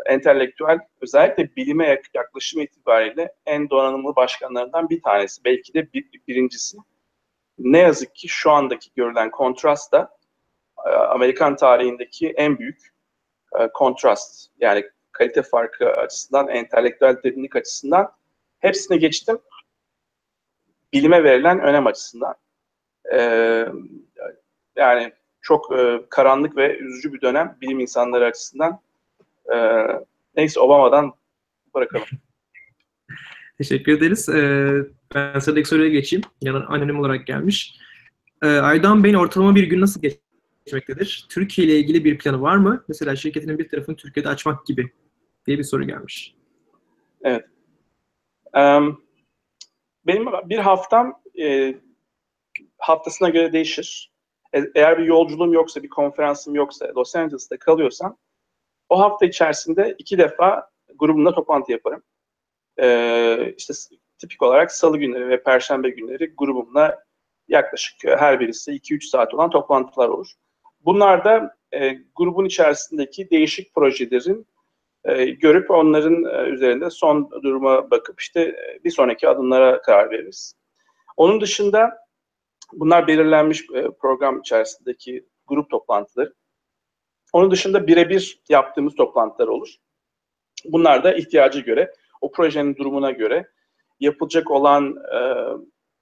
entelektüel, 0.06 0.78
özellikle 1.00 1.56
bilime 1.56 2.00
yaklaşım 2.14 2.60
itibariyle 2.60 3.34
en 3.46 3.70
donanımlı 3.70 4.16
başkanlarından 4.16 4.90
bir 4.90 5.02
tanesi. 5.02 5.44
Belki 5.44 5.74
de 5.74 5.92
bir, 5.92 6.04
birincisi. 6.28 6.76
Ne 7.58 7.78
yazık 7.78 8.14
ki 8.14 8.28
şu 8.28 8.50
andaki 8.50 8.90
görülen 8.96 9.30
kontrast 9.30 9.92
da 9.92 10.16
e, 10.86 10.88
Amerikan 10.88 11.56
tarihindeki 11.56 12.28
en 12.30 12.58
büyük 12.58 12.78
e, 13.60 13.68
kontrast. 13.68 14.50
Yani 14.60 14.84
kalite 15.12 15.42
farkı 15.42 15.90
açısından, 15.90 16.48
entelektüel 16.48 17.22
derinlik 17.24 17.56
açısından 17.56 18.15
hepsine 18.66 18.96
geçtim. 18.96 19.38
Bilime 20.92 21.24
verilen 21.24 21.60
önem 21.60 21.86
açısından. 21.86 22.34
Ee, 23.12 23.66
yani 24.76 25.12
çok 25.40 25.78
e, 25.78 26.02
karanlık 26.10 26.56
ve 26.56 26.78
üzücü 26.78 27.12
bir 27.12 27.20
dönem 27.20 27.56
bilim 27.60 27.80
insanları 27.80 28.24
açısından. 28.24 28.80
Ee, 29.54 29.86
neyse 30.36 30.60
Obama'dan 30.60 31.12
bırakalım. 31.74 32.06
Teşekkür 33.58 33.92
ederiz. 33.92 34.28
Ee, 34.28 34.72
ben 35.14 35.38
sıradaki 35.38 35.68
soruya 35.68 35.88
geçeyim. 35.88 36.24
Yani 36.42 36.64
anonim 36.64 37.00
olarak 37.00 37.26
gelmiş. 37.26 37.78
Ee, 38.42 38.46
Aydan 38.46 39.04
Bey'in 39.04 39.14
ortalama 39.14 39.54
bir 39.54 39.64
gün 39.64 39.80
nasıl 39.80 40.00
geçmektedir? 40.02 41.26
Türkiye 41.30 41.66
ile 41.66 41.78
ilgili 41.78 42.04
bir 42.04 42.18
planı 42.18 42.42
var 42.42 42.56
mı? 42.56 42.84
Mesela 42.88 43.16
şirketinin 43.16 43.58
bir 43.58 43.68
tarafını 43.68 43.96
Türkiye'de 43.96 44.28
açmak 44.28 44.66
gibi 44.66 44.92
diye 45.46 45.58
bir 45.58 45.64
soru 45.64 45.86
gelmiş. 45.86 46.34
Evet. 47.22 47.44
Benim 50.06 50.26
bir 50.44 50.58
haftam 50.58 51.22
e, 51.40 51.74
haftasına 52.78 53.28
göre 53.28 53.52
değişir. 53.52 54.12
E, 54.52 54.62
eğer 54.74 54.98
bir 54.98 55.04
yolculuğum 55.04 55.52
yoksa, 55.52 55.82
bir 55.82 55.88
konferansım 55.88 56.54
yoksa, 56.54 56.92
Los 56.96 57.16
Angeles'ta 57.16 57.58
kalıyorsam 57.58 58.16
o 58.88 59.00
hafta 59.00 59.26
içerisinde 59.26 59.94
iki 59.98 60.18
defa 60.18 60.70
grubumla 60.94 61.34
toplantı 61.34 61.72
yaparım. 61.72 62.02
E, 62.78 63.54
işte 63.56 63.74
tipik 64.18 64.42
olarak 64.42 64.72
salı 64.72 64.98
günleri 64.98 65.28
ve 65.28 65.42
perşembe 65.42 65.90
günleri 65.90 66.34
grubumla 66.36 67.04
yaklaşık 67.48 67.96
her 68.04 68.40
birisi 68.40 68.72
2-3 68.72 69.08
saat 69.08 69.34
olan 69.34 69.50
toplantılar 69.50 70.08
olur. 70.08 70.32
Bunlar 70.80 71.24
da 71.24 71.56
e, 71.72 71.98
grubun 72.14 72.44
içerisindeki 72.44 73.30
değişik 73.30 73.74
projelerin 73.74 74.46
e, 75.06 75.24
görüp 75.24 75.70
onların 75.70 76.24
e, 76.24 76.48
üzerinde 76.48 76.90
son 76.90 77.30
duruma 77.30 77.90
bakıp 77.90 78.20
işte 78.20 78.40
e, 78.40 78.84
bir 78.84 78.90
sonraki 78.90 79.28
adımlara 79.28 79.82
karar 79.82 80.10
veririz. 80.10 80.54
Onun 81.16 81.40
dışında 81.40 81.98
bunlar 82.72 83.06
belirlenmiş 83.06 83.66
program 84.00 84.40
içerisindeki 84.40 85.26
grup 85.46 85.70
toplantıları. 85.70 86.34
Onun 87.32 87.50
dışında 87.50 87.86
birebir 87.86 88.40
yaptığımız 88.48 88.94
toplantılar 88.94 89.48
olur. 89.48 89.68
Bunlar 90.64 91.04
da 91.04 91.14
ihtiyacı 91.14 91.60
göre, 91.60 91.94
o 92.20 92.32
projenin 92.32 92.76
durumuna 92.76 93.10
göre 93.10 93.48
yapılacak 94.00 94.50
olan 94.50 94.96
e, 95.14 95.20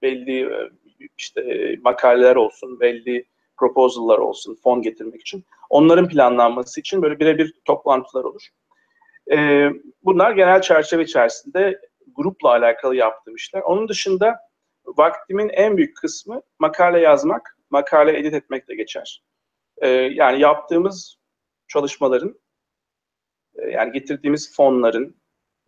belli 0.01 0.41
e, 0.41 0.69
işte 1.17 1.75
makaleler 1.81 2.35
olsun, 2.35 2.79
belli 2.79 3.25
proposal'lar 3.57 4.17
olsun, 4.17 4.57
fon 4.63 4.81
getirmek 4.81 5.21
için. 5.21 5.43
Onların 5.69 6.09
planlanması 6.09 6.79
için 6.79 7.01
böyle 7.01 7.19
birebir 7.19 7.53
toplantılar 7.65 8.23
olur. 8.23 8.47
E, 9.31 9.69
bunlar 10.03 10.31
genel 10.31 10.61
çerçeve 10.61 11.03
içerisinde 11.03 11.81
grupla 12.15 12.49
alakalı 12.49 12.95
yaptığım 12.95 13.35
işler. 13.35 13.61
Onun 13.61 13.87
dışında 13.87 14.39
vaktimin 14.85 15.49
en 15.49 15.77
büyük 15.77 15.97
kısmı 15.97 16.41
makale 16.59 16.99
yazmak, 16.99 17.57
makale 17.69 18.19
edit 18.19 18.33
etmek 18.33 18.67
de 18.67 18.75
geçer. 18.75 19.23
E, 19.77 19.87
yani 19.89 20.39
yaptığımız 20.39 21.17
çalışmaların, 21.67 22.39
e, 23.55 23.69
yani 23.69 23.91
getirdiğimiz 23.91 24.55
fonların, 24.55 25.15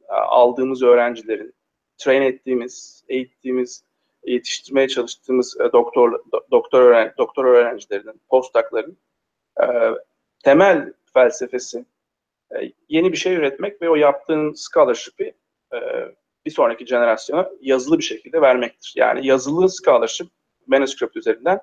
aldığımız 0.10 0.84
öğrencilerin, 0.84 1.56
train 1.98 2.22
ettiğimiz, 2.22 3.04
eğittiğimiz, 3.08 3.84
yetiştirmeye 4.26 4.88
çalıştığımız 4.88 5.58
e, 5.62 5.72
doktor 5.74 6.20
doktor 6.52 6.82
öğren 6.82 7.14
doktor 7.18 7.46
öğrencilerinin, 7.46 8.22
postdocların 8.30 8.98
e, 9.62 9.66
temel 10.44 10.94
felsefesi 11.14 11.80
e, 11.80 11.84
yeni 12.90 13.12
bir 13.12 13.18
şey 13.18 13.34
üretmek 13.34 13.82
ve 13.82 13.90
o 13.90 13.96
yaptığın 13.96 14.54
scholarship'i 14.54 15.34
e, 15.74 15.78
bir 16.46 16.52
sonraki 16.52 16.86
jenerasyona 16.86 17.50
yazılı 17.62 17.98
bir 17.98 18.04
şekilde 18.04 18.42
vermektir. 18.42 18.94
Yani 18.96 19.28
yazılı 19.28 19.70
scholarship 19.70 20.28
manuscript 20.68 21.18
üzerinden 21.18 21.60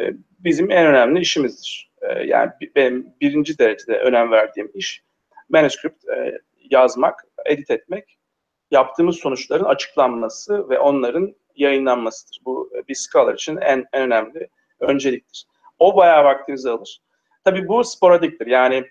e, 0.00 0.10
bizim 0.38 0.70
en 0.70 0.86
önemli 0.86 1.20
işimizdir. 1.20 1.92
E, 2.02 2.26
yani 2.26 2.50
benim 2.76 3.06
birinci 3.20 3.58
derecede 3.58 3.98
önem 3.98 4.30
verdiğim 4.30 4.70
iş 4.74 5.02
manuscript 5.48 6.08
e, 6.08 6.38
yazmak, 6.70 7.24
edit 7.46 7.70
etmek, 7.70 8.18
yaptığımız 8.70 9.16
sonuçların 9.16 9.64
açıklanması 9.64 10.68
ve 10.68 10.78
onların 10.78 11.34
yayınlanmasıdır. 11.56 12.40
Bu 12.44 12.70
bir 12.88 12.94
scholar 12.94 13.34
için 13.34 13.56
en, 13.56 13.84
en 13.92 14.02
önemli 14.02 14.48
önceliktir. 14.80 15.46
O 15.78 15.96
bayağı 15.96 16.24
vaktinizi 16.24 16.70
alır. 16.70 17.00
Tabii 17.44 17.68
bu 17.68 17.84
sporadiktir. 17.84 18.46
Yani 18.46 18.76
e, 18.76 18.86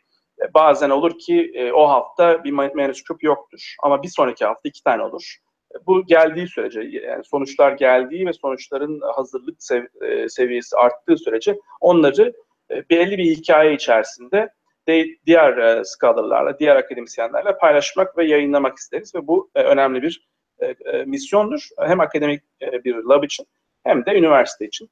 bazen 0.53 0.89
olur 0.89 1.19
ki 1.19 1.51
e, 1.55 1.71
o 1.71 1.89
hafta 1.89 2.43
bir 2.43 2.51
manuscript 2.51 3.23
yoktur. 3.23 3.75
Ama 3.83 4.03
bir 4.03 4.07
sonraki 4.07 4.45
hafta 4.45 4.69
iki 4.69 4.83
tane 4.83 5.03
olur. 5.03 5.35
E, 5.75 5.85
bu 5.85 6.05
geldiği 6.05 6.47
sürece, 6.47 6.81
yani 6.81 7.23
sonuçlar 7.23 7.71
geldiği 7.71 8.25
ve 8.25 8.33
sonuçların 8.33 9.01
hazırlık 9.15 9.63
sev 9.63 9.83
e, 10.01 10.29
seviyesi 10.29 10.77
arttığı 10.77 11.17
sürece 11.17 11.59
onları 11.81 12.33
e, 12.71 12.89
belli 12.89 13.17
bir 13.17 13.25
hikaye 13.25 13.73
içerisinde 13.73 14.49
de, 14.87 15.05
diğer 15.25 15.57
e, 15.57 15.83
scholarlarla, 15.85 16.59
diğer 16.59 16.75
akademisyenlerle 16.75 17.57
paylaşmak 17.57 18.17
ve 18.17 18.25
yayınlamak 18.25 18.77
isteriz 18.77 19.15
ve 19.15 19.27
bu 19.27 19.49
e, 19.55 19.63
önemli 19.63 20.01
bir 20.01 20.27
e, 20.59 20.65
e, 20.65 21.05
misyondur. 21.05 21.67
Hem 21.79 21.99
akademik 21.99 22.43
e, 22.61 22.83
bir 22.83 22.95
lab 22.95 23.23
için 23.23 23.45
hem 23.83 24.05
de 24.05 24.17
üniversite 24.17 24.65
için. 24.65 24.89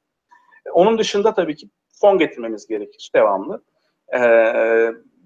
E, 0.66 0.70
onun 0.70 0.98
dışında 0.98 1.34
tabii 1.34 1.56
ki 1.56 1.68
fon 2.02 2.18
getirmemiz 2.18 2.68
gerekir 2.68 3.12
devamlı. 3.16 3.64
E, 4.14 4.20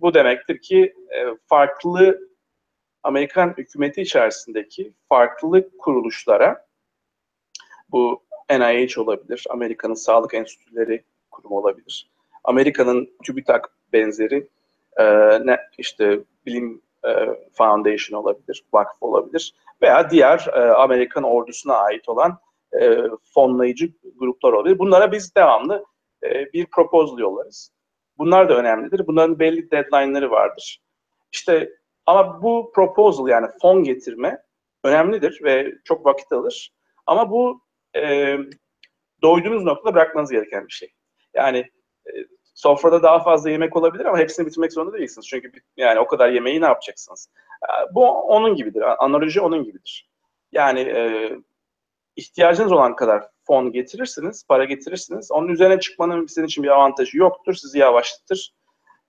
bu 0.01 0.13
demektir 0.13 0.61
ki 0.61 0.95
e, 1.15 1.25
farklı 1.45 2.19
Amerikan 3.03 3.53
hükümeti 3.57 4.01
içerisindeki 4.01 4.93
farklı 5.09 5.77
kuruluşlara 5.77 6.67
bu 7.91 8.23
NIH 8.49 8.97
olabilir, 8.97 9.45
Amerika'nın 9.49 9.93
Sağlık 9.93 10.33
Enstitüleri 10.33 11.03
kurumu 11.31 11.57
olabilir, 11.57 12.09
Amerika'nın 12.43 13.09
TÜBİTAK 13.23 13.69
benzeri 13.93 14.47
e, 14.97 15.05
ne 15.45 15.59
işte 15.77 16.19
bilim 16.45 16.81
e, 17.05 17.09
Foundation 17.53 18.19
olabilir, 18.21 18.63
vakıf 18.73 19.03
olabilir 19.03 19.53
veya 19.81 20.09
diğer 20.09 20.47
Amerikan 20.75 21.23
ordusuna 21.23 21.75
ait 21.75 22.09
olan 22.09 22.39
fonlayıcı 23.33 23.89
gruplar 24.15 24.53
olabilir. 24.53 24.79
Bunlara 24.79 25.11
biz 25.11 25.35
devamlı 25.35 25.85
e, 26.23 26.53
bir 26.53 26.65
proposal 26.65 27.19
yollarız. 27.19 27.71
Bunlar 28.17 28.49
da 28.49 28.57
önemlidir. 28.57 29.07
Bunların 29.07 29.39
belli 29.39 29.71
deadline'ları 29.71 30.31
vardır. 30.31 30.81
İşte 31.31 31.69
ama 32.05 32.41
bu 32.41 32.71
proposal 32.75 33.27
yani 33.27 33.47
fon 33.61 33.83
getirme 33.83 34.41
önemlidir 34.83 35.39
ve 35.43 35.73
çok 35.83 36.05
vakit 36.05 36.31
alır. 36.31 36.71
Ama 37.05 37.31
bu 37.31 37.61
e, 37.95 38.35
doyduğunuz 39.21 39.63
noktada 39.63 39.95
bırakmanız 39.95 40.31
gereken 40.31 40.67
bir 40.67 40.73
şey. 40.73 40.93
Yani 41.33 41.57
e, 42.07 42.11
sofrada 42.53 43.03
daha 43.03 43.19
fazla 43.19 43.49
yemek 43.49 43.75
olabilir 43.75 44.05
ama 44.05 44.17
hepsini 44.17 44.45
bitirmek 44.45 44.73
zorunda 44.73 44.97
değilsiniz. 44.97 45.27
Çünkü 45.27 45.51
yani 45.77 45.99
o 45.99 46.07
kadar 46.07 46.29
yemeği 46.29 46.61
ne 46.61 46.65
yapacaksınız? 46.65 47.29
E, 47.63 47.95
bu 47.95 48.09
onun 48.09 48.55
gibidir. 48.55 49.03
Analoji 49.05 49.41
onun 49.41 49.63
gibidir. 49.63 50.09
Yani 50.51 50.79
e, 50.79 51.31
ihtiyacınız 52.17 52.71
olan 52.71 52.95
kadar 52.95 53.23
fon 53.47 53.71
getirirsiniz, 53.71 54.45
para 54.47 54.65
getirirsiniz. 54.65 55.31
Onun 55.31 55.47
üzerine 55.47 55.79
çıkmanın 55.79 56.25
sizin 56.25 56.45
için 56.45 56.63
bir 56.63 56.69
avantajı 56.69 57.17
yoktur. 57.17 57.53
Sizi 57.53 57.79
yavaşlatır. 57.79 58.53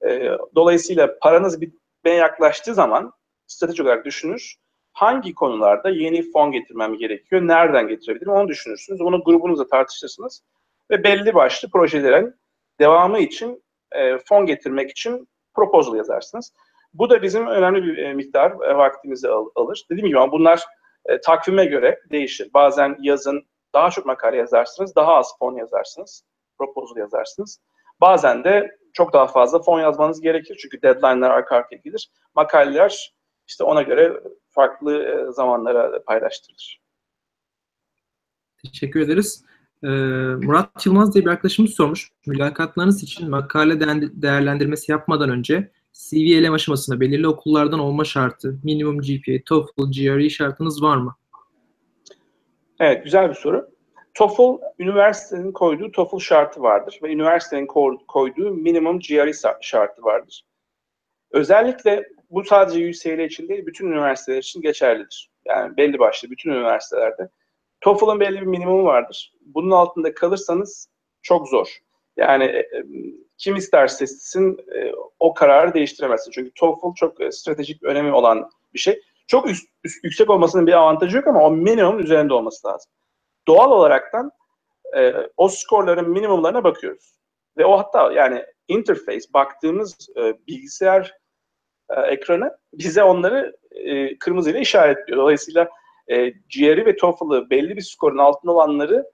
E, 0.09 0.31
dolayısıyla 0.55 1.19
paranız 1.23 1.61
bitmeye 1.61 2.17
yaklaştığı 2.17 2.75
zaman 2.75 3.13
stratejik 3.47 3.87
olarak 3.87 4.05
düşünür. 4.05 4.55
Hangi 4.93 5.35
konularda 5.35 5.91
yeni 5.91 6.31
fon 6.33 6.53
getirmem 6.53 6.95
gerekiyor? 6.95 7.43
Nereden 7.43 7.89
getirebilirim? 7.89 8.33
Onu 8.33 8.49
düşünürsünüz. 8.49 9.01
Bunu 9.01 9.25
grubunuzla 9.25 9.67
tartışırsınız. 9.67 10.43
Ve 10.91 11.05
belli 11.05 11.35
başlı 11.35 11.71
projelerin 11.71 12.35
devamı 12.81 13.19
için 13.19 13.63
e, 13.93 14.19
fon 14.19 14.47
getirmek 14.47 14.91
için 14.91 15.29
proposal 15.55 15.97
yazarsınız. 15.97 16.53
Bu 16.95 17.11
da 17.11 17.23
bizim 17.23 17.47
önemli 17.47 17.83
bir 17.83 17.99
e, 17.99 18.15
miktar 18.15 18.51
e, 18.51 18.77
vaktimizi 18.77 19.29
al, 19.29 19.47
alır. 19.55 19.87
Dediğim 19.91 20.09
gibi 20.09 20.33
bunlar 20.33 20.65
e, 21.09 21.21
takvime 21.21 21.65
göre 21.65 22.01
değişir. 22.11 22.51
Bazen 22.55 22.97
yazın 23.01 23.43
daha 23.75 23.91
çok 23.91 24.07
makale 24.07 24.37
yazarsınız, 24.37 24.97
daha 24.97 25.15
az 25.15 25.39
fon 25.39 25.57
yazarsınız, 25.57 26.25
proposal 26.59 26.97
yazarsınız. 26.97 27.61
Bazen 28.01 28.45
de 28.45 28.79
çok 28.93 29.13
daha 29.13 29.27
fazla 29.27 29.63
fon 29.63 29.81
yazmanız 29.81 30.21
gerekir 30.21 30.59
çünkü 30.63 30.83
deadline'lar 30.83 31.31
arka 31.31 31.57
arkaya 31.57 31.77
gelir. 31.77 32.11
Makaleler 32.35 33.15
işte 33.47 33.65
ona 33.65 33.83
göre 33.83 34.23
farklı 34.51 35.03
e, 35.03 35.33
zamanlara 35.33 36.03
paylaştırılır. 36.03 36.81
Teşekkür 38.73 39.01
ederiz. 39.01 39.45
Ee, 39.83 39.89
Murat 39.89 40.87
Yılmaz 40.87 41.15
diye 41.15 41.25
bir 41.25 41.31
arkadaşımız 41.31 41.75
sormuş. 41.75 42.11
Mülakatlarınız 42.27 43.03
için 43.03 43.31
makale 43.31 43.81
değerlendirmesi 44.23 44.93
yapmadan 44.93 45.31
önce 45.31 45.71
CV 45.99 46.17
elem 46.17 46.53
aşamasında 46.53 47.01
belirli 47.01 47.29
okullardan 47.29 47.79
olma 47.79 48.05
şartı, 48.05 48.59
minimum 48.65 48.99
GPA, 48.99 49.45
TOEFL, 49.47 49.93
GRE 49.93 50.31
şartınız 50.31 50.83
var 50.83 50.97
mı? 50.97 51.17
Evet, 52.81 53.05
güzel 53.05 53.29
bir 53.29 53.35
soru. 53.35 53.71
TOEFL, 54.15 54.63
üniversitenin 54.79 55.53
koyduğu 55.53 55.93
TOEFL 55.93 56.19
şartı 56.19 56.63
vardır 56.63 56.99
ve 57.03 57.13
üniversitenin 57.13 57.67
koyduğu 58.09 58.51
minimum 58.51 58.99
GRE 58.99 59.33
şartı 59.61 60.03
vardır. 60.03 60.45
Özellikle 61.31 62.09
bu 62.31 62.45
sadece 62.45 62.89
UCL 62.89 63.19
için 63.19 63.49
değil, 63.49 63.67
bütün 63.67 63.87
üniversiteler 63.87 64.39
için 64.39 64.61
geçerlidir. 64.61 65.31
Yani 65.45 65.77
belli 65.77 65.99
başlı 65.99 66.31
bütün 66.31 66.51
üniversitelerde. 66.51 67.29
TOEFL'ın 67.81 68.21
belli 68.21 68.41
bir 68.41 68.47
minimumu 68.47 68.85
vardır. 68.85 69.33
Bunun 69.41 69.71
altında 69.71 70.15
kalırsanız 70.15 70.89
çok 71.23 71.49
zor. 71.49 71.79
Yani 72.17 72.45
e, 72.45 72.67
kim 73.39 73.57
isterse 73.57 74.05
istesin 74.05 74.59
e, 74.77 74.93
o 75.19 75.35
kararı 75.35 75.75
değiştiremezsin. 75.75 76.31
Çünkü 76.31 76.51
TOEFL 76.55 76.95
çok 76.97 77.21
e, 77.21 77.33
stratejik 77.33 77.83
önemi 77.83 78.13
olan 78.13 78.51
bir 78.75 78.79
şey. 78.79 79.03
Çok 79.27 79.51
üst, 79.51 79.69
üst, 79.85 80.05
yüksek 80.05 80.31
olmasının 80.31 80.67
bir 80.67 80.73
avantajı 80.73 81.17
yok 81.17 81.27
ama 81.27 81.45
o 81.45 81.51
minimum 81.51 81.99
üzerinde 81.99 82.35
olması 82.35 82.69
lazım. 82.69 82.93
Doğal 83.47 83.71
olaraktan 83.71 84.31
e, 84.97 85.15
o 85.37 85.49
skorların 85.49 86.11
minimumlarına 86.11 86.65
bakıyoruz. 86.65 87.19
Ve 87.59 87.65
o 87.65 87.79
hatta 87.79 88.13
yani 88.13 88.45
interface 88.69 89.27
baktığımız 89.35 90.09
e, 90.17 90.47
bilgisayar 90.47 91.15
e, 91.91 92.01
ekranı 92.01 92.59
bize 92.73 93.03
onları 93.03 93.57
e, 93.71 94.19
kırmızıyla 94.19 94.61
işaretliyor. 94.61 95.19
Dolayısıyla 95.19 95.69
e, 96.09 96.31
GRE 96.31 96.87
ve 96.87 96.97
TOEFL'ı 96.97 97.51
belli 97.51 97.77
bir 97.77 97.83
skorun 97.83 98.19
altında 98.19 98.53
olanları 98.53 99.05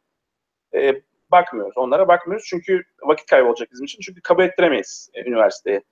e, 0.74 1.02
bakmıyoruz. 1.34 1.78
Onlara 1.78 2.08
bakmıyoruz 2.08 2.46
çünkü 2.48 2.82
vakit 3.02 3.26
kaybı 3.26 3.48
olacak 3.48 3.68
bizim 3.72 3.84
için. 3.84 4.00
Çünkü 4.00 4.20
kabul 4.20 4.42
ettiremeyiz 4.42 5.10
e, 5.14 5.28
üniversiteye. 5.28 5.82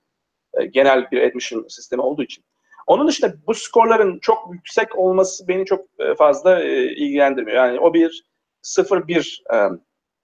E, 0.53 0.65
genel 0.65 1.11
bir 1.11 1.21
admission 1.21 1.67
sistemi 1.67 2.01
olduğu 2.01 2.23
için. 2.23 2.43
Onun 2.87 3.07
dışında 3.07 3.33
bu 3.47 3.53
skorların 3.53 4.19
çok 4.19 4.53
yüksek 4.53 4.97
olması 4.97 5.47
beni 5.47 5.65
çok 5.65 5.85
e, 5.99 6.15
fazla 6.15 6.63
ilgilendirmiyor. 6.63 7.57
Yani 7.57 7.79
o 7.79 7.93
bir 7.93 8.23
0-1 8.63 9.55
e, 9.55 9.79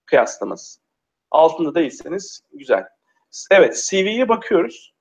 kıyaslaması. 0.06 0.82
Altında 1.32 1.76
değilseniz 1.76 2.42
güzel. 2.54 2.84
Evet 3.52 3.88
CV'ye 3.90 4.30
bakıyoruz. 4.30 4.94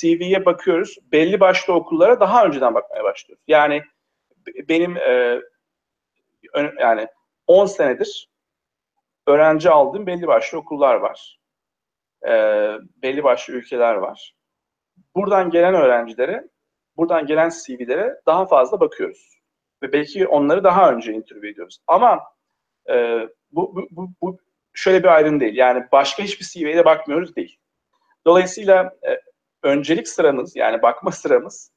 CV'ye 0.00 0.44
bakıyoruz. 0.44 0.96
Belli 1.12 1.40
başlı 1.40 1.74
okullara 1.74 2.20
daha 2.20 2.44
önceden 2.44 2.74
bakmaya 2.74 3.04
başlıyoruz. 3.04 3.44
Yani 3.48 3.82
benim 4.68 4.96
yani 6.80 7.06
10 7.46 7.66
senedir 7.66 8.29
öğrenci 9.30 9.70
aldığım 9.70 10.06
belli 10.06 10.26
başlı 10.26 10.58
okullar 10.58 10.94
var. 10.94 11.40
E, 12.28 12.32
belli 13.02 13.24
başlı 13.24 13.54
ülkeler 13.54 13.94
var. 13.94 14.34
Buradan 15.14 15.50
gelen 15.50 15.74
öğrencilere, 15.74 16.48
buradan 16.96 17.26
gelen 17.26 17.50
CV'lere 17.50 18.20
daha 18.26 18.46
fazla 18.46 18.80
bakıyoruz. 18.80 19.40
Ve 19.82 19.92
belki 19.92 20.26
onları 20.26 20.64
daha 20.64 20.92
önce 20.92 21.12
interview 21.12 21.48
ediyoruz. 21.48 21.78
Ama 21.86 22.20
e, 22.90 23.28
bu, 23.52 23.76
bu, 23.76 23.86
bu, 23.90 24.10
bu 24.22 24.38
şöyle 24.74 25.02
bir 25.02 25.08
ayrım 25.08 25.40
değil. 25.40 25.56
Yani 25.56 25.84
başka 25.92 26.22
hiçbir 26.22 26.44
CV'ye 26.44 26.76
de 26.76 26.84
bakmıyoruz 26.84 27.36
değil. 27.36 27.58
Dolayısıyla 28.26 28.92
e, 29.08 29.20
öncelik 29.62 30.08
sıramız 30.08 30.56
yani 30.56 30.82
bakma 30.82 31.12
sıramız 31.12 31.72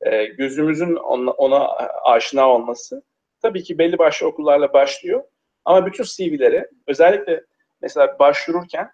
e, 0.00 0.24
gözümüzün 0.24 0.96
ona, 0.96 1.30
ona 1.30 1.68
aşina 2.04 2.48
olması 2.48 3.02
tabii 3.42 3.62
ki 3.62 3.78
belli 3.78 3.98
başlı 3.98 4.26
okullarla 4.26 4.72
başlıyor. 4.72 5.24
Ama 5.66 5.86
bütün 5.86 6.04
CV'lere 6.04 6.70
özellikle 6.86 7.44
mesela 7.82 8.18
başvururken 8.18 8.90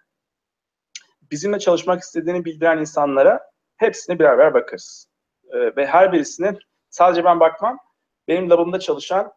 bizimle 1.31 1.59
çalışmak 1.59 2.01
istediğini 2.01 2.45
bildiren 2.45 2.77
insanlara 2.77 3.49
hepsine 3.77 4.19
birer 4.19 4.37
birer 4.37 4.53
bakarız. 4.53 5.07
E, 5.51 5.75
ve 5.75 5.85
her 5.85 6.11
birisine 6.11 6.57
sadece 6.89 7.23
ben 7.23 7.39
bakmam. 7.39 7.77
Benim 8.27 8.49
labımda 8.49 8.79
çalışan 8.79 9.33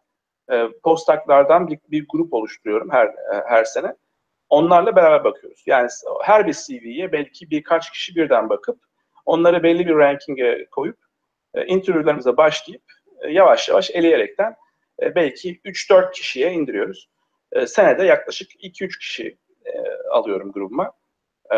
e, 0.51 0.69
postdoc 0.85 1.19
bir, 1.69 1.79
bir 1.91 2.07
grup 2.09 2.35
oluşturuyorum 2.35 2.91
her 2.91 3.07
e, 3.07 3.43
her 3.49 3.65
sene. 3.65 3.95
Onlarla 4.49 4.97
beraber 4.97 5.25
bakıyoruz. 5.25 5.63
Yani 5.67 5.89
her 6.23 6.47
bir 6.47 6.53
CV'ye 6.53 7.13
belki 7.13 7.51
birkaç 7.51 7.91
kişi 7.91 8.17
birden 8.17 8.49
bakıp 8.49 8.79
onları 9.27 9.63
belli 9.63 9.87
bir 9.87 9.95
ranking'e 9.95 10.67
koyup 10.71 10.99
e, 11.55 11.67
interview'larımıza 11.67 12.37
başlayıp 12.37 12.83
e, 13.21 13.31
yavaş 13.31 13.69
yavaş 13.69 13.91
eleyerekten 13.91 14.57
e, 15.03 15.15
belki 15.15 15.61
3-4 15.65 16.13
kişiye 16.13 16.53
indiriyoruz. 16.53 17.09
E, 17.57 17.67
senede 17.67 18.05
yaklaşık 18.05 18.65
2-3 18.65 18.99
kişi 18.99 19.39
e, 19.65 19.73
alıyorum 20.11 20.53
grubuma. 20.53 20.93
E, 21.55 21.57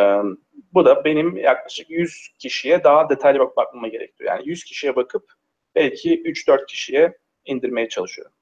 bu 0.74 0.84
da 0.84 1.05
benim 1.05 1.36
yaklaşık 1.36 1.90
100 1.90 2.28
kişiye 2.38 2.84
daha 2.84 3.11
detaylı 3.11 3.38
bak 3.38 3.57
bakmama 3.57 3.88
gerektiriyor. 3.88 4.34
Yani 4.34 4.49
100 4.49 4.64
kişiye 4.64 4.96
bakıp 4.96 5.32
belki 5.74 6.22
3-4 6.22 6.66
kişiye 6.66 7.18
indirmeye 7.44 7.88
çalışıyorum. 7.88 8.32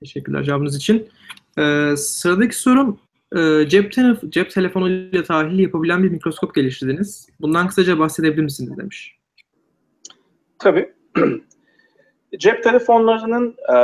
Teşekkürler 0.00 0.42
cevabınız 0.42 0.76
için. 0.76 1.08
Ee, 1.58 1.94
sıradaki 1.96 2.56
sorum 2.56 3.00
e, 3.36 3.68
cep, 3.68 3.92
telef- 3.92 4.30
cep 4.30 4.50
telefonuyla 4.50 5.22
tahlil 5.22 5.58
yapabilen 5.58 6.02
bir 6.02 6.08
mikroskop 6.08 6.54
geliştirdiniz. 6.54 7.28
Bundan 7.40 7.68
kısaca 7.68 7.98
bahsedebilir 7.98 8.42
misiniz 8.42 8.78
demiş. 8.78 9.16
Tabii. 10.58 10.94
cep 12.38 12.64
telefonlarının 12.64 13.56
e, 13.72 13.76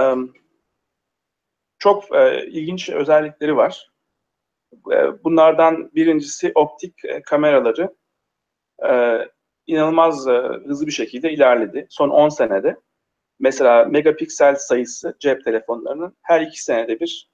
çok 1.78 2.16
e, 2.16 2.46
ilginç 2.46 2.90
özellikleri 2.90 3.56
var. 3.56 3.90
E, 4.92 5.24
bunlardan 5.24 5.90
birincisi 5.94 6.52
optik 6.54 7.04
e, 7.04 7.22
kameraları 7.22 7.94
e, 8.88 9.18
inanılmaz 9.66 10.28
e, 10.28 10.32
hızlı 10.66 10.86
bir 10.86 10.92
şekilde 10.92 11.32
ilerledi. 11.32 11.86
Son 11.90 12.08
10 12.08 12.28
senede 12.28 12.76
mesela 13.40 13.84
megapiksel 13.84 14.56
sayısı 14.56 15.16
cep 15.20 15.44
telefonlarının 15.44 16.16
her 16.22 16.40
iki 16.40 16.62
senede 16.62 17.00
bir 17.00 17.30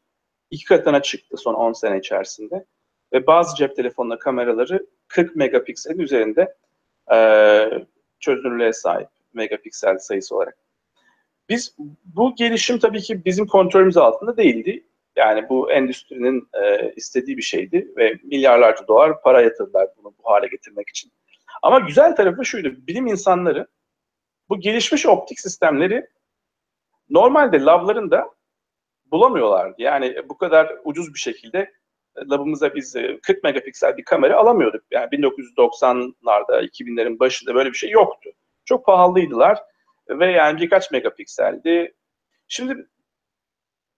iki 0.51 0.65
katına 0.65 1.03
çıktı 1.03 1.37
son 1.37 1.55
10 1.55 1.73
sene 1.73 1.99
içerisinde. 1.99 2.67
Ve 3.13 3.27
bazı 3.27 3.57
cep 3.57 3.77
telefonları 3.77 4.19
kameraları 4.19 4.87
40 5.09 5.37
megapikselin 5.37 5.99
üzerinde 5.99 6.57
e, 7.13 7.19
çözünürlüğe 8.21 8.73
sahip 8.73 9.09
megapiksel 9.33 9.99
sayısı 9.99 10.37
olarak. 10.37 10.59
Biz 11.49 11.77
bu 12.05 12.35
gelişim 12.35 12.79
tabii 12.79 13.01
ki 13.01 13.25
bizim 13.25 13.47
kontrolümüz 13.47 13.97
altında 13.97 14.37
değildi. 14.37 14.85
Yani 15.17 15.49
bu 15.49 15.73
endüstrinin 15.73 16.49
e, 16.63 16.93
istediği 16.97 17.37
bir 17.37 17.43
şeydi 17.43 17.93
ve 17.97 18.19
milyarlarca 18.23 18.87
dolar 18.89 19.23
para 19.23 19.43
yatırdılar 19.43 19.89
bunu 19.97 20.15
bu 20.19 20.31
hale 20.31 20.47
getirmek 20.47 20.89
için. 20.89 21.13
Ama 21.63 21.79
güzel 21.79 22.17
tarafı 22.17 22.45
şuydu, 22.45 22.87
bilim 22.87 23.07
insanları 23.07 23.67
bu 24.49 24.61
gelişmiş 24.61 25.07
optik 25.07 25.41
sistemleri 25.41 26.07
normalde 27.11 27.61
lavlarında 27.61 28.31
bulamıyorlardı. 29.11 29.75
Yani 29.79 30.17
bu 30.29 30.37
kadar 30.39 30.77
ucuz 30.85 31.15
bir 31.15 31.19
şekilde 31.19 31.73
labımıza 32.31 32.75
biz 32.75 32.93
40 32.93 33.31
e, 33.31 33.41
megapiksel 33.43 33.97
bir 33.97 34.05
kamera 34.05 34.37
alamıyorduk. 34.37 34.83
Yani 34.91 35.07
1990'larda, 35.07 36.69
2000'lerin 36.69 37.19
başında 37.19 37.55
böyle 37.55 37.71
bir 37.71 37.77
şey 37.77 37.91
yoktu. 37.91 38.31
Çok 38.65 38.87
pahalıydılar 38.87 39.59
ve 40.09 40.33
yani 40.33 40.61
birkaç 40.61 40.91
megapikseldi. 40.91 41.95
Şimdi 42.49 42.87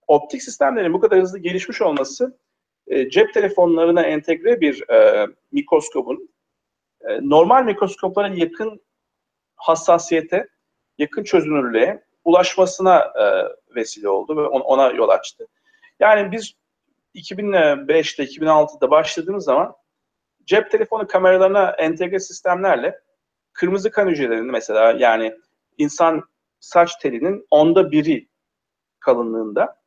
optik 0.07 0.43
sistemlerin 0.43 0.93
bu 0.93 0.99
kadar 0.99 1.19
hızlı 1.19 1.39
gelişmiş 1.39 1.81
olması 1.81 2.39
e, 2.87 3.09
cep 3.09 3.33
telefonlarına 3.33 4.01
entegre 4.01 4.61
bir 4.61 4.89
e, 4.89 5.27
mikroskobun 5.51 6.29
e, 7.01 7.29
normal 7.29 7.63
mikroskoplara 7.63 8.27
yakın 8.27 8.81
hassasiyete, 9.55 10.47
yakın 10.97 11.23
çözünürlüğe 11.23 12.03
ulaşmasına 12.23 12.99
e, 12.99 13.25
vesile 13.75 14.09
oldu 14.09 14.37
ve 14.37 14.47
on, 14.47 14.61
ona 14.61 14.91
yol 14.91 15.09
açtı. 15.09 15.47
Yani 15.99 16.31
biz 16.31 16.53
2005'te, 17.15 18.23
2006'da 18.23 18.91
başladığımız 18.91 19.43
zaman 19.43 19.75
cep 20.45 20.71
telefonu 20.71 21.07
kameralarına 21.07 21.69
entegre 21.69 22.19
sistemlerle 22.19 22.99
kırmızı 23.53 23.91
kan 23.91 24.07
hücrelerini 24.07 24.51
mesela 24.51 24.91
yani 24.91 25.35
insan 25.77 26.23
saç 26.59 26.95
telinin 26.95 27.47
onda 27.51 27.91
biri 27.91 28.27
kalınlığında 28.99 29.81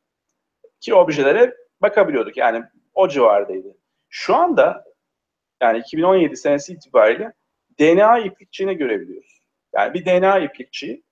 ki 0.81 0.95
objelere 0.95 1.57
bakabiliyorduk. 1.83 2.37
Yani 2.37 2.65
o 2.95 3.09
civardaydı. 3.09 3.77
Şu 4.09 4.37
anda 4.37 4.85
yani 5.63 5.79
2017 5.79 6.37
senesi 6.37 6.73
itibariyle 6.73 7.33
DNA 7.81 8.19
iplikçiğini 8.19 8.77
görebiliyoruz. 8.77 9.41
Yani 9.75 9.95
bir 9.95 10.07
DNA 10.07 10.39
iplikçiği 10.39 11.03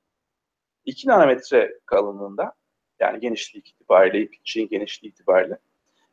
2 0.84 1.08
nanometre 1.08 1.78
kalınlığında 1.86 2.52
yani 3.00 3.20
genişliği 3.20 3.62
itibariyle, 3.62 4.20
iplikçiğin 4.20 4.68
genişliği 4.68 5.12
itibariyle 5.12 5.58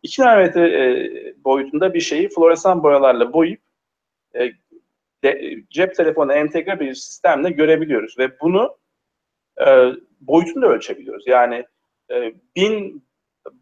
2 0.03 0.21
nanometre 0.21 0.67
e, 0.67 1.43
boyutunda 1.43 1.93
bir 1.93 1.99
şeyi 1.99 2.29
floresan 2.29 2.83
boyalarla 2.83 3.33
boyayıp 3.33 3.61
e, 4.35 4.51
de, 5.23 5.55
cep 5.69 5.95
telefonu 5.95 6.33
entegre 6.33 6.79
bir 6.79 6.93
sistemle 6.93 7.49
görebiliyoruz 7.49 8.19
ve 8.19 8.39
bunu 8.39 8.77
e, 9.67 9.91
boyutunu 10.21 10.61
da 10.63 10.67
ölçebiliyoruz. 10.67 11.27
Yani 11.27 11.65
e, 12.11 12.33
bin 12.55 13.03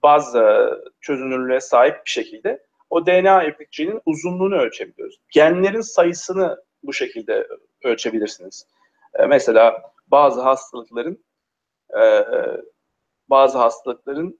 baz 0.04 0.36
e, 0.36 0.70
çözünürlüğe 1.02 1.60
sahip 1.60 1.96
bir 2.06 2.10
şekilde 2.10 2.64
o 2.90 3.06
DNA 3.06 3.44
iplikçiğinin 3.44 4.02
uzunluğunu 4.06 4.56
ölçebiliyoruz. 4.56 5.20
Genlerin 5.30 5.82
sayısını 5.82 6.64
bu 6.84 6.94
şekilde 6.94 7.48
ölçebilirsiniz. 7.84 8.68
E, 9.14 9.26
mesela 9.26 9.82
bazı 10.08 10.42
hastalıkların 10.42 11.24
e, 12.02 12.26
bazı 13.30 13.58
hastalıkların 13.58 14.40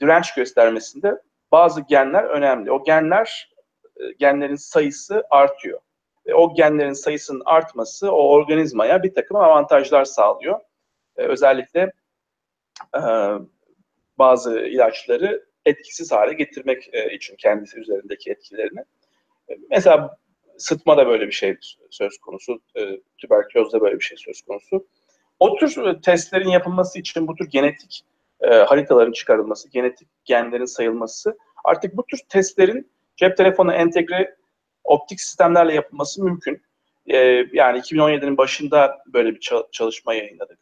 direnç 0.00 0.34
göstermesinde 0.34 1.22
bazı 1.52 1.80
genler 1.80 2.24
önemli. 2.24 2.72
O 2.72 2.84
genler 2.84 3.50
e, 3.96 4.12
genlerin 4.18 4.56
sayısı 4.56 5.24
artıyor. 5.30 5.80
O 6.34 6.54
genlerin 6.54 6.92
sayısının 6.92 7.42
artması 7.44 8.12
o 8.12 8.30
organizmaya 8.30 9.02
bir 9.02 9.14
takım 9.14 9.36
avantajlar 9.36 10.04
sağlıyor. 10.04 10.60
E, 11.16 11.22
özellikle 11.22 11.92
e, 12.96 13.02
bazı 14.18 14.60
ilaçları 14.60 15.46
etkisiz 15.66 16.12
hale 16.12 16.32
getirmek 16.32 16.94
e, 16.94 17.14
için 17.14 17.36
kendisi 17.36 17.78
üzerindeki 17.80 18.30
etkilerini. 18.30 18.80
E, 19.50 19.54
mesela 19.70 20.18
sıtma 20.58 20.96
da 20.96 21.06
böyle 21.06 21.26
bir 21.26 21.32
şey 21.32 21.56
söz 21.90 22.18
konusu, 22.18 22.60
e, 22.76 23.00
tüberkülozda 23.18 23.80
böyle 23.80 23.98
bir 23.98 24.04
şey 24.04 24.18
söz 24.18 24.42
konusu. 24.42 24.86
O 25.40 25.56
tür 25.56 26.02
testlerin 26.02 26.48
yapılması 26.48 26.98
için 26.98 27.28
bu 27.28 27.34
tür 27.34 27.50
genetik 27.50 28.04
haritaların 28.40 29.12
çıkarılması, 29.12 29.70
genetik 29.70 30.08
genlerin 30.24 30.64
sayılması, 30.64 31.38
artık 31.64 31.96
bu 31.96 32.06
tür 32.06 32.18
testlerin 32.28 32.90
cep 33.16 33.36
telefonu 33.36 33.72
entegre 33.72 34.36
optik 34.86 35.20
sistemlerle 35.20 35.74
yapılması 35.74 36.24
mümkün. 36.24 36.62
yani 37.52 37.78
2017'nin 37.78 38.36
başında 38.36 38.98
böyle 39.06 39.34
bir 39.34 39.40
çalışma 39.72 40.14
yayınladık. 40.14 40.58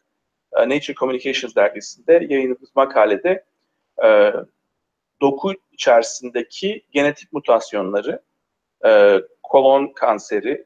Nature 0.52 0.94
Communications 0.94 1.54
dergisinde 1.54 2.26
yayınladığımız 2.28 2.76
makalede 2.76 3.44
doku 5.20 5.52
içerisindeki 5.72 6.84
genetik 6.90 7.32
mutasyonları 7.32 8.22
e, 8.86 9.20
kolon 9.42 9.92
kanseri, 9.92 10.64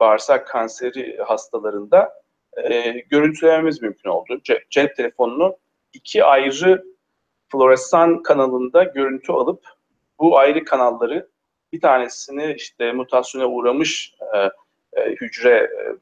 bağırsak 0.00 0.48
kanseri 0.48 1.18
hastalarında 1.18 2.12
e, 2.64 2.90
görüntülememiz 2.90 3.82
mümkün 3.82 4.10
oldu. 4.10 4.40
Cep, 4.44 4.70
cep 4.70 4.96
telefonunu 4.96 5.56
iki 5.92 6.24
ayrı 6.24 6.84
floresan 7.48 8.22
kanalında 8.22 8.84
görüntü 8.84 9.32
alıp 9.32 9.64
bu 10.18 10.38
ayrı 10.38 10.64
kanalları 10.64 11.28
bir 11.72 11.80
tanesini 11.80 12.54
işte 12.54 12.92
mutasyona 12.92 13.46
uğramış 13.46 14.14
e, 14.34 14.38
e, 15.00 15.10
hücre 15.10 15.54
e, 15.54 15.96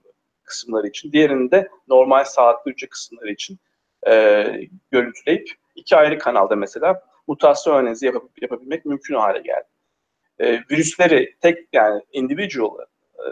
kısımları 0.44 0.88
için, 0.88 1.12
diğerini 1.12 1.50
de 1.50 1.68
normal 1.88 2.24
sağlıklı 2.24 2.70
hücre 2.70 2.88
kısımları 2.88 3.30
için 3.30 3.58
e, 4.06 4.44
görüntüleyip 4.90 5.50
iki 5.74 5.96
ayrı 5.96 6.18
kanalda 6.18 6.56
mesela 6.56 7.02
mutasyon 7.26 7.74
analizi 7.74 8.06
yap 8.06 8.22
yapabilmek 8.40 8.84
mümkün 8.84 9.14
hale 9.14 9.40
geldi. 9.40 9.68
E, 10.38 10.60
virüsleri 10.70 11.36
tek 11.40 11.68
yani 11.72 12.02
individual, 12.12 12.78
e, 13.18 13.24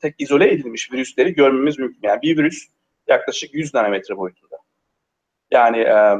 tek 0.00 0.14
izole 0.18 0.52
edilmiş 0.52 0.92
virüsleri 0.92 1.34
görmemiz 1.34 1.78
mümkün. 1.78 2.00
Yani 2.02 2.22
bir 2.22 2.38
virüs 2.38 2.68
yaklaşık 3.06 3.54
100 3.54 3.74
nanometre 3.74 4.16
boyutunda. 4.16 4.58
Yani 5.50 5.78
e, 5.78 6.16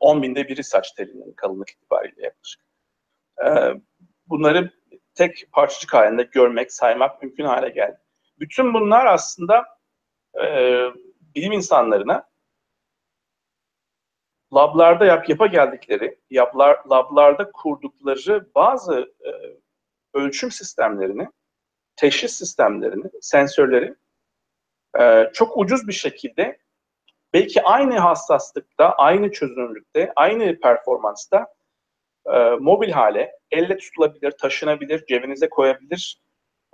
10 0.00 0.22
binde 0.22 0.48
biri 0.48 0.64
saç 0.64 0.92
telinin 0.92 1.32
kalınlık 1.32 1.70
itibariyle 1.70 2.22
yaklaşık. 2.22 2.60
E, 3.44 3.48
bunları 4.26 4.70
tek 5.14 5.52
parçacık 5.52 5.94
halinde 5.94 6.22
görmek, 6.22 6.72
saymak 6.72 7.22
mümkün 7.22 7.44
hale 7.44 7.68
geldi. 7.68 7.98
Bütün 8.38 8.74
bunlar 8.74 9.06
aslında 9.06 9.64
e, 10.42 10.46
bilim 11.34 11.52
insanlarına 11.52 12.28
lablarda 14.54 15.04
yap 15.04 15.28
yapa 15.28 15.46
geldikleri, 15.46 16.18
yaplar, 16.30 16.78
lablarda 16.90 17.50
kurdukları 17.52 18.54
bazı 18.54 19.14
e, 19.26 19.30
ölçüm 20.14 20.50
sistemlerini, 20.50 21.28
teşhis 21.96 22.32
sistemlerini, 22.32 23.10
sensörleri 23.20 23.94
e, 25.00 25.30
çok 25.32 25.58
ucuz 25.58 25.88
bir 25.88 25.92
şekilde 25.92 26.58
belki 27.32 27.62
aynı 27.62 27.98
hassaslıkta, 27.98 28.92
aynı 28.92 29.32
çözünürlükte, 29.32 30.12
aynı 30.16 30.60
performansta 30.60 31.46
e, 32.26 32.50
mobil 32.60 32.90
hale, 32.90 33.32
elle 33.50 33.78
tutulabilir, 33.78 34.30
taşınabilir, 34.30 35.06
cebinize 35.06 35.48
koyabilir 35.48 36.20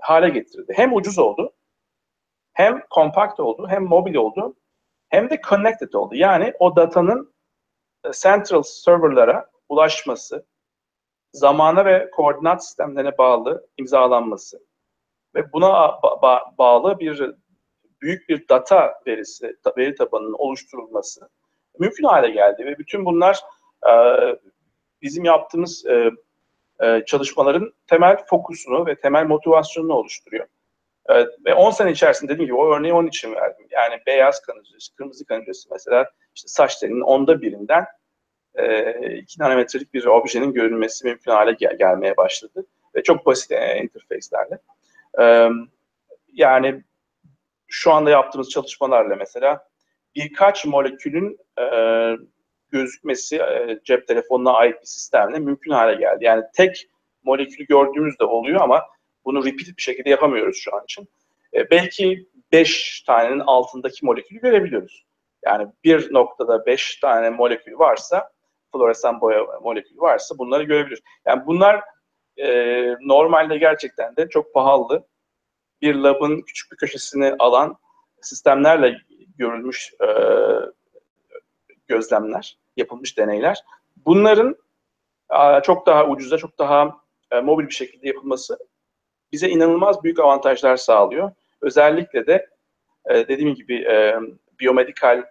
hale 0.00 0.28
getirdi. 0.28 0.72
Hem 0.76 0.94
ucuz 0.94 1.18
oldu, 1.18 1.52
hem 2.52 2.82
kompakt 2.90 3.40
oldu, 3.40 3.66
hem 3.68 3.84
mobil 3.84 4.14
oldu, 4.14 4.56
hem 5.08 5.30
de 5.30 5.40
connected 5.48 5.92
oldu. 5.92 6.14
Yani 6.14 6.52
o 6.58 6.76
datanın 6.76 7.34
e, 8.04 8.10
central 8.12 8.62
serverlara 8.62 9.50
ulaşması, 9.68 10.46
zamana 11.32 11.84
ve 11.84 12.10
koordinat 12.10 12.64
sistemlerine 12.64 13.18
bağlı 13.18 13.66
imzalanması 13.76 14.60
ve 15.34 15.52
buna 15.52 15.66
ba- 15.66 16.20
ba- 16.20 16.58
bağlı 16.58 16.98
bir 16.98 17.34
büyük 18.00 18.28
bir 18.28 18.48
data 18.48 19.00
verisi, 19.06 19.56
veri 19.76 19.94
tabanının 19.94 20.36
oluşturulması 20.38 21.30
mümkün 21.78 22.04
hale 22.04 22.30
geldi 22.30 22.64
ve 22.64 22.78
bütün 22.78 23.04
bunlar 23.04 23.40
e, 23.88 23.92
bizim 25.02 25.24
yaptığımız 25.24 25.86
e, 25.86 26.10
e, 26.80 27.02
çalışmaların 27.06 27.72
temel 27.86 28.16
fokusunu 28.26 28.86
ve 28.86 28.94
temel 28.94 29.26
motivasyonunu 29.26 29.92
oluşturuyor. 29.92 30.46
Evet, 31.06 31.28
ve 31.46 31.54
10 31.54 31.70
sene 31.70 31.90
içerisinde 31.90 32.32
dediğim 32.32 32.46
gibi 32.46 32.56
o 32.56 32.74
örneği 32.74 32.92
onun 32.92 33.08
için 33.08 33.34
verdim. 33.34 33.66
Yani 33.70 34.00
beyaz 34.06 34.40
kan 34.40 34.56
hücresi, 34.56 34.94
kırmızı 34.94 35.26
kan 35.26 35.40
hücresi 35.40 35.68
mesela 35.72 36.10
işte 36.34 36.48
saçlarının 36.48 37.00
onda 37.00 37.42
birinden 37.42 37.86
e, 38.54 39.14
2 39.16 39.40
nanometrelik 39.40 39.94
bir 39.94 40.04
objenin 40.04 40.52
görünmesi 40.52 41.06
mümkün 41.06 41.32
hale 41.32 41.52
gel- 41.52 41.78
gelmeye 41.78 42.16
başladı. 42.16 42.66
Ve 42.94 43.02
çok 43.02 43.26
basit 43.26 43.52
e, 43.52 43.78
interface'lerle. 43.82 44.58
E, 45.20 45.48
yani 46.32 46.82
şu 47.68 47.92
anda 47.92 48.10
yaptığımız 48.10 48.50
çalışmalarla 48.50 49.16
mesela 49.16 49.68
birkaç 50.14 50.66
molekülün 50.66 51.38
e, 51.58 51.64
gözükmesi 52.72 53.36
e, 53.36 53.80
cep 53.84 54.08
telefonuna 54.08 54.52
ait 54.52 54.80
bir 54.80 54.86
sistemle 54.86 55.38
mümkün 55.38 55.70
hale 55.70 55.94
geldi. 55.94 56.24
Yani 56.24 56.44
tek 56.54 56.88
molekülü 57.22 57.66
gördüğümüz 57.66 58.18
de 58.18 58.24
oluyor 58.24 58.60
ama 58.60 58.86
bunu 59.24 59.44
repeat 59.44 59.76
bir 59.76 59.82
şekilde 59.82 60.10
yapamıyoruz 60.10 60.56
şu 60.56 60.76
an 60.76 60.84
için. 60.84 61.08
E, 61.54 61.70
belki 61.70 62.28
5 62.52 63.02
tanenin 63.02 63.40
altındaki 63.40 64.06
molekülü 64.06 64.40
görebiliyoruz. 64.40 65.06
Yani 65.46 65.66
bir 65.84 66.14
noktada 66.14 66.66
5 66.66 66.96
tane 66.96 67.30
molekül 67.30 67.78
varsa, 67.78 68.30
floresan 68.72 69.20
boya 69.20 69.44
molekülü 69.62 69.98
varsa 70.00 70.38
bunları 70.38 70.62
görebiliriz. 70.62 71.00
Yani 71.26 71.46
bunlar 71.46 71.80
e, 72.36 72.48
normalde 73.00 73.58
gerçekten 73.58 74.16
de 74.16 74.28
çok 74.28 74.54
pahalı 74.54 75.06
bir 75.82 75.94
labın 75.94 76.40
küçük 76.40 76.72
bir 76.72 76.76
köşesini 76.76 77.34
alan 77.38 77.76
sistemlerle 78.22 78.96
görülmüş 79.38 79.92
e, 80.00 80.06
gözlemler, 81.90 82.58
yapılmış 82.76 83.18
deneyler. 83.18 83.64
Bunların 84.06 84.56
çok 85.62 85.86
daha 85.86 86.06
ucuza, 86.06 86.38
çok 86.38 86.58
daha 86.58 87.00
e, 87.30 87.40
mobil 87.40 87.66
bir 87.66 87.74
şekilde 87.74 88.08
yapılması 88.08 88.58
bize 89.32 89.48
inanılmaz 89.48 90.04
büyük 90.04 90.18
avantajlar 90.18 90.76
sağlıyor. 90.76 91.32
Özellikle 91.60 92.26
de 92.26 92.46
e, 93.10 93.28
dediğim 93.28 93.54
gibi 93.54 93.74
e, 93.74 94.16
biyomedikal 94.60 95.24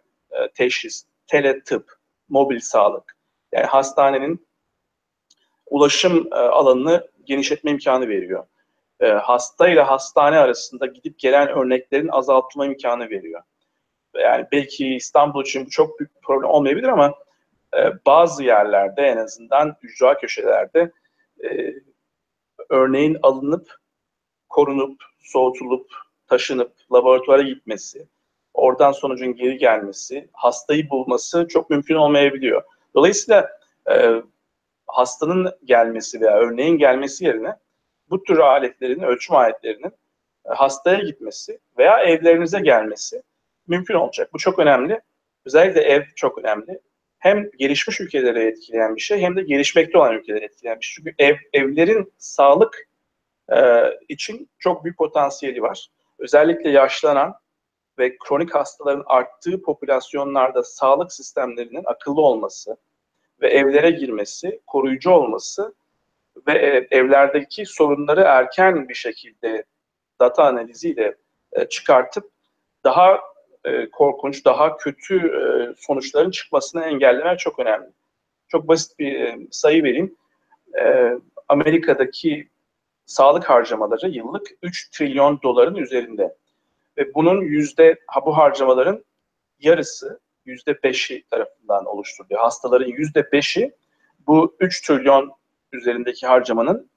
teşhis, 0.53 1.05
teletıp, 1.28 1.91
mobil 2.30 2.60
sağlık, 2.60 3.18
yani 3.51 3.66
hastanenin 3.66 4.47
ulaşım 5.66 6.28
alanını 6.32 7.07
genişletme 7.26 7.72
imkanı 7.72 8.07
veriyor. 8.07 8.45
Hasta 9.01 9.70
ile 9.70 9.82
hastane 9.82 10.38
arasında 10.38 10.86
gidip 10.86 11.20
gelen 11.20 11.47
örneklerin 11.47 12.07
azaltılma 12.07 12.66
imkanı 12.66 13.10
veriyor. 13.10 13.41
Yani 14.22 14.47
belki 14.51 14.95
İstanbul 14.95 15.41
için 15.43 15.65
bu 15.65 15.70
çok 15.70 15.99
büyük 15.99 16.15
bir 16.15 16.22
problem 16.22 16.49
olmayabilir 16.49 16.88
ama 16.88 17.13
e, 17.78 18.05
bazı 18.05 18.43
yerlerde 18.43 19.01
en 19.01 19.17
azından 19.17 19.76
ücra 19.82 20.17
köşelerde 20.17 20.91
e, 21.43 21.74
örneğin 22.70 23.17
alınıp 23.24 23.80
korunup, 24.49 25.01
soğutulup, 25.20 25.91
taşınıp 26.28 26.72
laboratuvara 26.93 27.41
gitmesi, 27.41 28.07
oradan 28.53 28.91
sonucun 28.91 29.36
geri 29.36 29.57
gelmesi, 29.57 30.30
hastayı 30.34 30.89
bulması 30.89 31.47
çok 31.47 31.70
mümkün 31.70 31.95
olmayabiliyor. 31.95 32.63
Dolayısıyla 32.95 33.49
e, 33.91 34.24
hastanın 34.88 35.57
gelmesi 35.65 36.22
veya 36.22 36.38
örneğin 36.38 36.78
gelmesi 36.78 37.26
yerine 37.26 37.55
bu 38.09 38.24
tür 38.24 38.38
aletlerin, 38.38 39.01
ölçüm 39.01 39.36
aletlerinin 39.36 39.91
e, 40.45 40.49
hastaya 40.49 40.99
gitmesi 40.99 41.59
veya 41.78 41.99
evlerinize 41.99 42.59
gelmesi 42.59 43.24
mümkün 43.70 43.93
olacak. 43.93 44.30
Bu 44.34 44.38
çok 44.38 44.59
önemli. 44.59 45.01
Özellikle 45.45 45.82
ev 45.82 46.03
çok 46.15 46.38
önemli. 46.38 46.80
Hem 47.20 47.49
gelişmiş 47.59 48.01
ülkeleri 48.01 48.39
etkileyen 48.39 48.95
bir 48.95 49.01
şey 49.01 49.22
hem 49.22 49.36
de 49.36 49.41
gelişmekte 49.41 49.97
olan 49.97 50.15
ülkeleri 50.15 50.45
etkileyen 50.45 50.80
bir 50.80 50.86
şey. 50.86 51.03
Çünkü 51.03 51.15
ev, 51.24 51.36
evlerin 51.53 52.13
sağlık 52.17 52.88
e, 53.51 53.84
için 54.09 54.49
çok 54.59 54.84
büyük 54.84 54.97
potansiyeli 54.97 55.61
var. 55.61 55.88
Özellikle 56.20 56.70
yaşlanan 56.70 57.36
ve 57.99 58.17
kronik 58.17 58.55
hastaların 58.55 59.03
arttığı 59.05 59.61
popülasyonlarda 59.61 60.63
sağlık 60.63 61.13
sistemlerinin 61.13 61.84
akıllı 61.86 62.22
olması 62.22 62.78
ve 63.41 63.47
evlere 63.47 63.91
girmesi, 63.91 64.61
koruyucu 64.67 65.11
olması 65.11 65.74
ve 66.47 66.53
e, 66.53 66.97
evlerdeki 66.97 67.65
sorunları 67.65 68.22
erken 68.22 68.89
bir 68.89 68.93
şekilde 68.93 69.63
data 70.20 70.43
analiziyle 70.43 71.15
e, 71.51 71.65
çıkartıp 71.65 72.32
daha 72.84 73.20
e, 73.66 73.89
korkunç, 73.89 74.45
daha 74.45 74.78
kötü 74.78 75.16
e, 75.18 75.41
sonuçların 75.78 76.32
çıkmasını 76.32 76.84
engellemek 76.84 77.39
çok 77.39 77.60
önemli. 77.60 77.88
Çok 78.47 78.68
basit 78.68 78.99
bir 78.99 79.20
e, 79.20 79.38
sayı 79.51 79.84
vereyim. 79.84 80.16
Amerika'daki 81.47 82.49
sağlık 83.05 83.49
harcamaları 83.49 84.10
yıllık 84.10 84.47
3 84.64 84.89
trilyon 84.89 85.39
doların 85.43 85.76
üzerinde. 85.76 86.36
Ve 86.97 87.14
bunun 87.14 87.41
yüzde, 87.41 87.99
ha 88.07 88.26
bu 88.26 88.38
harcamaların 88.38 89.05
yarısı, 89.60 90.20
yüzde 90.45 90.84
beşi 90.84 91.24
tarafından 91.32 91.86
oluşturuluyor. 91.86 92.41
Hastaların 92.41 92.88
yüzde 92.88 93.32
beşi 93.32 93.72
bu 94.28 94.55
3 94.60 94.88
trilyon 94.88 95.32
üzerindeki 95.72 96.28
harcamanın 96.28 96.89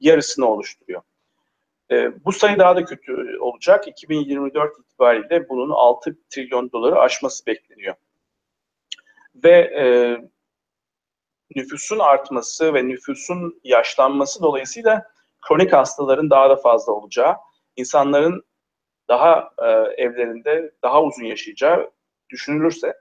yarısını 0.00 0.46
oluşturuyor. 0.46 1.02
E, 1.90 2.24
bu 2.24 2.32
sayı 2.32 2.58
daha 2.58 2.76
da 2.76 2.84
kötü 2.84 3.38
olacak. 3.40 3.88
2024 3.88 4.78
itibariyle 4.78 5.48
bunun 5.48 5.70
6 5.70 6.18
trilyon 6.30 6.72
doları 6.72 6.98
aşması 6.98 7.46
bekleniyor. 7.46 7.94
Ve 9.34 9.50
e, 9.50 9.84
nüfusun 11.56 11.98
artması 11.98 12.74
ve 12.74 12.88
nüfusun 12.88 13.60
yaşlanması 13.64 14.42
dolayısıyla 14.42 15.06
kronik 15.48 15.72
hastaların 15.72 16.30
daha 16.30 16.50
da 16.50 16.56
fazla 16.56 16.92
olacağı, 16.92 17.36
insanların 17.76 18.42
daha 19.08 19.50
e, 19.58 19.68
evlerinde 20.02 20.72
daha 20.82 21.02
uzun 21.02 21.24
yaşayacağı 21.24 21.90
düşünülürse 22.30 22.94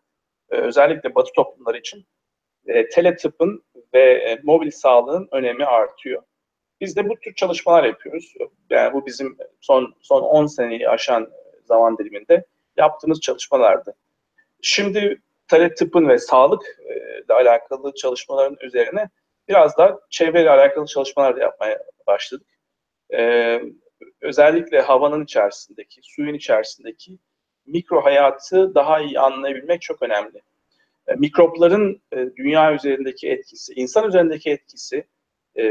e, 0.50 0.56
özellikle 0.56 1.16
batı 1.16 1.32
toplumları 1.36 1.78
için 1.78 2.06
e, 2.66 2.90
teletıpın 2.90 3.64
ve 3.94 4.14
e, 4.14 4.40
mobil 4.44 4.72
sağlığın 4.72 5.28
önemi 5.32 5.66
artıyor. 5.66 6.24
Biz 6.82 6.96
de 6.96 7.10
bu 7.10 7.20
tür 7.20 7.36
çalışmalar 7.36 7.84
yapıyoruz. 7.84 8.34
Yani 8.70 8.94
bu 8.94 9.06
bizim 9.06 9.38
son 9.62 9.94
son 10.02 10.22
10 10.22 10.46
seneyi 10.46 10.90
aşan 10.90 11.32
zaman 11.66 11.98
diliminde 11.98 12.46
yaptığımız 12.78 13.22
çalışmalardı. 13.22 13.96
Şimdi 14.62 15.22
talep 15.48 15.78
tıpın 15.78 16.08
ve 16.10 16.18
sağlık 16.18 16.80
ile 17.26 17.34
alakalı 17.34 17.94
çalışmaların 17.94 18.58
üzerine 18.62 19.10
biraz 19.48 19.78
daha 19.78 20.00
çevreyle 20.10 20.50
alakalı 20.50 20.86
çalışmalar 20.86 21.36
da 21.36 21.40
yapmaya 21.40 21.84
başladık. 22.08 22.48
Ee, 23.14 23.62
özellikle 24.22 24.82
havanın 24.82 25.24
içerisindeki, 25.24 26.02
suyun 26.04 26.34
içerisindeki 26.34 27.18
mikro 27.66 28.06
hayatı 28.06 28.76
daha 28.76 29.02
iyi 29.02 29.20
anlayabilmek 29.20 29.82
çok 29.82 30.02
önemli. 30.02 30.42
E, 31.08 31.16
mikropların 31.16 32.02
e, 32.14 32.18
dünya 32.36 32.74
üzerindeki 32.74 33.30
etkisi, 33.30 33.74
insan 33.74 34.08
üzerindeki 34.08 34.50
etkisi, 34.50 35.04
e, 35.60 35.68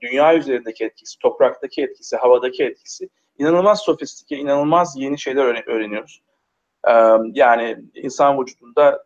dünya 0.00 0.36
üzerindeki 0.36 0.84
etkisi, 0.84 1.18
topraktaki 1.18 1.82
etkisi, 1.82 2.16
havadaki 2.16 2.64
etkisi 2.64 3.08
inanılmaz 3.38 3.80
sofistike, 3.80 4.36
inanılmaz 4.36 4.94
yeni 4.96 5.18
şeyler 5.18 5.44
öğreniyoruz. 5.66 6.22
E, 6.88 6.92
yani 7.32 7.76
insan 7.94 8.40
vücudunda 8.40 9.04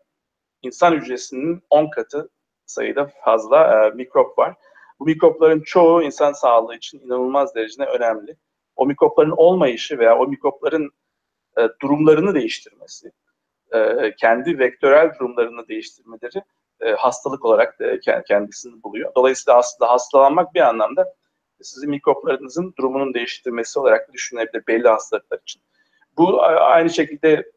insan 0.63 0.93
hücresinin 0.93 1.63
10 1.71 1.91
katı 1.91 2.29
sayıda 2.67 3.11
fazla 3.25 3.87
e, 3.87 3.91
mikrop 3.91 4.39
var. 4.39 4.55
Bu 5.01 5.05
mikropların 5.05 5.61
çoğu 5.61 6.03
insan 6.03 6.33
sağlığı 6.33 6.77
için 6.77 7.01
inanılmaz 7.01 7.55
derecede 7.55 7.85
önemli. 7.85 8.37
O 8.77 8.87
mikropların 8.87 9.35
olmayışı 9.37 9.99
veya 9.99 10.19
o 10.19 10.27
mikropların 10.27 10.91
e, 11.59 11.69
durumlarını 11.83 12.35
değiştirmesi, 12.35 13.13
e, 13.75 14.15
kendi 14.17 14.59
vektörel 14.59 15.15
durumlarını 15.19 15.69
değiştirmeleri 15.69 16.43
e, 16.81 16.91
hastalık 16.91 17.45
olarak 17.45 17.79
kendisini 18.29 18.83
buluyor. 18.83 19.13
Dolayısıyla 19.15 19.59
aslında 19.59 19.91
hastalanmak 19.91 20.55
bir 20.55 20.61
anlamda 20.61 21.15
sizin 21.63 21.91
mikroplarınızın 21.91 22.75
durumunun 22.79 23.15
değiştirmesi 23.15 23.79
olarak 23.79 24.13
düşünülebilir 24.13 24.67
belli 24.67 24.89
hastalıklar 24.89 25.39
için. 25.39 25.63
Bu 26.17 26.43
aynı 26.43 26.91
şekilde 26.91 27.53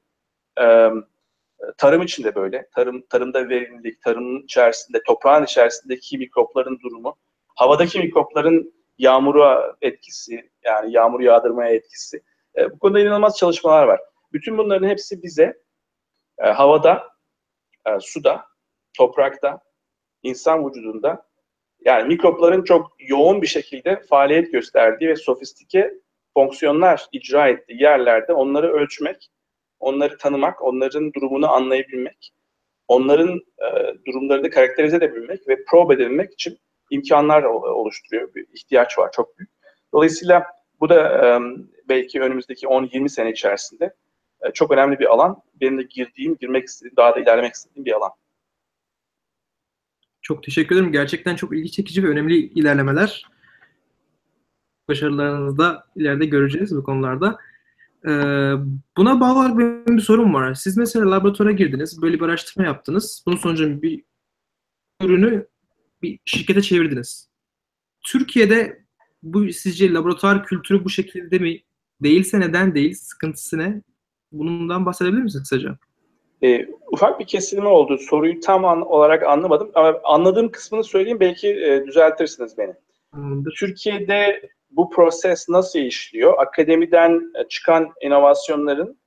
tarım 1.78 2.02
için 2.02 2.24
de 2.24 2.36
böyle. 2.36 2.68
Tarım 2.76 3.02
tarımda 3.10 3.50
verimlilik, 3.50 4.02
tarımın 4.02 4.44
içerisinde, 4.44 5.04
toprağın 5.04 5.44
içerisindeki 5.44 6.18
mikropların 6.18 6.80
durumu, 6.80 7.18
havadaki 7.56 8.00
mikropların 8.00 8.74
yağmura 8.98 9.76
etkisi, 9.82 10.50
yani 10.64 10.92
yağmur 10.92 11.20
yağdırmaya 11.20 11.72
etkisi. 11.72 12.22
E, 12.58 12.72
bu 12.72 12.80
konuda 12.80 13.00
inanılmaz 13.00 13.38
çalışmalar 13.38 13.84
var. 13.84 14.02
Bütün 14.34 14.58
bunların 14.58 14.88
hepsi 14.88 15.24
bize 15.24 15.62
e, 16.38 16.50
havada, 16.50 17.08
suda, 18.00 18.46
toprakta, 19.00 19.60
insan 20.24 20.68
vücudunda 20.68 21.26
yani 21.86 22.08
mikropların 22.08 22.64
çok 22.64 22.92
yoğun 23.00 23.42
bir 23.42 23.48
şekilde 23.48 24.02
faaliyet 24.10 24.52
gösterdiği 24.52 25.10
ve 25.10 25.16
sofistike 25.16 25.94
fonksiyonlar 26.34 27.06
icra 27.12 27.48
ettiği 27.48 27.82
yerlerde 27.82 28.34
onları 28.34 28.74
ölçmek, 28.74 29.30
onları 29.80 30.18
tanımak, 30.18 30.64
onların 30.64 31.14
durumunu 31.14 31.52
anlayabilmek, 31.52 32.32
onların 32.88 33.36
e, 33.38 33.96
durumlarını 34.06 34.50
karakterize 34.50 34.98
edebilmek 34.98 35.48
ve 35.48 35.64
probe 35.72 35.94
edebilmek 35.94 36.34
için 36.34 36.60
imkanlar 36.90 37.44
oluşturuyor. 37.44 38.36
Bir 38.36 38.46
ihtiyaç 38.54 38.98
var 38.98 39.12
çok 39.12 39.38
büyük. 39.40 39.50
Dolayısıyla 39.94 40.44
bu 40.80 40.90
da 40.90 41.26
e, 41.26 41.40
belki 41.90 42.22
önümüzdeki 42.22 42.68
10-20 42.68 43.10
sene 43.10 43.32
içerisinde 43.32 43.94
e, 44.42 44.52
çok 44.52 44.72
önemli 44.72 45.00
bir 45.00 45.06
alan. 45.06 45.42
Benim 45.62 45.78
de 45.78 45.84
girdiğim, 45.84 46.36
girmek 46.36 46.66
istediğim, 46.66 46.96
daha 46.96 47.16
da 47.16 47.20
ilerlemek 47.20 47.54
istediğim 47.54 47.86
bir 47.86 47.94
alan. 47.94 48.12
Çok 50.30 50.44
teşekkür 50.44 50.76
ederim. 50.76 50.92
Gerçekten 50.92 51.36
çok 51.36 51.58
ilgi 51.58 51.72
çekici 51.72 52.04
ve 52.04 52.08
önemli 52.08 52.38
ilerlemeler. 52.38 53.26
Başarılarınızı 54.88 55.58
da 55.58 55.88
ileride 55.96 56.26
göreceğiz 56.26 56.76
bu 56.76 56.84
konularda. 56.84 57.38
Ee, 58.06 58.10
buna 58.98 59.20
bağlı 59.20 59.60
benim 59.60 59.98
bir 59.98 60.02
sorum 60.02 60.34
var. 60.34 60.54
Siz 60.54 60.78
mesela 60.78 61.12
laboratuvara 61.12 61.52
girdiniz, 61.52 62.02
böyle 62.02 62.20
bir 62.20 62.26
araştırma 62.26 62.68
yaptınız. 62.68 63.24
Bunun 63.26 63.36
sonucu 63.36 63.82
bir 63.82 64.04
ürünü 65.02 65.48
bir 66.02 66.20
şirkete 66.26 66.62
çevirdiniz. 66.62 67.30
Türkiye'de 68.06 68.86
bu 69.24 69.54
sizce 69.54 69.94
laboratuvar 69.94 70.46
kültürü 70.46 70.84
bu 70.86 70.90
şekilde 70.90 71.40
mi? 71.40 71.62
Değilse 72.04 72.40
neden 72.40 72.76
değil? 72.76 72.94
Sıkıntısı 72.94 73.58
ne? 73.58 73.82
Bundan 74.32 74.86
bahsedebilir 74.86 75.22
misiniz 75.22 75.44
kısaca? 75.44 75.78
E, 76.44 76.68
ufak 76.92 77.20
bir 77.20 77.28
kesilme 77.28 77.68
oldu. 77.68 77.98
Soruyu 77.98 78.40
tam 78.40 78.66
an, 78.66 78.82
olarak 78.82 79.24
anlamadım 79.24 79.72
ama 79.76 80.00
anladığım 80.04 80.52
kısmını 80.52 80.84
söyleyeyim 80.84 81.20
belki 81.20 81.50
e, 81.50 81.86
düzeltirsiniz 81.86 82.58
beni. 82.58 82.74
Anladım. 83.12 83.54
Türkiye'de 83.60 84.50
bu 84.72 84.90
proses 84.90 85.50
nasıl 85.50 85.80
işliyor? 85.80 86.38
Akademiden 86.38 87.32
e, 87.40 87.48
çıkan 87.48 87.90
inovasyonların 88.02 89.00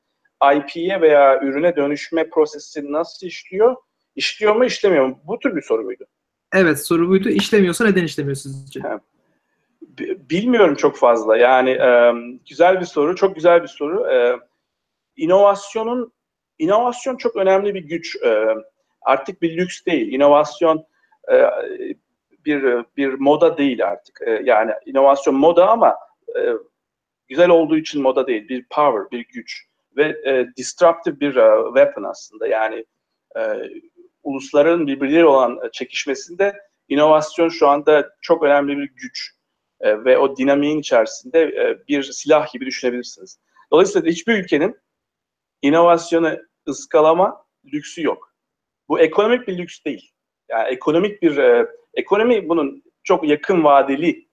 IP'ye 0.54 1.00
veya 1.00 1.40
ürüne 1.40 1.76
dönüşme 1.76 2.30
prosesi 2.30 2.92
nasıl 2.92 3.26
işliyor? 3.26 3.76
İşliyor 4.16 4.56
mu, 4.56 4.64
işlemiyor 4.64 5.06
mu? 5.06 5.18
Bu 5.24 5.38
tür 5.38 5.56
bir 5.56 5.62
soru 5.62 5.82
muydu? 5.82 6.04
Evet, 6.54 6.86
soru 6.86 7.08
buydu. 7.08 7.28
İşlemiyorsa 7.28 7.84
neden 7.84 8.04
işlemiyor 8.04 8.36
sizce? 8.36 8.80
Bilmiyorum 10.30 10.74
çok 10.74 10.96
fazla. 10.96 11.36
Yani 11.36 11.70
e, 11.70 12.12
güzel 12.48 12.80
bir 12.80 12.86
soru, 12.86 13.16
çok 13.16 13.34
güzel 13.34 13.62
bir 13.62 13.68
soru. 13.68 14.10
E, 14.10 14.36
inovasyonun 15.16 16.12
inovasyon 16.58 17.16
çok 17.16 17.36
önemli 17.36 17.74
bir 17.74 17.84
güç. 17.84 18.16
E, 18.16 18.46
artık 19.02 19.42
bir 19.42 19.56
lüks 19.56 19.84
değil. 19.86 20.12
İnovasyon 20.12 20.84
e, 21.32 21.42
bir 22.46 22.62
bir 22.96 23.14
moda 23.14 23.58
değil 23.58 23.86
artık. 23.86 24.20
E, 24.26 24.40
yani 24.44 24.72
inovasyon 24.86 25.36
moda 25.36 25.68
ama 25.68 25.96
güzel 27.28 27.48
olduğu 27.48 27.76
için 27.76 28.02
moda 28.02 28.26
değil. 28.26 28.48
Bir 28.48 28.66
power, 28.70 29.10
bir 29.10 29.26
güç 29.28 29.66
ve 29.96 30.16
disruptive 30.56 31.20
bir 31.20 31.32
weapon 31.66 32.02
aslında. 32.02 32.46
Yani 32.46 32.84
ulusların 34.22 34.86
birbirleri 34.86 35.24
olan 35.24 35.60
çekişmesinde 35.72 36.54
inovasyon 36.88 37.48
şu 37.48 37.68
anda 37.68 38.10
çok 38.20 38.42
önemli 38.42 38.78
bir 38.78 38.90
güç 38.94 39.30
ve 39.82 40.18
o 40.18 40.36
dinamiğin 40.36 40.78
içerisinde 40.78 41.76
bir 41.88 42.02
silah 42.02 42.52
gibi 42.52 42.66
düşünebilirsiniz. 42.66 43.38
Dolayısıyla 43.72 44.10
hiçbir 44.10 44.38
ülkenin 44.44 44.76
inovasyonu 45.62 46.38
ıskalama 46.68 47.44
lüksü 47.72 48.02
yok. 48.02 48.34
Bu 48.88 49.00
ekonomik 49.00 49.48
bir 49.48 49.58
lüks 49.58 49.84
değil. 49.84 50.10
Yani 50.48 50.68
ekonomik 50.68 51.22
bir 51.22 51.36
e, 51.36 51.66
ekonomi 51.94 52.48
bunun 52.48 52.82
çok 53.04 53.28
yakın 53.28 53.64
vadeli 53.64 54.28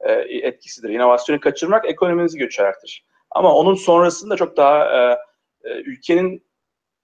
e, 0.00 0.12
etkisidir. 0.48 0.90
İnovasyonu 0.90 1.40
kaçırmak 1.40 1.90
ekonominizi 1.90 2.38
göçertir. 2.38 3.06
Ama 3.30 3.54
onun 3.54 3.74
sonrasında 3.74 4.36
çok 4.36 4.56
daha 4.56 4.84
e, 4.84 5.18
e, 5.64 5.80
ülkenin 5.80 6.46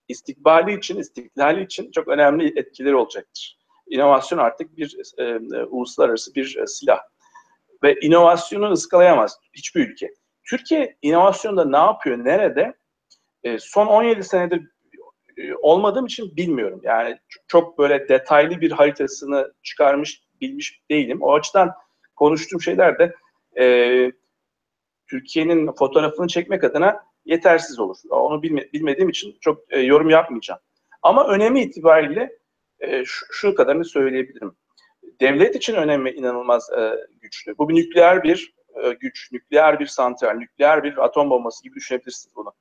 istikbali 0.08 0.78
için, 0.78 0.98
istiklali 0.98 1.64
için 1.64 1.90
çok 1.90 2.08
önemli 2.08 2.58
etkileri 2.58 2.96
olacaktır. 2.96 3.58
İnovasyon 3.86 4.38
artık 4.38 4.76
bir 4.76 4.96
e, 5.18 5.24
e, 5.24 5.64
uluslararası 5.64 6.34
bir 6.34 6.56
e, 6.56 6.66
silah. 6.66 7.00
Ve 7.82 7.96
inovasyonu 8.00 8.70
ıskalayamaz 8.70 9.38
hiçbir 9.52 9.88
ülke. 9.88 10.14
Türkiye 10.50 10.96
inovasyonda 11.02 11.64
ne 11.64 11.76
yapıyor, 11.76 12.24
nerede? 12.24 12.74
E, 13.44 13.58
son 13.58 13.86
17 13.86 14.24
senedir 14.24 14.62
e, 15.36 15.54
olmadığım 15.54 16.06
için 16.06 16.36
bilmiyorum. 16.36 16.80
Yani 16.82 17.18
çok 17.48 17.78
böyle 17.78 18.08
detaylı 18.08 18.60
bir 18.60 18.70
haritasını 18.70 19.52
çıkarmış, 19.62 20.22
bilmiş 20.40 20.82
değilim. 20.90 21.18
O 21.22 21.34
açıdan 21.34 21.72
konuştuğum 22.16 22.60
şeyler 22.60 22.98
de 22.98 23.14
e, 23.60 24.12
Türkiye'nin 25.10 25.72
fotoğrafını 25.72 26.28
çekmek 26.28 26.64
adına 26.64 27.02
yetersiz 27.24 27.78
olur. 27.78 27.96
Onu 28.10 28.42
bilme, 28.42 28.72
bilmediğim 28.72 29.08
için 29.08 29.36
çok 29.40 29.72
e, 29.72 29.80
yorum 29.80 30.10
yapmayacağım. 30.10 30.60
Ama 31.02 31.28
önemi 31.28 31.60
itibariyle 31.60 32.38
e, 32.80 33.04
şu, 33.04 33.26
şu 33.32 33.54
kadarını 33.54 33.84
söyleyebilirim. 33.84 34.56
Devlet 35.20 35.56
için 35.56 35.74
önemi 35.74 36.10
inanılmaz 36.10 36.70
e, 36.78 36.92
güçlü. 37.20 37.58
Bu 37.58 37.68
bir 37.68 37.74
nükleer 37.74 38.22
bir 38.22 38.54
e, 38.84 38.92
güç, 38.92 39.32
nükleer 39.32 39.80
bir 39.80 39.86
santral, 39.86 40.34
nükleer 40.34 40.84
bir 40.84 41.04
atom 41.04 41.30
bombası 41.30 41.62
gibi 41.62 41.74
düşünebilirsiniz 41.74 42.36
bunu. 42.36 42.52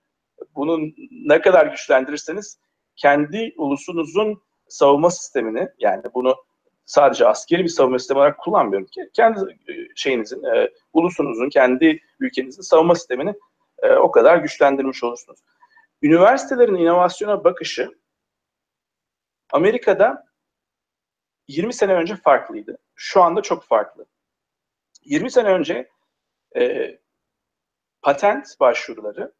Bunu 0.58 0.92
ne 1.12 1.42
kadar 1.42 1.68
güçlendirirseniz 1.68 2.60
kendi 2.96 3.54
ulusunuzun 3.58 4.42
savunma 4.70 5.12
sistemini 5.12 5.68
yani 5.80 6.04
bunu 6.14 6.36
sadece 6.86 7.28
askeri 7.28 7.64
bir 7.64 7.70
savunma 7.70 8.00
sistemi 8.00 8.20
olarak 8.20 8.40
kullanmıyorum 8.40 8.88
ki 8.88 9.10
kendi 9.14 9.40
e, 9.40 9.74
şeyinizin, 9.96 10.44
e, 10.44 10.72
ulusunuzun, 10.94 11.50
kendi 11.50 12.00
ülkenizin 12.20 12.62
savunma 12.62 12.96
sistemini 12.96 13.34
e, 13.84 13.92
o 13.92 14.12
kadar 14.12 14.38
güçlendirmiş 14.38 15.04
olursunuz. 15.04 15.40
Üniversitelerin 16.02 16.76
inovasyona 16.76 17.44
bakışı 17.44 17.92
Amerika'da 19.52 20.28
20 21.48 21.74
sene 21.74 21.94
önce 21.94 22.16
farklıydı. 22.16 22.78
Şu 22.96 23.22
anda 23.22 23.42
çok 23.42 23.64
farklı. 23.64 24.06
20 25.06 25.32
sene 25.32 25.50
önce 25.50 25.90
e, 26.58 26.92
patent 28.02 28.60
başvuruları, 28.60 29.34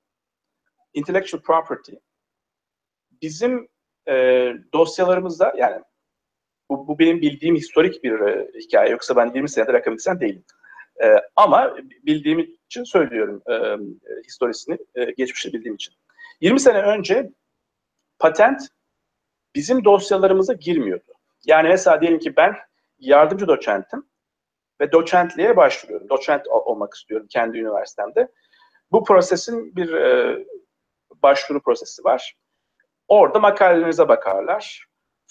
intellectual 0.94 1.42
property 1.42 1.92
bizim 3.22 3.68
e, 4.08 4.14
dosyalarımızda 4.74 5.54
yani 5.58 5.82
Bu, 6.70 6.88
bu 6.88 7.00
benim 7.00 7.22
bildiğim 7.22 7.56
historik 7.56 8.04
bir 8.04 8.20
e, 8.20 8.52
hikaye. 8.60 8.92
Yoksa 8.92 9.16
ben 9.16 9.32
20 9.34 9.50
senedir 9.50 9.74
akademisyen 9.74 10.20
değilim. 10.20 10.44
E, 11.04 11.16
ama 11.36 11.76
bildiğim 12.04 12.40
için 12.66 12.84
söylüyorum 12.84 13.42
e, 13.50 13.56
historisini, 14.24 14.78
e, 14.96 15.06
geçmişi 15.06 15.54
bildiğim 15.54 15.76
için. 15.76 15.94
20 16.42 16.60
sene 16.60 16.82
önce 16.82 17.32
patent 18.20 18.62
bizim 19.56 19.86
dosyalarımıza 19.86 20.54
girmiyordu. 20.54 21.14
Yani 21.46 21.70
mesela 21.70 22.02
diyelim 22.02 22.20
ki 22.20 22.36
ben 22.36 22.56
yardımcı 23.00 23.48
doçentim 23.48 24.04
ve 24.82 24.92
doçentliğe 24.92 25.58
başvuruyorum. 25.58 26.10
Doçent 26.10 26.48
olmak 26.48 26.94
istiyorum 26.94 27.28
kendi 27.30 27.58
üniversitemde. 27.58 28.28
Bu 28.92 29.04
prosesin 29.04 29.76
bir 29.76 29.94
e, 29.94 30.46
başvuru 31.24 31.62
prosesi 31.62 32.04
var. 32.04 32.36
Orada 33.08 33.40
makalelerinize 33.40 34.08
bakarlar. 34.08 34.88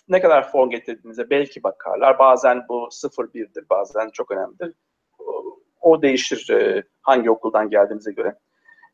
Ne 0.09 0.21
kadar 0.21 0.51
form 0.51 0.71
getirdiğinize 0.71 1.31
belki 1.31 1.63
bakarlar. 1.63 2.19
Bazen 2.19 2.69
bu 2.69 2.89
0-1'dir, 2.91 3.65
bazen 3.71 4.11
çok 4.11 4.31
önemlidir. 4.31 4.75
O, 5.81 6.03
değişir 6.03 6.51
e, 6.51 6.83
hangi 7.03 7.31
okuldan 7.31 7.71
geldiğinize 7.71 8.13
göre. 8.13 8.39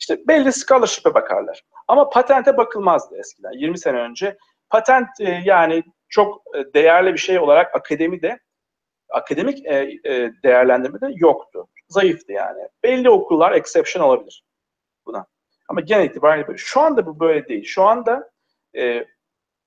İşte 0.01 0.28
belli 0.28 0.53
scholarship'e 0.53 1.14
bakarlar. 1.14 1.62
Ama 1.88 2.11
patente 2.11 2.57
bakılmazdı 2.57 3.16
eskiden. 3.18 3.53
20 3.53 3.78
sene 3.78 3.99
önce 3.99 4.38
patent 4.70 5.09
e, 5.20 5.43
yani 5.45 5.82
çok 6.09 6.43
e, 6.57 6.74
değerli 6.74 7.12
bir 7.12 7.18
şey 7.18 7.38
olarak 7.38 7.74
akademide 7.74 8.38
akademik 9.11 9.64
değerlendirmede 10.45 11.09
yoktu. 11.14 11.68
Zayıftı 11.88 12.32
yani. 12.32 12.68
Belli 12.82 13.11
okullar 13.11 13.53
exception 13.53 14.03
olabilir 14.03 14.45
buna. 15.07 15.26
Ama 15.73 15.81
genel 15.81 16.05
itibariyle 16.05 16.49
böyle. 16.49 16.59
Şu 16.59 16.81
anda 16.81 17.07
bu 17.07 17.20
böyle 17.20 17.49
değil. 17.49 17.64
Şu 17.64 17.83
anda 17.83 18.31
e, 18.77 19.07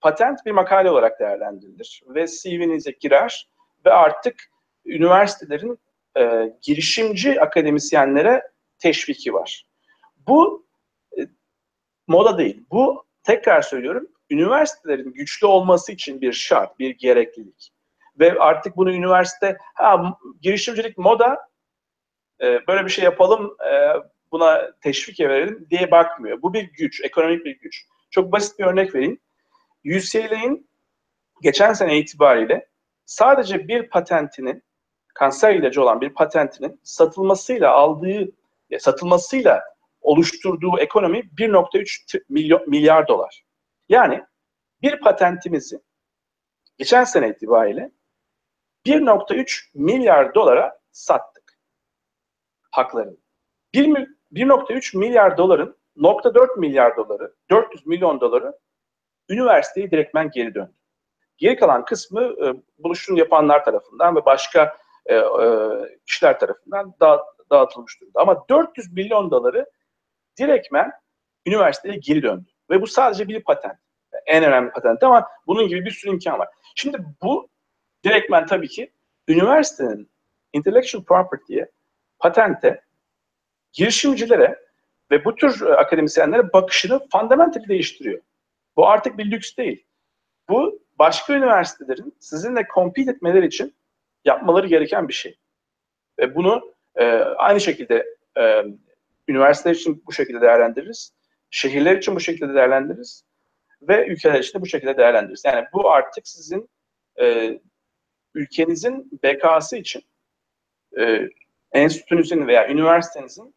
patent 0.01 0.45
bir 0.45 0.51
makale 0.51 0.91
olarak 0.91 1.19
değerlendirilir 1.19 2.03
ve 2.07 2.27
CV'nize 2.27 2.91
girer 2.91 3.49
ve 3.85 3.91
artık 3.91 4.35
üniversitelerin 4.85 5.79
e, 6.17 6.53
girişimci 6.61 7.41
akademisyenlere 7.41 8.43
teşviki 8.79 9.33
var. 9.33 9.65
Bu 10.27 10.67
e, 11.17 11.21
moda 12.07 12.37
değil. 12.37 12.65
Bu 12.71 13.05
tekrar 13.23 13.61
söylüyorum 13.61 14.07
üniversitelerin 14.29 15.13
güçlü 15.13 15.47
olması 15.47 15.91
için 15.91 16.21
bir 16.21 16.33
şart, 16.33 16.79
bir 16.79 16.89
gereklilik. 16.89 17.71
Ve 18.19 18.39
artık 18.39 18.77
bunu 18.77 18.93
üniversite, 18.93 19.57
ha 19.73 20.17
girişimcilik 20.41 20.97
moda, 20.97 21.49
e, 22.41 22.67
böyle 22.67 22.85
bir 22.85 22.91
şey 22.91 23.03
yapalım, 23.03 23.57
e, 23.71 23.93
buna 24.31 24.71
teşvik 24.81 25.19
verelim 25.19 25.67
diye 25.69 25.91
bakmıyor. 25.91 26.41
Bu 26.41 26.53
bir 26.53 26.63
güç, 26.63 27.01
ekonomik 27.03 27.45
bir 27.45 27.59
güç. 27.59 27.85
Çok 28.11 28.31
basit 28.31 28.59
bir 28.59 28.65
örnek 28.65 28.95
vereyim. 28.95 29.19
UCLA'in 29.85 30.69
geçen 31.41 31.73
sene 31.73 31.97
itibariyle 31.97 32.67
sadece 33.05 33.67
bir 33.67 33.89
patentinin, 33.89 34.63
kanser 35.13 35.55
ilacı 35.55 35.81
olan 35.81 36.01
bir 36.01 36.09
patentinin 36.09 36.79
satılmasıyla 36.83 37.71
aldığı, 37.71 38.31
satılmasıyla 38.79 39.63
oluşturduğu 40.01 40.79
ekonomi 40.79 41.19
1.3 41.19 42.23
milyon, 42.29 42.69
milyar 42.69 43.07
dolar. 43.07 43.43
Yani 43.89 44.23
bir 44.81 44.99
patentimizi 44.99 45.79
geçen 46.77 47.03
sene 47.03 47.29
itibariyle 47.29 47.91
1.3 48.85 49.69
milyar 49.73 50.35
dolara 50.35 50.79
sattık 50.91 51.59
haklarını. 52.71 53.24
1.3 53.75 54.97
milyar 54.97 55.37
doların 55.37 55.75
0.4 55.97 56.59
milyar 56.59 56.97
doları, 56.97 57.33
400 57.49 57.85
milyon 57.85 58.19
doları 58.19 58.53
üniversiteye 59.29 59.91
direktmen 59.91 60.29
geri 60.29 60.55
döndü. 60.55 60.71
Geri 61.37 61.55
kalan 61.55 61.85
kısmı 61.85 62.21
e, 62.21 62.53
buluşum 62.77 63.17
yapanlar 63.17 63.65
tarafından 63.65 64.15
ve 64.15 64.25
başka 64.25 64.77
e, 65.05 65.15
e, 65.15 65.23
kişiler 66.05 66.39
tarafından 66.39 66.93
da, 67.01 67.25
dağıtılmış 67.51 68.01
durumda. 68.01 68.19
Ama 68.19 68.45
400 68.49 68.93
milyon 68.93 69.31
doları 69.31 69.65
direktmen 70.39 70.91
üniversiteye 71.45 71.97
geri 71.97 72.23
döndü. 72.23 72.49
Ve 72.69 72.81
bu 72.81 72.87
sadece 72.87 73.27
bir 73.27 73.43
patent. 73.43 73.75
En 74.25 74.43
önemli 74.43 74.71
patent 74.71 75.03
ama 75.03 75.27
bunun 75.47 75.67
gibi 75.67 75.85
bir 75.85 75.91
sürü 75.91 76.11
imkan 76.11 76.39
var. 76.39 76.47
Şimdi 76.75 76.97
bu 77.21 77.49
direktmen 78.03 78.45
tabii 78.45 78.67
ki 78.67 78.91
üniversitenin 79.27 80.09
intellectual 80.53 81.03
property'ye, 81.03 81.71
patente, 82.19 82.84
girişimcilere 83.75 84.59
ve 85.11 85.25
bu 85.25 85.35
tür 85.35 85.61
e, 85.61 85.75
akademisyenlere 85.75 86.53
bakışını 86.53 87.07
fundamentally 87.11 87.67
değiştiriyor. 87.67 88.21
Bu 88.75 88.87
artık 88.87 89.17
bir 89.17 89.31
lüks 89.31 89.57
değil. 89.57 89.85
Bu 90.49 90.81
başka 90.99 91.33
üniversitelerin 91.33 92.15
sizinle 92.19 92.67
compete 92.73 93.11
etmeleri 93.11 93.45
için 93.45 93.75
yapmaları 94.25 94.67
gereken 94.67 95.07
bir 95.07 95.13
şey. 95.13 95.37
Ve 96.19 96.35
bunu 96.35 96.73
e, 96.95 97.05
aynı 97.17 97.61
şekilde 97.61 98.05
e, 98.37 98.63
üniversiteler 99.27 99.75
için 99.75 100.03
bu 100.07 100.11
şekilde 100.11 100.41
değerlendiririz. 100.41 101.13
Şehirler 101.49 101.97
için 101.97 102.15
bu 102.15 102.19
şekilde 102.19 102.53
değerlendiririz. 102.53 103.23
Ve 103.81 104.07
ülkeler 104.07 104.39
için 104.39 104.59
de 104.59 104.61
bu 104.61 104.65
şekilde 104.65 104.97
değerlendiririz. 104.97 105.45
Yani 105.45 105.65
bu 105.73 105.91
artık 105.91 106.27
sizin 106.27 106.69
e, 107.19 107.59
ülkenizin 108.33 109.19
bekası 109.23 109.77
için 109.77 110.03
e, 110.99 111.29
enstitünüzün 111.71 112.47
veya 112.47 112.69
üniversitenizin 112.69 113.55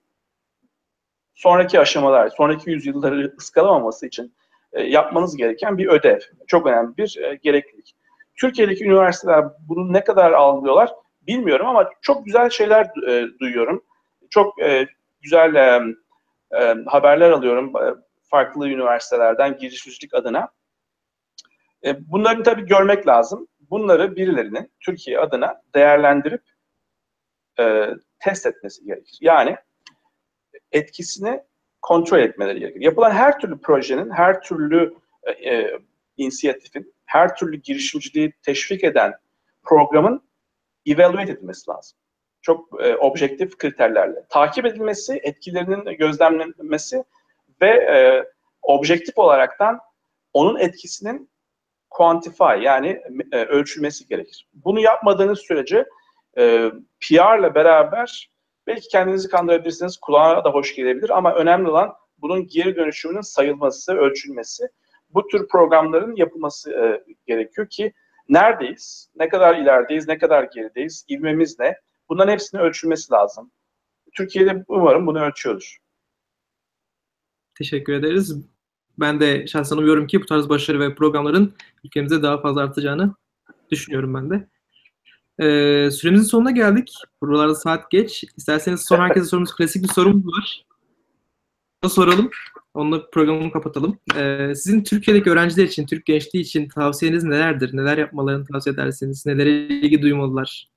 sonraki 1.38 1.80
aşamalar, 1.80 2.28
sonraki 2.28 2.70
yüzyılları 2.70 3.34
ıskalamaması 3.38 4.06
için 4.06 4.34
e, 4.72 4.82
yapmanız 4.82 5.36
gereken 5.36 5.78
bir 5.78 5.86
ödev. 5.86 6.18
Çok 6.46 6.66
önemli 6.66 6.96
bir 6.96 7.18
e, 7.22 7.34
gereklilik. 7.34 7.94
Türkiye'deki 8.36 8.84
üniversiteler 8.84 9.44
bunu 9.68 9.92
ne 9.92 10.04
kadar 10.04 10.32
algılıyorlar 10.32 10.90
bilmiyorum 11.22 11.66
ama 11.66 11.90
çok 12.02 12.26
güzel 12.26 12.50
şeyler 12.50 13.08
e, 13.08 13.38
duyuyorum. 13.40 13.84
Çok 14.30 14.54
güzel 15.22 15.82
haberler 16.86 17.30
alıyorum 17.30 17.72
farklı 18.22 18.68
üniversitelerden 18.68 19.58
girişimcilik 19.58 20.14
adına. 20.14 20.48
Bunları 21.98 22.42
tabii 22.42 22.66
görmek 22.66 23.06
lazım. 23.06 23.48
Bunları 23.70 24.16
birilerinin 24.16 24.72
Türkiye 24.80 25.18
adına 25.20 25.62
değerlendirip 25.74 26.42
test 28.18 28.46
etmesi 28.46 28.84
gerekir. 28.84 29.18
Yani 29.20 29.56
etkisini 30.72 31.40
kontrol 31.82 32.18
etmeleri 32.18 32.60
gerekir. 32.60 32.80
Yapılan 32.80 33.10
her 33.10 33.38
türlü 33.38 33.60
projenin, 33.60 34.10
her 34.10 34.42
türlü 34.42 34.94
e, 35.22 35.30
e, 35.30 35.78
inisiyatifin, 36.16 36.94
her 37.06 37.36
türlü 37.36 37.56
girişimciliği 37.56 38.32
teşvik 38.42 38.84
eden 38.84 39.14
programın 39.62 40.22
evaluate 40.86 41.32
edilmesi 41.32 41.70
lazım. 41.70 41.98
Çok 42.42 42.84
e, 42.84 42.96
objektif 42.96 43.58
kriterlerle. 43.58 44.24
Takip 44.28 44.66
edilmesi, 44.66 45.20
etkilerinin 45.22 45.98
gözlemlenmesi 45.98 47.04
ve 47.60 47.68
e, 47.68 48.24
objektif 48.62 49.18
olaraktan 49.18 49.80
onun 50.32 50.58
etkisinin 50.58 51.30
quantify 51.90 52.62
yani 52.62 53.02
e, 53.32 53.44
ölçülmesi 53.44 54.06
gerekir. 54.06 54.48
Bunu 54.54 54.80
yapmadığınız 54.80 55.38
sürece 55.38 55.84
e, 56.38 56.70
PR'la 57.00 57.54
beraber 57.54 58.30
Belki 58.68 58.88
kendinizi 58.88 59.28
kandırabilirsiniz, 59.28 59.96
kulağa 59.96 60.44
da 60.44 60.50
hoş 60.50 60.74
gelebilir 60.74 61.18
ama 61.18 61.34
önemli 61.34 61.68
olan 61.68 61.94
bunun 62.18 62.46
geri 62.46 62.76
dönüşümünün 62.76 63.20
sayılması, 63.20 63.92
ölçülmesi. 63.92 64.68
Bu 65.10 65.26
tür 65.26 65.48
programların 65.48 66.16
yapılması 66.16 66.72
e, 66.72 67.04
gerekiyor 67.26 67.68
ki 67.68 67.92
neredeyiz, 68.28 69.10
ne 69.16 69.28
kadar 69.28 69.56
ilerideyiz, 69.56 70.08
ne 70.08 70.18
kadar 70.18 70.42
gerideyiz, 70.42 71.06
ivmemiz 71.10 71.58
ne? 71.58 71.76
Bunların 72.08 72.32
hepsinin 72.32 72.62
ölçülmesi 72.62 73.12
lazım. 73.12 73.50
Türkiye'de 74.16 74.64
umarım 74.68 75.06
bunu 75.06 75.20
ölçüyordur. 75.20 75.78
Teşekkür 77.58 77.92
ederiz. 77.92 78.36
Ben 78.98 79.20
de 79.20 79.46
şahsen 79.46 79.76
umuyorum 79.76 80.06
ki 80.06 80.20
bu 80.20 80.26
tarz 80.26 80.48
başarı 80.48 80.80
ve 80.80 80.94
programların 80.94 81.54
ülkemizde 81.84 82.22
daha 82.22 82.40
fazla 82.40 82.62
artacağını 82.62 83.14
düşünüyorum 83.70 84.14
ben 84.14 84.30
de. 84.30 84.48
Ee, 85.40 85.90
süremizin 85.90 86.24
sonuna 86.24 86.50
geldik. 86.50 86.92
Buralarda 87.22 87.54
saat 87.54 87.90
geç. 87.90 88.24
İsterseniz 88.36 88.84
son 88.88 88.98
herkese 88.98 89.26
sorumuz 89.30 89.56
klasik 89.56 89.82
bir 89.82 89.88
sorumuz 89.88 90.26
var. 90.26 90.64
Onu 91.82 91.90
soralım. 91.90 92.30
Onunla 92.74 93.10
programı 93.10 93.52
kapatalım. 93.52 93.98
Ee, 94.16 94.52
sizin 94.54 94.82
Türkiye'deki 94.82 95.30
öğrenciler 95.30 95.64
için, 95.64 95.86
Türk 95.86 96.06
gençliği 96.06 96.44
için 96.44 96.68
tavsiyeniz 96.68 97.24
nelerdir? 97.24 97.76
Neler 97.76 97.98
yapmalarını 97.98 98.46
tavsiye 98.46 98.74
edersiniz? 98.74 99.26
Nelere 99.26 99.50
ilgi 99.50 100.02
duymalılar? 100.02 100.70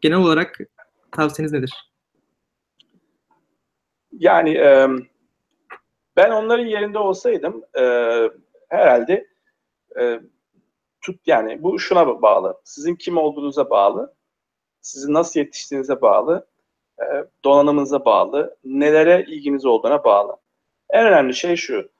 Genel 0.00 0.18
olarak 0.18 0.58
tavsiyeniz 1.12 1.52
nedir? 1.52 1.72
Yani 4.12 4.50
e, 4.50 4.88
ben 6.16 6.30
onların 6.30 6.66
yerinde 6.66 6.98
olsaydım 6.98 7.62
e, 7.78 7.82
herhalde 8.68 9.26
e, 10.00 10.20
tut 11.12 11.20
yani 11.26 11.62
bu 11.62 11.78
şuna 11.78 12.22
bağlı. 12.22 12.60
Sizin 12.64 12.94
kim 12.94 13.16
olduğunuza 13.16 13.70
bağlı. 13.70 14.14
Sizin 14.80 15.14
nasıl 15.14 15.40
yetiştiğinize 15.40 16.00
bağlı. 16.00 16.46
E, 17.02 17.04
donanımınıza 17.44 18.04
bağlı. 18.04 18.56
Nelere 18.64 19.24
ilginiz 19.28 19.66
olduğuna 19.66 20.04
bağlı. 20.04 20.36
En 20.90 21.06
önemli 21.06 21.34
şey 21.34 21.56
şu. 21.56 21.90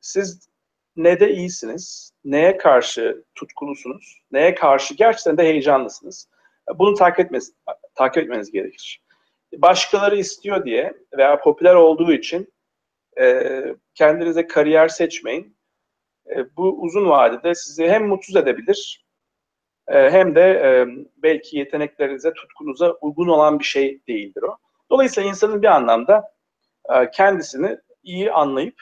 Siz 0.00 0.48
ne 0.96 1.20
de 1.20 1.34
iyisiniz, 1.34 2.12
neye 2.24 2.56
karşı 2.56 3.24
tutkulusunuz, 3.34 4.22
neye 4.32 4.54
karşı 4.54 4.94
gerçekten 4.94 5.38
de 5.38 5.42
heyecanlısınız. 5.42 6.28
Bunu 6.78 6.94
takip, 6.94 7.20
etmeniz, 7.20 7.54
takip 7.94 8.22
etmeniz 8.22 8.52
gerekir. 8.52 9.02
Başkaları 9.56 10.16
istiyor 10.16 10.64
diye 10.64 10.92
veya 11.16 11.40
popüler 11.40 11.74
olduğu 11.74 12.12
için 12.12 12.52
e, 13.20 13.64
kendinize 13.94 14.46
kariyer 14.46 14.88
seçmeyin. 14.88 15.56
E, 16.36 16.56
bu 16.56 16.82
uzun 16.82 17.08
vadede 17.08 17.54
sizi 17.54 17.88
hem 17.88 18.06
mutsuz 18.06 18.36
edebilir 18.36 19.06
e, 19.88 20.10
hem 20.10 20.34
de 20.34 20.42
e, 20.42 20.86
belki 21.16 21.58
yeteneklerinize, 21.58 22.32
tutkunuza 22.34 22.92
uygun 22.92 23.28
olan 23.28 23.58
bir 23.58 23.64
şey 23.64 24.00
değildir 24.08 24.42
o. 24.42 24.56
Dolayısıyla 24.90 25.30
insanın 25.30 25.62
bir 25.62 25.66
anlamda 25.66 26.32
kendisini 27.12 27.78
iyi 28.02 28.32
anlayıp, 28.32 28.74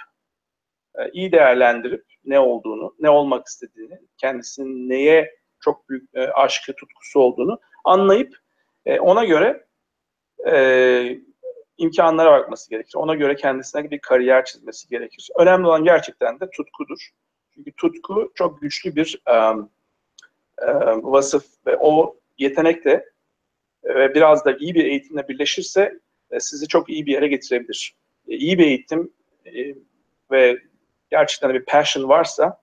iyi 1.13 1.33
değerlendirip 1.33 2.05
ne 2.25 2.39
olduğunu, 2.39 2.95
ne 2.99 3.11
olmak 3.11 3.47
istediğini, 3.47 3.99
kendisinin 4.17 4.89
neye 4.89 5.35
çok 5.61 5.89
büyük 5.89 6.11
aşkı, 6.35 6.73
tutkusu 6.75 7.21
olduğunu 7.21 7.61
anlayıp 7.85 8.37
ona 9.01 9.25
göre 9.25 9.67
e, 10.47 11.21
imkanlara 11.81 12.33
bakması 12.33 12.71
gerekir. 12.71 12.95
Ona 12.95 13.15
göre 13.15 13.37
kendisine 13.37 13.91
bir 13.91 13.99
kariyer 13.99 14.45
çizmesi 14.45 14.89
gerekir. 14.89 15.29
Önemli 15.39 15.67
olan 15.67 15.85
gerçekten 15.85 16.41
de 16.41 16.51
tutkudur. 16.51 17.09
Çünkü 17.61 17.73
tutku 17.73 18.33
çok 18.35 18.61
güçlü 18.61 18.97
bir 18.97 19.23
um, 19.31 19.71
um, 20.69 21.13
vasıf 21.13 21.45
ve 21.67 21.77
o 21.81 22.17
yetenekle 22.39 23.05
ve 23.85 24.15
biraz 24.15 24.45
da 24.45 24.57
iyi 24.57 24.75
bir 24.75 24.85
eğitimle 24.85 25.29
birleşirse 25.29 26.01
e, 26.31 26.41
sizi 26.41 26.69
çok 26.69 26.91
iyi 26.91 27.07
bir 27.07 27.13
yere 27.13 27.29
getirebilir. 27.29 27.95
E, 28.29 28.37
iyi 28.37 28.59
bir 28.59 28.67
eğitim 28.67 29.13
e, 29.47 29.75
ve 30.31 30.59
gerçekten 31.11 31.55
bir 31.55 31.65
passion 31.65 32.09
varsa, 32.09 32.61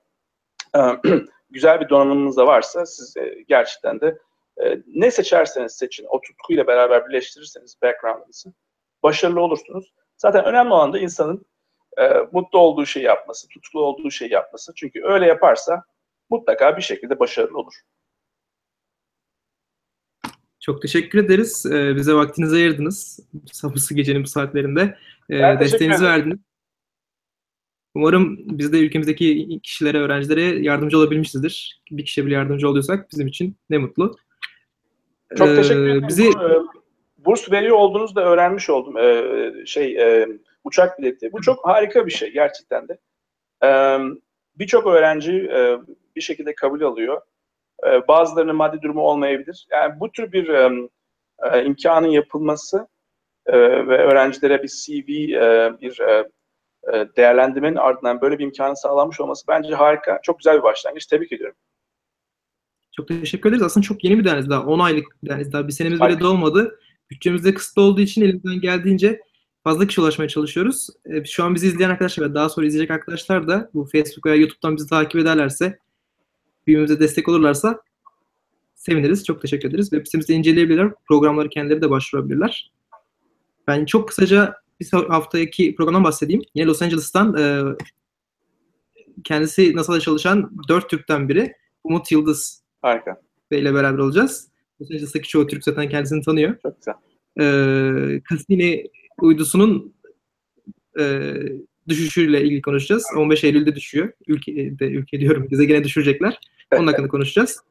e, 0.76 0.80
güzel 1.50 1.82
bir 1.82 1.90
donanımınız 1.90 2.38
da 2.38 2.48
varsa 2.48 2.86
siz 2.86 3.18
e, 3.18 3.44
gerçekten 3.48 4.02
de 4.02 4.18
e, 4.64 4.78
ne 4.88 5.12
seçerseniz 5.12 5.72
seçin, 5.76 6.06
o 6.10 6.22
tutkuyla 6.22 6.68
beraber 6.68 7.08
birleştirirseniz 7.08 7.78
background'ınızı 7.84 8.54
başarılı 9.04 9.42
olursunuz. 9.42 9.94
Zaten 10.18 10.46
önemli 10.46 10.74
olan 10.74 10.94
da 10.94 11.00
insanın 11.00 11.46
e, 11.98 12.28
mutlu 12.32 12.60
olduğu 12.60 12.86
şeyi 12.86 13.06
yapması, 13.06 13.48
tutkulu 13.48 13.82
olduğu 13.82 14.12
şeyi 14.12 14.32
yapması. 14.32 14.74
Çünkü 14.76 15.02
öyle 15.04 15.26
yaparsa 15.26 15.84
mutlaka 16.30 16.78
bir 16.78 16.82
şekilde 16.82 17.20
başarılı 17.20 17.58
olur. 17.58 17.74
Çok 20.60 20.82
teşekkür 20.82 21.20
ederiz. 21.20 21.66
Ee, 21.66 21.96
bize 21.96 22.14
vaktinizi 22.14 22.56
ayırdınız. 22.56 23.20
Sabırsız 23.52 23.98
gecenin 23.98 24.24
bu 24.24 24.28
saatlerinde. 24.28 24.98
Ee, 25.30 25.40
desteğinizi 25.60 26.06
verdiniz. 26.06 26.40
Umarım 27.96 28.38
biz 28.40 28.74
de 28.74 28.80
ülkemizdeki 28.80 29.60
kişilere, 29.64 29.98
öğrencilere 29.98 30.42
yardımcı 30.42 30.98
olabilmişizdir. 30.98 31.82
Bir 31.92 32.06
kişiye 32.06 32.26
bile 32.28 32.36
yardımcı 32.36 32.70
oluyorsak 32.70 33.12
bizim 33.12 33.28
için 33.28 33.58
ne 33.70 33.78
mutlu. 33.78 34.18
Çok 35.38 35.48
teşekkür 35.48 35.88
ederim. 35.88 36.08
Bizi... 36.08 36.32
Burs 37.18 37.52
veriyor 37.52 37.76
olduğunuzu 37.76 38.16
da 38.16 38.26
öğrenmiş 38.26 38.70
oldum. 38.70 38.98
Ee, 38.98 39.52
şey 39.66 39.98
e, 39.98 40.28
uçak 40.68 41.00
bileti. 41.00 41.32
Bu 41.32 41.42
çok 41.42 41.68
harika 41.68 42.06
bir 42.06 42.12
şey 42.12 42.32
gerçekten 42.32 42.88
de. 42.88 42.98
Ee, 43.64 43.98
Birçok 44.60 44.88
öğrenci 44.88 45.34
e, 45.34 45.78
bir 46.16 46.22
şekilde 46.22 46.56
kabul 46.56 46.82
alıyor. 46.82 47.22
Bazılarının 48.08 48.56
maddi 48.56 48.82
durumu 48.82 49.02
olmayabilir. 49.02 49.68
Yani 49.72 50.00
bu 50.00 50.12
tür 50.12 50.32
bir 50.32 50.50
e, 50.50 50.90
e, 51.44 51.66
imkanın 51.66 52.08
yapılması 52.08 52.88
e, 53.46 53.58
ve 53.88 53.98
öğrencilere 53.98 54.64
bir 54.64 54.68
CV, 54.68 55.10
e, 55.34 55.74
bir 55.82 56.00
e, 56.00 56.26
değerlendirmenin 57.18 57.76
ardından 57.76 58.22
böyle 58.22 58.40
bir 58.40 58.44
imkanın 58.44 58.74
sağlanmış 58.74 59.20
olması 59.20 59.48
bence 59.48 59.76
harika. 59.76 60.20
Çok 60.24 60.40
güzel 60.40 60.58
bir 60.58 60.64
başlangıç. 60.64 61.06
Tebrik 61.06 61.32
ediyorum. 61.32 61.56
Çok 62.96 63.08
teşekkür 63.08 63.50
ederiz. 63.50 63.64
Aslında 63.64 63.86
çok 63.86 64.04
yeni 64.04 64.20
bir 64.20 64.26
deniz 64.26 64.50
daha. 64.50 64.66
10 64.66 64.80
aylık 64.80 65.06
bir 65.24 65.30
deniz 65.30 65.54
daha. 65.54 65.68
Bir 65.68 65.74
senemiz 65.74 66.02
bile 66.02 66.20
dolmadı. 66.20 66.80
Bütçemiz 67.10 67.46
de 67.46 67.54
kısıtlı 67.54 67.82
olduğu 67.82 68.02
için 68.02 68.22
elimizden 68.22 68.62
geldiğince 68.62 69.22
fazla 69.68 69.88
kişi 69.88 70.02
ulaşmaya 70.02 70.28
çalışıyoruz. 70.28 70.88
E, 71.06 71.26
şu 71.26 71.44
an 71.44 71.56
bizi 71.56 71.68
izleyen 71.68 71.90
arkadaşlar 71.90 72.30
ve 72.30 72.34
daha 72.34 72.50
sonra 72.50 72.66
izleyecek 72.68 72.92
arkadaşlar 72.92 73.48
da 73.48 73.70
bu 73.74 73.86
Facebook 73.86 74.26
veya 74.26 74.36
YouTube'dan 74.36 74.78
bizi 74.78 74.90
takip 74.90 75.22
ederlerse, 75.22 75.80
büyümemize 76.68 77.00
destek 77.00 77.30
olurlarsa 77.30 77.82
seviniriz. 78.76 79.26
Çok 79.26 79.42
teşekkür 79.42 79.70
ederiz. 79.70 79.90
Web 79.90 80.06
sitemizde 80.06 80.34
inceleyebilirler. 80.34 80.92
Programları 81.08 81.50
kendileri 81.50 81.82
de 81.82 81.90
başvurabilirler. 81.90 82.72
Ben 83.68 83.86
çok 83.86 84.08
kısaca 84.08 84.56
bir 84.80 84.92
haftaki 84.92 85.76
programdan 85.76 86.04
bahsedeyim. 86.04 86.42
Yine 86.56 86.68
Los 86.68 86.82
Angeles'tan 86.82 87.38
e, 87.38 87.64
kendisi 89.24 89.76
NASA'da 89.76 90.00
çalışan 90.00 90.52
dört 90.70 90.90
Türk'ten 90.90 91.30
biri. 91.30 91.54
Umut 91.84 92.12
Yıldız 92.12 92.64
Harika. 92.82 93.22
ile 93.52 93.74
beraber 93.74 93.98
olacağız. 93.98 94.48
Los 94.82 94.92
Angeles'taki 94.92 95.28
çoğu 95.28 95.48
Türk 95.48 95.64
zaten 95.64 95.90
kendisini 95.90 96.22
tanıyor. 96.22 96.56
Çok 96.62 96.76
güzel. 96.78 96.94
E, 97.40 98.22
Cassini 98.30 98.84
uydusunun 99.22 99.94
e, 101.00 101.34
düşüşüyle 101.88 102.44
ilgili 102.44 102.62
konuşacağız. 102.62 103.06
15 103.16 103.44
Eylül'de 103.44 103.76
düşüyor. 103.76 104.14
Ülke, 104.28 104.80
de, 104.80 104.86
ülke 104.86 105.20
diyorum, 105.20 105.48
gezegene 105.48 105.84
düşürecekler. 105.84 106.40
Onun 106.76 106.88
hakkında 106.88 107.08
konuşacağız. 107.08 107.64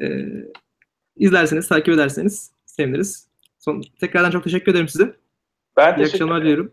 E, 0.00 0.26
izlerseniz, 1.16 1.68
takip 1.68 1.94
ederseniz 1.94 2.50
seviniriz. 2.66 3.28
Son, 3.58 3.82
tekrardan 4.00 4.30
çok 4.30 4.44
teşekkür 4.44 4.72
ederim 4.72 4.88
size. 4.88 5.16
Ben 5.76 5.98
iyi 5.98 6.06
akşamlar 6.06 6.42
diliyorum. 6.42 6.72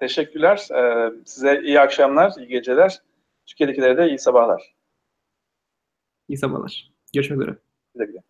Teşekkürler. 0.00 0.68
Ee, 0.74 1.12
size 1.24 1.62
iyi 1.64 1.80
akşamlar, 1.80 2.32
iyi 2.38 2.48
geceler. 2.48 3.02
Türkiye'dekilere 3.46 3.96
de 3.96 4.08
iyi 4.08 4.18
sabahlar. 4.18 4.74
İyi 6.28 6.36
sabahlar. 6.36 6.92
Görüşmek 7.14 7.40
üzere. 7.40 7.56
Güle 7.94 8.06
güle. 8.06 8.22